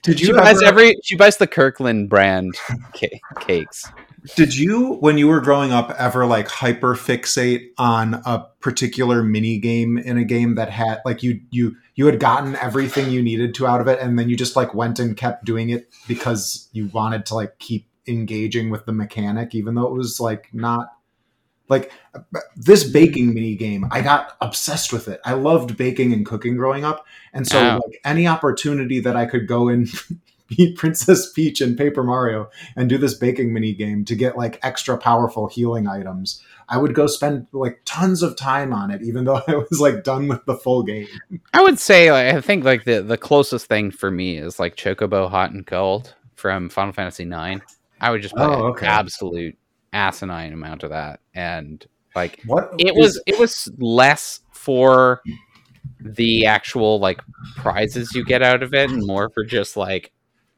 Did 0.03 0.19
you 0.19 0.27
she 0.27 0.31
ever... 0.31 0.41
buys 0.41 0.61
every 0.63 0.95
she 1.03 1.15
buys 1.15 1.37
the 1.37 1.47
Kirkland 1.47 2.09
brand 2.09 2.55
ca- 2.95 3.19
cakes. 3.39 3.91
Did 4.35 4.55
you, 4.55 4.95
when 4.95 5.17
you 5.17 5.27
were 5.27 5.41
growing 5.41 5.71
up, 5.71 5.93
ever 5.97 6.25
like 6.25 6.47
hyper 6.47 6.95
fixate 6.95 7.69
on 7.77 8.15
a 8.25 8.45
particular 8.59 9.23
mini 9.23 9.57
game 9.57 9.97
in 9.97 10.17
a 10.17 10.23
game 10.23 10.55
that 10.55 10.69
had 10.69 11.01
like 11.05 11.23
you 11.23 11.41
you 11.49 11.75
you 11.95 12.05
had 12.05 12.19
gotten 12.19 12.55
everything 12.57 13.09
you 13.09 13.21
needed 13.21 13.55
to 13.55 13.67
out 13.67 13.81
of 13.81 13.87
it, 13.87 13.99
and 13.99 14.19
then 14.19 14.29
you 14.29 14.37
just 14.37 14.55
like 14.55 14.73
went 14.73 14.99
and 14.99 15.17
kept 15.17 15.45
doing 15.45 15.69
it 15.69 15.89
because 16.07 16.69
you 16.71 16.87
wanted 16.87 17.25
to 17.27 17.35
like 17.35 17.57
keep 17.57 17.87
engaging 18.07 18.69
with 18.69 18.85
the 18.85 18.93
mechanic, 18.93 19.55
even 19.55 19.73
though 19.75 19.87
it 19.87 19.93
was 19.93 20.19
like 20.19 20.49
not 20.53 20.89
like 21.67 21.91
this 22.55 22.83
baking 22.83 23.33
mini 23.33 23.55
game. 23.55 23.87
I 23.91 24.01
got 24.01 24.35
obsessed 24.41 24.93
with 24.93 25.07
it. 25.07 25.19
I 25.25 25.33
loved 25.33 25.77
baking 25.77 26.13
and 26.13 26.25
cooking 26.25 26.57
growing 26.57 26.83
up, 26.83 27.05
and 27.33 27.47
so 27.47 27.59
like 27.59 27.99
any 28.05 28.27
opportunity 28.27 28.99
that 28.99 29.15
I 29.15 29.25
could 29.25 29.47
go 29.47 29.69
and 29.69 29.89
beat 30.55 30.77
Princess 30.77 31.31
Peach 31.31 31.61
in 31.61 31.75
Paper 31.75 32.03
Mario 32.03 32.49
and 32.75 32.89
do 32.89 32.97
this 32.97 33.13
baking 33.13 33.53
mini 33.53 33.73
game 33.73 34.05
to 34.05 34.15
get 34.15 34.37
like 34.37 34.59
extra 34.61 34.97
powerful 34.97 35.47
healing 35.47 35.87
items. 35.87 36.43
I 36.69 36.77
would 36.77 36.93
go 36.93 37.07
spend 37.07 37.47
like 37.51 37.81
tons 37.85 38.21
of 38.21 38.35
time 38.35 38.73
on 38.73 38.91
it, 38.91 39.01
even 39.01 39.23
though 39.25 39.41
I 39.47 39.55
was 39.55 39.79
like 39.79 40.03
done 40.03 40.27
with 40.27 40.45
the 40.45 40.55
full 40.55 40.83
game. 40.83 41.07
I 41.53 41.61
would 41.61 41.79
say, 41.79 42.11
like, 42.11 42.33
I 42.35 42.41
think 42.41 42.63
like 42.63 42.83
the 42.83 43.01
the 43.01 43.17
closest 43.17 43.67
thing 43.67 43.91
for 43.91 44.11
me 44.11 44.37
is 44.37 44.59
like 44.59 44.75
Chocobo 44.75 45.29
Hot 45.29 45.51
and 45.51 45.65
Cold 45.65 46.15
from 46.35 46.69
Final 46.69 46.93
Fantasy 46.93 47.23
IX. 47.23 47.61
I 47.99 48.09
would 48.09 48.21
just 48.21 48.35
play 48.35 48.45
oh, 48.45 48.67
okay. 48.69 48.85
an 48.85 48.91
absolute 48.91 49.57
asinine 49.93 50.53
amount 50.53 50.83
of 50.83 50.89
that, 50.91 51.19
and 51.33 51.85
like 52.15 52.41
what 52.45 52.73
it 52.77 52.89
is- 52.89 52.97
was 52.97 53.23
it 53.27 53.39
was 53.39 53.69
less 53.77 54.41
for 54.51 55.21
the 55.99 56.45
actual 56.45 56.99
like 56.99 57.21
prizes 57.57 58.13
you 58.15 58.25
get 58.25 58.41
out 58.41 58.63
of 58.63 58.73
it 58.73 58.89
and 58.89 59.05
more 59.05 59.29
for 59.29 59.43
just 59.43 59.77
like 59.77 60.11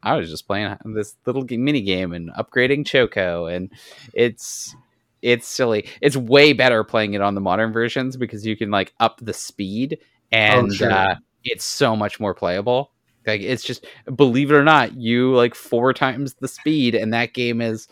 I 0.04 0.16
was 0.16 0.30
just 0.30 0.46
playing 0.46 0.76
this 0.84 1.16
little 1.26 1.44
mini 1.50 1.80
game 1.80 2.12
and 2.12 2.30
upgrading 2.34 2.86
Choco, 2.86 3.46
and 3.46 3.72
it's 4.12 4.76
it's 5.22 5.48
silly. 5.48 5.88
It's 6.02 6.16
way 6.16 6.52
better 6.52 6.84
playing 6.84 7.14
it 7.14 7.22
on 7.22 7.34
the 7.34 7.40
modern 7.40 7.72
versions 7.72 8.16
because 8.16 8.46
you 8.46 8.56
can 8.56 8.70
like 8.70 8.92
up 9.00 9.18
the 9.22 9.32
speed, 9.32 9.98
oh, 10.00 10.06
and 10.30 10.70
oh, 10.70 10.74
sure. 10.74 10.92
uh, 10.92 11.14
it's 11.42 11.64
so 11.64 11.96
much 11.96 12.20
more 12.20 12.34
playable. 12.34 12.92
Like 13.26 13.40
it's 13.40 13.64
just 13.64 13.86
believe 14.14 14.50
it 14.50 14.54
or 14.54 14.64
not, 14.64 14.94
you 14.96 15.34
like 15.34 15.54
four 15.54 15.94
times 15.94 16.34
the 16.34 16.48
speed, 16.48 16.94
and 16.94 17.14
that 17.14 17.32
game 17.32 17.62
is 17.62 17.88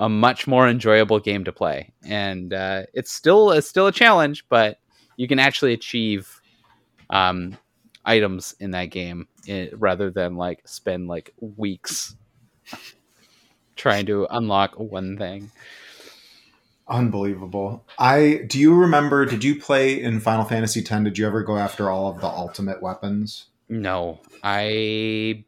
a 0.00 0.08
much 0.08 0.48
more 0.48 0.68
enjoyable 0.68 1.20
game 1.20 1.44
to 1.44 1.52
play. 1.52 1.92
And 2.04 2.52
uh, 2.52 2.82
it's 2.92 3.12
still 3.12 3.52
it's 3.52 3.68
still 3.68 3.86
a 3.86 3.92
challenge, 3.92 4.44
but 4.48 4.78
you 5.16 5.28
can 5.28 5.38
actually 5.38 5.72
achieve 5.72 6.40
um, 7.10 7.56
items 8.04 8.56
in 8.58 8.72
that 8.72 8.86
game 8.86 9.28
it, 9.46 9.78
rather 9.78 10.10
than 10.10 10.36
like 10.36 10.66
spend 10.66 11.08
like 11.08 11.34
weeks 11.40 12.16
trying 13.76 14.06
to 14.06 14.26
unlock 14.30 14.78
one 14.78 15.16
thing. 15.16 15.50
Unbelievable. 16.88 17.84
I 17.98 18.44
do 18.46 18.58
you 18.58 18.74
remember 18.74 19.24
did 19.24 19.44
you 19.44 19.60
play 19.60 20.00
in 20.00 20.20
Final 20.20 20.44
Fantasy 20.44 20.80
X 20.80 20.88
did 20.88 21.16
you 21.16 21.26
ever 21.26 21.42
go 21.42 21.56
after 21.56 21.90
all 21.90 22.10
of 22.10 22.20
the 22.20 22.26
ultimate 22.26 22.82
weapons? 22.82 23.46
No. 23.68 24.20
I 24.42 25.44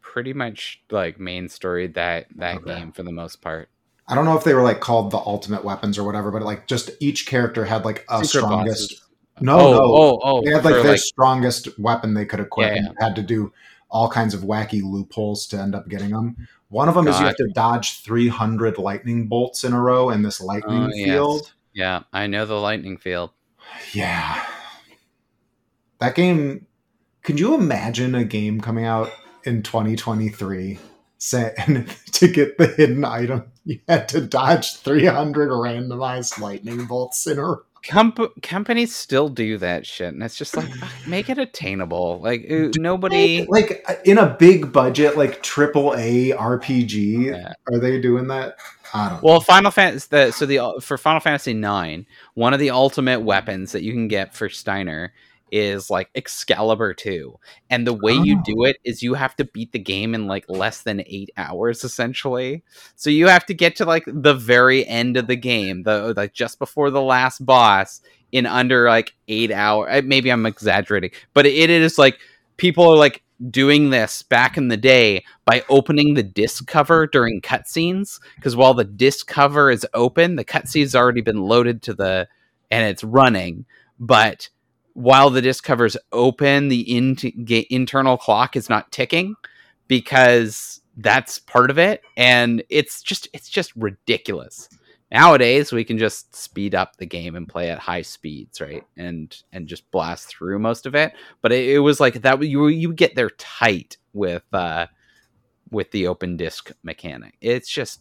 pretty 0.00 0.32
much 0.32 0.80
like 0.90 1.20
main 1.20 1.48
story 1.48 1.88
that 1.88 2.26
that 2.36 2.58
okay. 2.58 2.74
game 2.76 2.92
for 2.92 3.02
the 3.02 3.12
most 3.12 3.42
part. 3.42 3.68
I 4.08 4.14
don't 4.14 4.24
know 4.24 4.38
if 4.38 4.44
they 4.44 4.54
were 4.54 4.62
like 4.62 4.80
called 4.80 5.10
the 5.10 5.18
ultimate 5.18 5.64
weapons 5.64 5.98
or 5.98 6.04
whatever, 6.04 6.30
but 6.30 6.42
like 6.42 6.66
just 6.66 6.90
each 7.00 7.26
character 7.26 7.64
had 7.64 7.84
like 7.84 8.06
a 8.08 8.24
Secret 8.24 8.28
strongest 8.28 8.90
bosses. 8.92 9.05
No, 9.40 9.58
oh, 9.58 9.72
no. 9.72 9.80
Oh, 9.82 10.20
oh, 10.22 10.42
they 10.42 10.50
had 10.50 10.64
like 10.64 10.74
their 10.74 10.92
like, 10.92 10.98
strongest 10.98 11.78
weapon 11.78 12.14
they 12.14 12.24
could 12.24 12.40
equip 12.40 12.68
yeah, 12.68 12.82
yeah. 12.82 12.88
and 12.88 12.96
had 13.00 13.16
to 13.16 13.22
do 13.22 13.52
all 13.90 14.08
kinds 14.08 14.34
of 14.34 14.42
wacky 14.42 14.82
loopholes 14.82 15.46
to 15.48 15.58
end 15.58 15.74
up 15.74 15.88
getting 15.88 16.10
them. 16.10 16.48
One 16.68 16.88
of 16.88 16.94
them 16.94 17.04
God. 17.04 17.14
is 17.14 17.20
you 17.20 17.26
have 17.26 17.36
to 17.36 17.48
dodge 17.54 18.00
300 18.02 18.78
lightning 18.78 19.28
bolts 19.28 19.62
in 19.62 19.72
a 19.72 19.80
row 19.80 20.10
in 20.10 20.22
this 20.22 20.40
lightning 20.40 20.84
oh, 20.84 20.90
field. 20.90 21.40
Yes. 21.42 21.52
Yeah, 21.74 22.02
I 22.12 22.26
know 22.26 22.46
the 22.46 22.54
lightning 22.54 22.96
field. 22.96 23.30
Yeah. 23.92 24.44
That 25.98 26.14
game, 26.14 26.66
could 27.22 27.38
you 27.38 27.54
imagine 27.54 28.14
a 28.14 28.24
game 28.24 28.60
coming 28.60 28.84
out 28.84 29.12
in 29.44 29.62
2023 29.62 30.78
say, 31.18 31.54
and 31.66 31.88
to 32.12 32.28
get 32.28 32.58
the 32.58 32.66
hidden 32.66 33.04
item, 33.04 33.44
you 33.64 33.80
had 33.88 34.08
to 34.10 34.20
dodge 34.20 34.76
300 34.76 35.50
randomized 35.50 36.40
lightning 36.40 36.86
bolts 36.86 37.26
in 37.26 37.38
a 37.38 37.42
row? 37.42 37.62
Com- 37.88 38.14
companies 38.42 38.94
still 38.94 39.28
do 39.28 39.58
that 39.58 39.86
shit, 39.86 40.12
and 40.12 40.22
it's 40.22 40.36
just 40.36 40.56
like 40.56 40.68
make 41.06 41.28
it 41.28 41.38
attainable. 41.38 42.20
Like 42.20 42.50
uh, 42.50 42.68
nobody, 42.76 43.46
like 43.48 43.84
uh, 43.88 43.94
in 44.04 44.18
a 44.18 44.26
big 44.26 44.72
budget, 44.72 45.16
like 45.16 45.42
triple 45.42 45.94
A 45.94 46.30
RPG, 46.30 47.26
yeah. 47.26 47.52
are 47.72 47.78
they 47.78 48.00
doing 48.00 48.28
that? 48.28 48.56
I 48.92 49.08
don't. 49.08 49.22
Know. 49.22 49.28
Well, 49.28 49.40
Final 49.40 49.70
Fantasy, 49.70 50.08
the, 50.10 50.30
so 50.32 50.46
the 50.46 50.80
for 50.80 50.98
Final 50.98 51.20
Fantasy 51.20 51.54
Nine, 51.54 52.06
one 52.34 52.54
of 52.54 52.60
the 52.60 52.70
ultimate 52.70 53.20
weapons 53.20 53.72
that 53.72 53.82
you 53.82 53.92
can 53.92 54.08
get 54.08 54.34
for 54.34 54.48
Steiner 54.48 55.12
is 55.50 55.90
like 55.90 56.10
Excalibur 56.14 56.94
2. 56.94 57.38
And 57.70 57.86
the 57.86 57.94
way 57.94 58.16
oh. 58.16 58.22
you 58.22 58.42
do 58.44 58.64
it 58.64 58.78
is 58.84 59.02
you 59.02 59.14
have 59.14 59.36
to 59.36 59.44
beat 59.44 59.72
the 59.72 59.78
game 59.78 60.14
in 60.14 60.26
like 60.26 60.44
less 60.48 60.82
than 60.82 61.02
8 61.06 61.30
hours 61.36 61.84
essentially. 61.84 62.62
So 62.96 63.10
you 63.10 63.28
have 63.28 63.46
to 63.46 63.54
get 63.54 63.76
to 63.76 63.84
like 63.84 64.04
the 64.06 64.34
very 64.34 64.86
end 64.86 65.16
of 65.16 65.26
the 65.26 65.36
game, 65.36 65.84
the 65.84 66.06
uh, 66.06 66.14
like 66.16 66.32
just 66.32 66.58
before 66.58 66.90
the 66.90 67.02
last 67.02 67.44
boss 67.44 68.00
in 68.32 68.46
under 68.46 68.88
like 68.88 69.14
8 69.28 69.50
hours. 69.52 69.88
Uh, 69.90 70.02
maybe 70.04 70.30
I'm 70.30 70.46
exaggerating, 70.46 71.10
but 71.32 71.46
it 71.46 71.70
is 71.70 71.98
like 71.98 72.18
people 72.56 72.84
are 72.84 72.96
like 72.96 73.22
doing 73.50 73.90
this 73.90 74.22
back 74.22 74.56
in 74.56 74.68
the 74.68 74.76
day 74.76 75.22
by 75.44 75.62
opening 75.68 76.14
the 76.14 76.22
disc 76.22 76.66
cover 76.66 77.06
during 77.06 77.40
cutscenes 77.42 78.18
because 78.36 78.56
while 78.56 78.72
the 78.72 78.84
disc 78.84 79.26
cover 79.26 79.70
is 79.70 79.86
open, 79.92 80.36
the 80.36 80.44
cutscene's 80.44 80.94
already 80.94 81.20
been 81.20 81.42
loaded 81.42 81.82
to 81.82 81.94
the 81.94 82.26
and 82.70 82.84
it's 82.88 83.04
running, 83.04 83.64
but 83.98 84.48
while 84.96 85.28
the 85.28 85.42
disc 85.42 85.62
cover 85.62 85.84
is 85.84 85.98
open, 86.10 86.68
the 86.68 86.80
in- 86.80 87.18
internal 87.68 88.16
clock 88.16 88.56
is 88.56 88.70
not 88.70 88.90
ticking 88.90 89.34
because 89.88 90.80
that's 90.96 91.38
part 91.38 91.70
of 91.70 91.78
it, 91.78 92.00
and 92.16 92.62
it's 92.70 93.02
just 93.02 93.28
it's 93.34 93.50
just 93.50 93.76
ridiculous. 93.76 94.70
Nowadays, 95.12 95.70
we 95.70 95.84
can 95.84 95.98
just 95.98 96.34
speed 96.34 96.74
up 96.74 96.96
the 96.96 97.04
game 97.04 97.36
and 97.36 97.46
play 97.46 97.70
at 97.70 97.78
high 97.78 98.00
speeds, 98.00 98.58
right? 98.58 98.84
And 98.96 99.36
and 99.52 99.68
just 99.68 99.88
blast 99.90 100.28
through 100.28 100.58
most 100.60 100.86
of 100.86 100.94
it. 100.94 101.12
But 101.42 101.52
it, 101.52 101.68
it 101.68 101.78
was 101.80 102.00
like 102.00 102.22
that. 102.22 102.42
You 102.42 102.68
you 102.68 102.94
get 102.94 103.14
there 103.14 103.30
tight 103.30 103.98
with 104.14 104.44
uh 104.54 104.86
with 105.70 105.90
the 105.90 106.06
open 106.06 106.38
disc 106.38 106.72
mechanic. 106.82 107.36
It's 107.42 107.68
just 107.68 108.00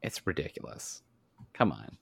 it's 0.00 0.24
ridiculous. 0.24 1.02
Come 1.54 1.72
on. 1.72 1.98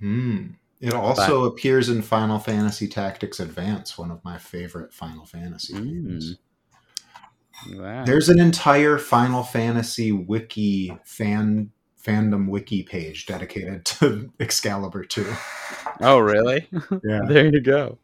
Hmm. 0.00 0.46
It 0.84 0.92
also 0.92 1.40
but, 1.40 1.46
appears 1.46 1.88
in 1.88 2.02
Final 2.02 2.38
Fantasy 2.38 2.86
Tactics 2.86 3.40
Advance, 3.40 3.96
one 3.96 4.10
of 4.10 4.22
my 4.22 4.36
favorite 4.36 4.92
Final 4.92 5.24
Fantasies 5.24 5.76
mm. 5.76 5.84
games. 5.84 6.36
Wow. 7.72 8.04
There's 8.04 8.28
an 8.28 8.38
entire 8.38 8.98
Final 8.98 9.42
Fantasy 9.42 10.12
wiki 10.12 10.94
fan 11.02 11.70
fandom 12.04 12.50
wiki 12.50 12.82
page 12.82 13.24
dedicated 13.24 13.84
to 13.86 14.30
Excalibur 14.38 15.04
2. 15.04 15.26
Oh, 16.02 16.18
really? 16.18 16.68
Yeah. 17.02 17.20
there 17.26 17.46
you 17.46 17.62
go. 17.62 17.98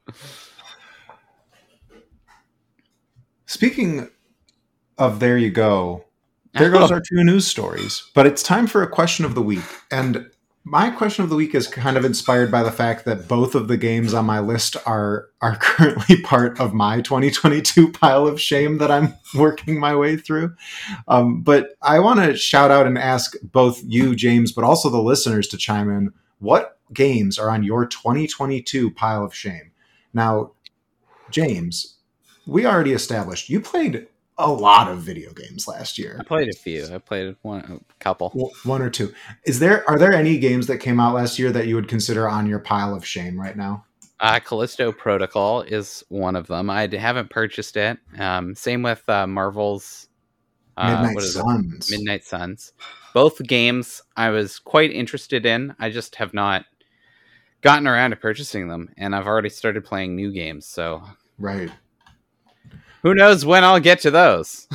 Speaking 3.45 4.09
of 4.97 5.21
there 5.21 5.37
you 5.37 5.51
go, 5.51 6.07
there 6.55 6.71
goes 6.71 6.91
Oh. 6.91 6.95
our 6.95 7.01
two 7.01 7.23
news 7.25 7.47
stories. 7.47 8.11
But 8.15 8.27
it's 8.27 8.43
time 8.43 8.67
for 8.67 8.83
a 8.83 8.89
question 8.89 9.27
of 9.27 9.35
the 9.35 9.43
week. 9.43 9.65
And 9.91 10.31
my 10.65 10.91
question 10.91 11.25
of 11.25 11.31
the 11.31 11.37
week 11.37 11.55
is 11.55 11.67
kind 11.67 11.97
of 11.97 12.05
inspired 12.05 12.51
by 12.51 12.63
the 12.63 12.71
fact 12.71 13.05
that 13.07 13.27
both 13.27 13.55
of 13.55 13.67
the 13.67 13.79
games 13.79 14.13
on 14.13 14.27
my 14.27 14.41
list 14.41 14.77
are 14.87 15.29
are 15.41 15.57
currently 15.61 16.21
part 16.21 16.61
of 16.61 16.75
my 16.75 17.01
2022 17.01 17.91
pile 17.93 18.27
of 18.27 18.41
shame 18.41 18.79
that 18.79 18.91
I'm 18.91 19.15
working 19.35 19.81
my 19.81 19.97
way 19.97 20.17
through. 20.17 20.55
Um, 21.09 21.43
but 21.43 21.71
I 21.83 21.99
want 21.99 22.21
to 22.21 22.37
shout 22.37 22.71
out 22.71 22.87
and 22.87 22.99
ask 22.99 23.35
both 23.43 23.83
you, 23.85 24.15
James, 24.15 24.53
but 24.53 24.65
also 24.65 24.91
the 24.91 25.03
listeners 25.03 25.49
to 25.49 25.57
chime 25.57 25.91
in. 25.91 26.13
What 26.39 26.79
games 26.93 27.39
are 27.39 27.51
on 27.51 27.63
your 27.63 27.87
2022 27.87 28.91
pile 28.93 29.25
of 29.25 29.35
shame? 29.35 29.73
Now, 30.13 30.53
James, 31.31 31.97
we 32.47 32.67
already 32.67 32.93
established 32.93 33.49
you 33.49 33.61
played 33.61 34.09
a 34.43 34.51
lot 34.51 34.89
of 34.89 34.99
video 34.99 35.33
games 35.33 35.67
last 35.69 35.99
year. 35.99 36.17
I 36.19 36.25
played 36.25 36.49
a 36.49 36.57
few. 36.59 36.87
I 36.93 36.99
played 36.99 37.37
one, 37.43 37.61
a 37.61 37.95
couple. 38.03 38.31
W- 38.31 38.51
One 38.65 38.83
or 38.83 38.91
two. 38.91 39.13
Is 39.45 39.59
there 39.59 39.89
are 39.89 39.99
there 39.99 40.13
any 40.13 40.39
games 40.39 40.67
that 40.69 40.79
came 40.79 41.01
out 41.01 41.15
last 41.15 41.39
year 41.39 41.51
that 41.53 41.67
you 41.67 41.75
would 41.77 41.89
consider 41.89 42.29
on 42.29 42.47
your 42.47 42.59
pile 42.59 42.95
of 42.95 43.05
shame 43.07 43.41
right 43.41 43.57
now? 43.57 43.85
Uh, 44.19 44.39
Callisto 44.39 44.93
Protocol 44.93 45.63
is 45.63 46.05
one 46.09 46.37
of 46.37 46.47
them. 46.47 46.69
I 46.69 46.87
haven't 46.95 47.31
purchased 47.31 47.77
it. 47.77 47.99
Um, 48.19 48.55
same 48.55 48.83
with 48.83 49.03
uh, 49.09 49.27
Marvel's 49.27 50.09
uh, 50.77 50.91
Midnight 50.91 51.15
what 51.15 51.25
is 51.25 51.37
it? 51.37 51.43
Suns. 51.43 51.91
Midnight 51.91 52.25
Suns. 52.25 52.73
Both 53.15 53.43
games 53.43 54.03
I 54.17 54.31
was 54.31 54.59
quite 54.59 54.93
interested 54.93 55.47
in. 55.47 55.75
I 55.79 55.91
just 55.91 56.17
have 56.17 56.35
not 56.35 56.65
gotten 57.63 57.87
around 57.87 58.11
to 58.11 58.17
purchasing 58.17 58.69
them, 58.69 58.91
and 58.97 59.15
I've 59.15 59.27
already 59.27 59.49
started 59.49 59.85
playing 59.85 60.17
new 60.17 60.33
games. 60.33 60.67
So 60.67 61.03
Right. 61.39 61.71
Who 63.03 63.15
knows 63.15 63.45
when 63.45 63.65
I'll 63.65 63.81
get 63.81 64.01
to 64.01 64.11
those? 64.11 64.69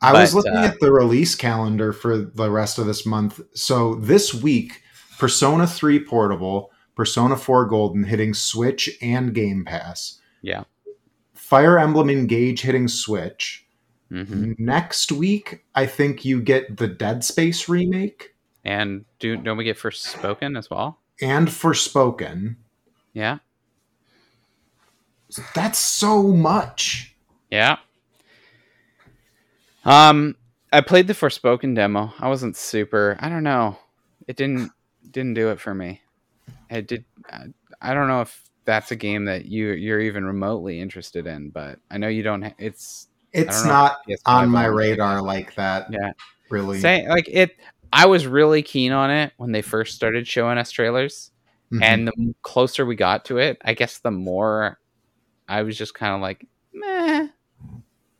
I 0.00 0.12
was 0.20 0.34
looking 0.34 0.56
uh, 0.56 0.62
at 0.62 0.80
the 0.80 0.90
release 0.92 1.34
calendar 1.34 1.92
for 1.92 2.16
the 2.18 2.50
rest 2.50 2.78
of 2.78 2.86
this 2.86 3.06
month. 3.06 3.40
So 3.54 3.94
this 3.96 4.34
week, 4.34 4.82
Persona 5.18 5.66
3 5.66 6.04
Portable, 6.04 6.70
Persona 6.96 7.36
4 7.36 7.66
Golden 7.66 8.04
hitting 8.04 8.34
Switch 8.34 8.90
and 9.00 9.32
Game 9.34 9.64
Pass. 9.64 10.20
Yeah. 10.42 10.64
Fire 11.34 11.78
Emblem 11.78 12.10
Engage 12.10 12.62
hitting 12.62 12.88
Switch. 12.88 13.64
hmm 14.08 14.52
Next 14.58 15.12
week, 15.12 15.64
I 15.74 15.86
think 15.86 16.24
you 16.24 16.40
get 16.42 16.76
the 16.76 16.88
Dead 16.88 17.22
Space 17.24 17.68
remake 17.68 18.34
And 18.64 19.04
do 19.20 19.36
don't 19.36 19.56
we 19.56 19.64
get 19.64 19.78
Forspoken 19.78 20.58
as 20.58 20.68
well? 20.70 20.98
and 21.20 21.46
Forspoken. 21.48 22.56
Yeah, 23.12 23.38
That's 25.54 25.78
so 25.78 26.22
much. 26.24 27.11
Yeah. 27.52 27.76
Um, 29.84 30.36
I 30.72 30.80
played 30.80 31.06
the 31.06 31.12
Forspoken 31.14 31.74
demo. 31.74 32.12
I 32.18 32.28
wasn't 32.28 32.56
super. 32.56 33.16
I 33.20 33.28
don't 33.28 33.42
know. 33.42 33.78
It 34.26 34.36
didn't 34.36 34.70
didn't 35.10 35.34
do 35.34 35.50
it 35.50 35.60
for 35.60 35.74
me. 35.74 36.00
It 36.70 36.86
did. 36.86 37.04
I, 37.30 37.46
I 37.80 37.94
don't 37.94 38.08
know 38.08 38.20
if 38.22 38.42
that's 38.64 38.90
a 38.92 38.96
game 38.96 39.24
that 39.26 39.44
you 39.46 39.70
you're 39.72 40.00
even 40.00 40.24
remotely 40.24 40.80
interested 40.80 41.26
in, 41.26 41.50
but 41.50 41.78
I 41.90 41.98
know 41.98 42.08
you 42.08 42.22
don't. 42.22 42.42
Ha- 42.42 42.54
it's 42.58 43.08
It's 43.32 43.64
not 43.64 43.98
if 44.06 44.20
PS5 44.20 44.22
on 44.26 44.50
my 44.50 44.66
it. 44.66 44.68
radar 44.68 45.20
like 45.20 45.54
that. 45.56 45.88
Yeah. 45.92 46.12
Really. 46.48 46.80
Say 46.80 47.08
like 47.08 47.28
it. 47.28 47.56
I 47.92 48.06
was 48.06 48.26
really 48.26 48.62
keen 48.62 48.92
on 48.92 49.10
it 49.10 49.32
when 49.36 49.52
they 49.52 49.60
first 49.62 49.94
started 49.96 50.26
showing 50.26 50.56
us 50.56 50.70
trailers, 50.70 51.30
Mhm. 51.72 51.82
and 51.82 52.08
the 52.08 52.34
closer 52.40 52.86
we 52.86 52.96
got 52.96 53.26
to 53.26 53.36
it, 53.38 53.58
I 53.62 53.74
guess 53.74 53.98
the 53.98 54.10
more 54.10 54.78
I 55.48 55.62
was 55.62 55.76
just 55.76 55.92
kind 55.92 56.14
of 56.14 56.22
like, 56.22 56.46
meh. 56.72 57.28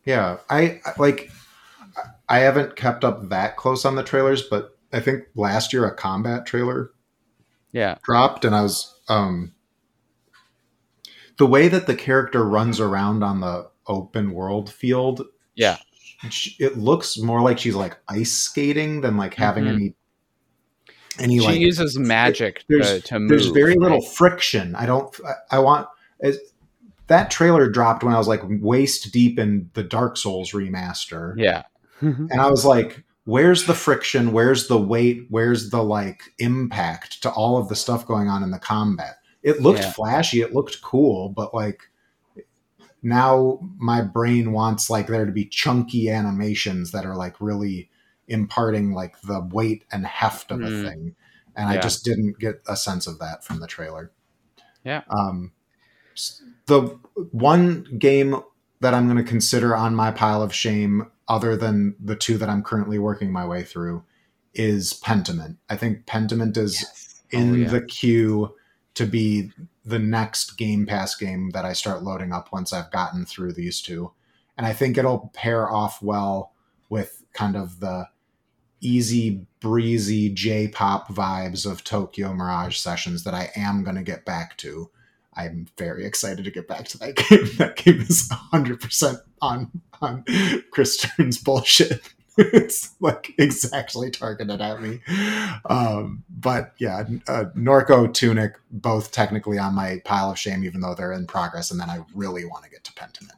Yeah, 0.05 0.38
I 0.50 0.80
like. 0.98 1.30
I 2.28 2.38
haven't 2.40 2.76
kept 2.76 3.05
up 3.05 3.28
that 3.28 3.57
close 3.57 3.84
on 3.84 3.94
the 3.94 4.03
trailers, 4.03 4.42
but 4.42 4.76
I 4.92 5.00
think 5.00 5.24
last 5.34 5.72
year 5.72 5.84
a 5.86 5.94
combat 5.94 6.46
trailer 6.46 6.90
Yeah, 7.72 7.96
dropped, 8.03 8.44
and 8.44 8.55
I 8.55 8.62
was 8.62 8.98
um. 9.09 9.55
The 11.38 11.46
way 11.46 11.68
that 11.68 11.86
the 11.86 11.94
character 11.96 12.44
runs 12.44 12.78
around 12.80 13.22
on 13.24 13.40
the 13.40 13.70
open 13.86 14.32
world 14.32 14.70
field, 14.70 15.22
yeah, 15.55 15.78
it 16.59 16.76
looks 16.78 17.18
more 17.18 17.40
like 17.42 17.59
she's 17.59 17.74
like 17.74 17.96
ice 18.09 18.32
skating 18.32 19.00
than 19.00 19.16
like 19.16 19.34
having 19.34 19.64
Mhm. 19.64 19.74
any 19.74 19.94
any 21.18 21.38
she 21.38 21.44
like 21.44 21.59
uses 21.61 21.98
magic 21.98 22.61
to, 22.61 22.64
there's- 22.68 23.03
to 23.05 23.18
move. 23.18 23.28
there's 23.28 23.46
very 23.48 23.74
little 23.76 23.98
right? 24.00 24.09
friction. 24.14 24.74
I 24.74 24.86
don't. 24.86 25.14
I, 25.26 25.57
I 25.57 25.59
want 25.61 25.88
that 27.09 27.30
trailer 27.30 27.68
dropped 27.68 28.03
when 28.05 28.14
I 28.14 28.18
was 28.18 28.28
like 28.28 28.40
waist 28.44 29.12
deep 29.12 29.38
in 29.38 29.70
the 29.74 29.82
Dark 29.82 30.16
Souls 30.16 30.53
remaster, 30.53 31.34
Yeah, 31.36 31.64
and 32.00 32.40
I 32.40 32.48
was 32.50 32.64
like, 32.64 33.05
"Where's 33.24 33.64
the 33.66 33.74
friction? 33.74 34.32
Where's 34.32 34.68
the 34.68 34.78
weight? 34.80 35.26
Where's 35.30 35.70
the 35.70 35.82
like 35.82 36.22
impact 36.38 37.22
to 37.22 37.30
all 37.30 37.57
of 37.59 37.68
the 37.68 37.76
stuff 37.76 38.07
going 38.07 38.28
on 38.28 38.42
in 38.42 38.50
the 38.50 38.59
combat?" 38.59 39.16
It 39.42 39.61
looked 39.61 39.80
Yeah. 39.80 39.92
flashy. 39.92 40.40
It 40.40 40.55
looked 40.55 40.80
cool, 40.82 41.28
but 41.28 41.53
like 41.53 41.90
now 43.03 43.59
my 43.78 44.00
brain 44.03 44.53
wants 44.53 44.88
like 44.88 45.09
there 45.09 45.26
to 45.26 45.32
be 45.32 45.44
chunky 45.44 46.09
animations 46.09 46.92
that 46.92 47.05
are 47.05 47.16
like 47.16 47.40
really 47.40 47.90
imparting 48.28 48.92
like 48.92 49.20
the 49.22 49.40
weight 49.53 49.84
and 49.90 50.07
heft 50.07 50.50
of 50.53 50.61
a 50.61 50.66
Mm. 50.66 50.88
thing 50.88 51.16
and 51.57 51.68
i 51.68 51.76
just 51.78 52.05
didn't 52.05 52.38
get 52.38 52.62
a 52.68 52.76
sense 52.76 53.09
of 53.09 53.18
that 53.18 53.44
from 53.44 53.59
the 53.59 53.66
trailer 53.66 54.12
Yeah. 54.84 55.03
um 55.11 55.50
s- 55.57 55.61
the 56.66 56.80
one 57.30 57.84
game 57.98 58.36
that 58.80 58.94
i'm 58.94 59.06
going 59.06 59.16
to 59.22 59.28
consider 59.28 59.76
on 59.76 59.94
my 59.94 60.10
pile 60.10 60.42
of 60.42 60.54
shame 60.54 61.06
other 61.28 61.56
than 61.56 61.94
the 62.02 62.16
two 62.16 62.36
that 62.38 62.48
i'm 62.48 62.62
currently 62.62 62.98
working 62.98 63.30
my 63.32 63.46
way 63.46 63.62
through 63.62 64.02
is 64.54 64.92
pentiment 64.94 65.56
i 65.70 65.76
think 65.76 66.06
pentiment 66.06 66.56
is 66.56 66.80
Yes. 66.80 67.08
Oh, 67.34 67.38
in 67.38 67.50
Oh, 67.52 67.56
yeah. 67.56 67.68
the 67.68 67.80
queue 67.82 68.54
to 68.94 69.06
be 69.06 69.50
the 69.86 69.98
next 69.98 70.58
Game 70.58 70.84
Pass 70.86 71.14
game 71.14 71.50
that 71.50 71.64
I 71.64 71.72
start 71.72 72.02
loading 72.02 72.30
up 72.30 72.52
once 72.52 72.74
I've 72.74 72.90
gotten 72.90 73.24
through 73.24 73.54
these 73.54 73.80
two. 73.80 74.12
And 74.58 74.66
I 74.66 74.74
think 74.74 74.98
it'll 74.98 75.30
pair 75.32 75.72
off 75.72 76.02
well 76.02 76.52
with 76.90 77.24
kind 77.32 77.56
of 77.56 77.80
the 77.80 78.08
easy 78.82 79.46
breezy 79.60 80.28
J-pop 80.28 81.08
vibes 81.08 81.64
of 81.64 81.82
Tokyo 81.84 82.34
Mirage 82.34 82.76
sessions 82.76 83.24
that 83.24 83.32
I 83.32 83.50
am 83.56 83.82
going 83.82 83.96
to 83.96 84.02
get 84.02 84.26
back 84.26 84.58
to. 84.58 84.90
I'm 85.34 85.66
very 85.78 86.04
excited 86.04 86.44
to 86.44 86.50
get 86.50 86.68
back 86.68 86.86
to 86.88 86.98
that 86.98 87.16
game. 87.28 87.48
That 87.56 87.76
game 87.76 88.00
is 88.00 88.28
100% 88.52 89.16
on 89.40 89.70
on 90.00 90.24
Chris 90.70 90.98
Stern's 90.98 91.38
bullshit. 91.38 92.12
it's 92.38 92.94
like 93.00 93.34
exactly 93.38 94.10
targeted 94.10 94.60
at 94.60 94.80
me. 94.80 95.00
Um, 95.66 96.24
but 96.30 96.72
yeah, 96.78 97.04
uh, 97.28 97.44
Norco, 97.54 98.12
Tunic, 98.12 98.54
both 98.70 99.12
technically 99.12 99.58
on 99.58 99.74
my 99.74 100.00
pile 100.04 100.30
of 100.30 100.38
shame, 100.38 100.64
even 100.64 100.80
though 100.80 100.94
they're 100.94 101.12
in 101.12 101.26
progress. 101.26 101.70
And 101.70 101.78
then 101.78 101.90
I 101.90 102.00
really 102.14 102.44
want 102.46 102.64
to 102.64 102.70
get 102.70 102.84
to 102.84 102.92
Pentiment. 102.94 103.36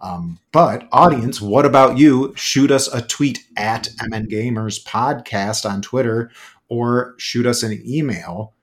Um, 0.00 0.38
but 0.50 0.88
audience, 0.90 1.40
what 1.40 1.66
about 1.66 1.98
you? 1.98 2.32
Shoot 2.34 2.70
us 2.70 2.92
a 2.92 3.02
tweet 3.02 3.46
at 3.56 3.88
MN 4.00 4.28
Gamers 4.28 4.82
Podcast 4.82 5.68
on 5.68 5.80
Twitter, 5.82 6.30
or 6.68 7.14
shoot 7.18 7.46
us 7.46 7.62
an 7.62 7.82
email, 7.86 8.54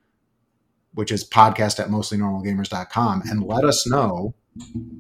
which 0.94 1.12
is 1.12 1.28
podcast 1.28 1.80
at 1.80 1.90
mostlynormalgamers.com, 1.90 3.24
and 3.30 3.44
let 3.44 3.64
us 3.64 3.88
know 3.88 4.34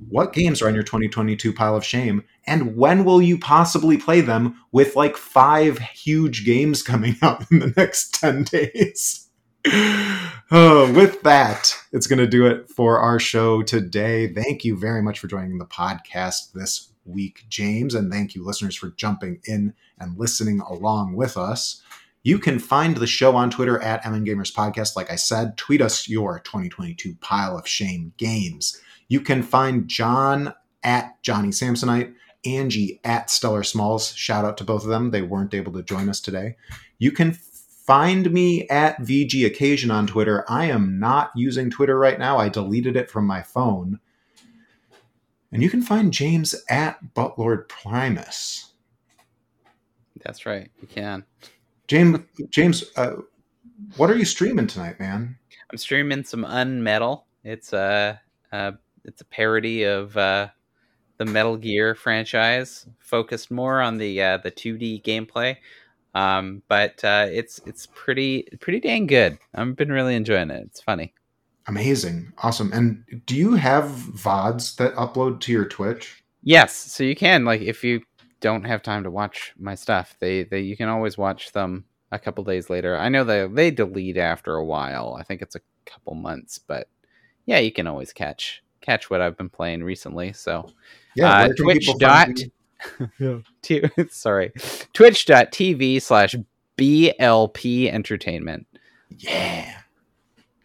what 0.09 0.33
games 0.33 0.61
are 0.61 0.67
on 0.67 0.73
your 0.73 0.83
2022 0.83 1.53
pile 1.53 1.75
of 1.75 1.83
shame 1.83 2.23
and 2.47 2.75
when 2.75 3.03
will 3.03 3.21
you 3.21 3.37
possibly 3.37 3.97
play 3.97 4.21
them 4.21 4.59
with 4.71 4.95
like 4.95 5.17
five 5.17 5.79
huge 5.79 6.45
games 6.45 6.81
coming 6.81 7.15
out 7.21 7.45
in 7.51 7.59
the 7.59 7.73
next 7.75 8.13
10 8.15 8.43
days? 8.43 9.27
Oh, 10.51 10.91
with 10.93 11.21
that 11.21 11.75
it's 11.91 12.07
going 12.07 12.17
to 12.17 12.25
do 12.25 12.47
it 12.47 12.71
for 12.71 12.99
our 12.99 13.19
show 13.19 13.61
today. 13.61 14.33
Thank 14.33 14.65
you 14.65 14.75
very 14.75 15.03
much 15.03 15.19
for 15.19 15.27
joining 15.27 15.59
the 15.59 15.65
podcast 15.65 16.53
this 16.53 16.89
week 17.05 17.45
james 17.49 17.95
and 17.95 18.11
thank 18.11 18.35
you 18.35 18.45
listeners 18.45 18.75
for 18.75 18.89
jumping 18.91 19.39
in 19.45 19.73
and 19.99 20.17
listening 20.17 20.59
along 20.61 21.15
with 21.15 21.37
us 21.37 21.81
you 22.23 22.39
can 22.39 22.59
find 22.59 22.97
the 22.97 23.07
show 23.07 23.35
on 23.35 23.49
Twitter 23.49 23.79
at 23.81 24.05
MN 24.05 24.25
Gamers 24.25 24.53
Podcast. 24.53 24.95
Like 24.95 25.11
I 25.11 25.15
said, 25.15 25.57
tweet 25.57 25.81
us 25.81 26.09
your 26.09 26.39
2022 26.39 27.15
pile 27.21 27.57
of 27.57 27.67
shame 27.67 28.13
games. 28.17 28.79
You 29.07 29.21
can 29.21 29.41
find 29.41 29.87
John 29.87 30.53
at 30.83 31.21
Johnny 31.23 31.49
Samsonite, 31.49 32.13
Angie 32.45 32.99
at 33.03 33.29
Stellar 33.29 33.63
Smalls. 33.63 34.13
Shout 34.13 34.45
out 34.45 34.57
to 34.57 34.63
both 34.63 34.83
of 34.83 34.89
them. 34.89 35.11
They 35.11 35.21
weren't 35.21 35.53
able 35.53 35.73
to 35.73 35.83
join 35.83 36.09
us 36.09 36.19
today. 36.19 36.55
You 36.97 37.11
can 37.11 37.33
find 37.33 38.31
me 38.31 38.67
at 38.67 38.99
VG 38.99 39.45
Occasion 39.45 39.89
on 39.89 40.05
Twitter. 40.05 40.45
I 40.47 40.65
am 40.65 40.99
not 40.99 41.31
using 41.35 41.69
Twitter 41.71 41.97
right 41.97 42.19
now. 42.19 42.37
I 42.37 42.49
deleted 42.49 42.95
it 42.95 43.09
from 43.09 43.25
my 43.25 43.41
phone. 43.41 43.99
And 45.51 45.63
you 45.63 45.69
can 45.69 45.81
find 45.81 46.13
James 46.13 46.53
at 46.69 47.15
Butlord 47.15 47.67
Primus. 47.67 48.73
That's 50.23 50.45
right. 50.45 50.69
You 50.81 50.87
can. 50.87 51.25
James, 51.89 52.19
James, 52.51 52.83
uh, 52.97 53.15
what 53.97 54.11
are 54.11 54.15
you 54.15 54.23
streaming 54.23 54.67
tonight, 54.67 54.99
man? 54.99 55.35
I'm 55.71 55.77
streaming 55.77 56.23
some 56.23 56.45
Unmetal. 56.45 57.23
It's 57.43 57.73
a, 57.73 58.21
uh, 58.51 58.73
it's 59.05 59.21
a 59.21 59.25
parody 59.25 59.85
of 59.85 60.15
uh, 60.15 60.49
the 61.17 61.25
Metal 61.25 61.57
Gear 61.57 61.95
franchise, 61.95 62.85
focused 62.99 63.49
more 63.49 63.81
on 63.81 63.97
the 63.97 64.21
uh, 64.21 64.37
the 64.37 64.51
2D 64.51 65.03
gameplay. 65.03 65.57
Um, 66.13 66.61
but 66.67 67.03
uh, 67.03 67.25
it's 67.31 67.59
it's 67.65 67.87
pretty 67.87 68.43
pretty 68.59 68.79
dang 68.79 69.07
good. 69.07 69.39
I've 69.55 69.75
been 69.75 69.91
really 69.91 70.15
enjoying 70.15 70.51
it. 70.51 70.63
It's 70.67 70.81
funny. 70.81 71.15
Amazing, 71.65 72.33
awesome. 72.37 72.71
And 72.71 73.03
do 73.25 73.35
you 73.35 73.53
have 73.53 73.85
vods 73.85 74.75
that 74.75 74.93
upload 74.95 75.39
to 75.41 75.51
your 75.51 75.65
Twitch? 75.65 76.23
Yes, 76.43 76.75
so 76.75 77.03
you 77.03 77.15
can 77.15 77.45
like 77.45 77.61
if 77.61 77.83
you 77.83 78.01
don't 78.41 78.63
have 78.63 78.81
time 78.81 79.03
to 79.03 79.11
watch 79.11 79.53
my 79.57 79.75
stuff, 79.75 80.15
they 80.19 80.43
they 80.43 80.61
you 80.61 80.77
can 80.77 80.89
always 80.89 81.17
watch 81.17 81.51
them 81.51 81.85
a 82.11 82.19
couple 82.19 82.43
days 82.43 82.69
later. 82.69 82.97
I 82.97 83.09
know 83.09 83.23
they 83.23 83.47
they 83.47 83.71
delete 83.71 84.17
after 84.17 84.55
a 84.55 84.65
while. 84.65 85.15
I 85.19 85.23
think 85.23 85.41
it's 85.41 85.55
a 85.55 85.61
couple 85.85 86.15
months, 86.15 86.59
but 86.59 86.87
yeah, 87.45 87.59
you 87.59 87.71
can 87.71 87.87
always 87.87 88.13
catch 88.13 88.63
catch 88.81 89.09
what 89.09 89.21
I've 89.21 89.37
been 89.37 89.49
playing 89.49 89.83
recently. 89.83 90.33
So 90.33 90.69
Yeah, 91.15 91.31
uh, 91.33 91.47
Twitch 91.57 91.89
dot 91.99 92.29
yeah. 92.39 92.45
you? 93.19 93.43
t- 93.61 93.83
sorry 94.09 94.53
twitch.tv 94.93 96.01
slash 96.01 96.33
blp 96.77 97.91
entertainment 97.91 98.65
Yeah, 99.17 99.79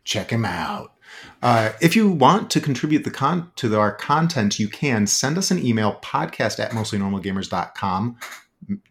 check 0.04 0.30
him 0.30 0.44
out. 0.44 0.93
Uh, 1.42 1.72
if 1.80 1.94
you 1.94 2.08
want 2.08 2.50
to 2.50 2.60
contribute 2.60 3.04
the 3.04 3.10
con- 3.10 3.50
to 3.56 3.68
the, 3.68 3.78
our 3.78 3.94
content, 3.94 4.58
you 4.58 4.68
can 4.68 5.06
send 5.06 5.36
us 5.36 5.50
an 5.50 5.64
email 5.64 6.00
podcast 6.02 6.58
at 6.58 6.72
mostlynormalgamers.com. 6.72 8.16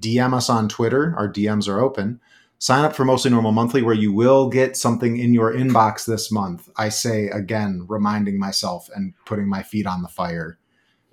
DM 0.02 0.34
us 0.34 0.50
on 0.50 0.70
Twitter. 0.70 1.14
Our 1.18 1.32
DMs 1.32 1.68
are 1.68 1.80
open. 1.80 2.20
Sign 2.60 2.86
up 2.86 2.96
for 2.96 3.04
Mostly 3.04 3.30
Normal 3.30 3.52
Monthly, 3.52 3.82
where 3.82 3.94
you 3.94 4.14
will 4.14 4.48
get 4.48 4.78
something 4.78 5.18
in 5.18 5.34
your 5.34 5.54
inbox 5.54 6.06
this 6.06 6.32
month. 6.32 6.70
I 6.78 6.90
say 6.90 7.28
again, 7.28 7.86
reminding 7.90 8.40
myself 8.40 8.88
and 8.96 9.14
putting 9.26 9.50
my 9.50 9.64
feet 9.64 9.86
on 9.86 10.02
the 10.02 10.08
fire. 10.08 10.58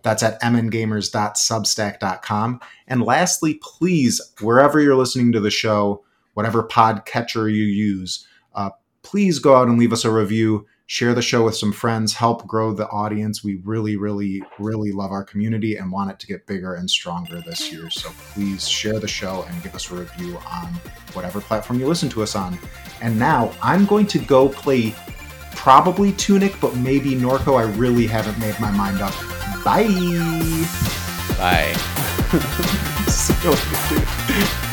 That's 0.03 0.23
at 0.23 0.41
mngamers.substack.com. 0.43 2.61
And 2.87 3.03
lastly, 3.03 3.59
please, 3.63 4.21
wherever 4.41 4.81
you're 4.81 4.95
listening 4.95 5.33
to 5.33 5.41
the 5.41 5.51
show, 5.51 6.05
whatever 6.35 6.63
podcatcher 6.63 7.53
you 7.53 7.65
use, 7.65 8.25
uh, 8.55 8.71
please 9.03 9.41
go 9.41 9.57
out 9.57 9.67
and 9.69 9.79
leave 9.79 9.93
us 9.93 10.05
a 10.05 10.13
review. 10.13 10.67
Share 10.91 11.15
the 11.15 11.23
show 11.23 11.45
with 11.45 11.55
some 11.55 11.71
friends. 11.71 12.15
Help 12.15 12.45
grow 12.49 12.73
the 12.73 12.89
audience. 12.89 13.45
We 13.45 13.61
really, 13.63 13.95
really, 13.97 14.43
really 14.59 14.91
love 14.91 15.13
our 15.13 15.23
community 15.23 15.77
and 15.77 15.93
want 15.93 16.11
it 16.11 16.19
to 16.19 16.27
get 16.27 16.49
bigger 16.49 16.75
and 16.75 16.91
stronger 16.91 17.41
this 17.41 17.73
year. 17.73 17.89
So 17.91 18.11
please 18.33 18.69
share 18.69 18.99
the 18.99 19.07
show 19.07 19.45
and 19.49 19.63
give 19.63 19.73
us 19.77 19.89
a 19.93 19.95
review 19.95 20.37
on 20.39 20.67
whatever 21.13 21.41
platform 21.41 21.79
you 21.79 21.87
listen 21.87 22.09
to 22.09 22.25
us 22.25 22.35
on. 22.35 22.59
And 23.01 23.17
now 23.17 23.53
I'm 23.63 23.87
going 23.87 24.09
to 24.09 24.19
go 24.19 24.49
play 24.49 24.93
probably 25.55 26.11
Tunic, 26.15 26.61
but 26.61 26.75
maybe 26.75 27.13
Norco. 27.13 27.57
I 27.57 27.73
really 27.77 28.09
haven't 28.09 28.41
made 28.41 28.59
my 28.59 28.73
mind 28.73 29.01
up. 29.01 29.15
Bye. 29.65 29.87
bye 31.39 31.73
See 33.07 33.35
you 33.45 33.51
later, 33.51 34.61
dude. 34.61 34.70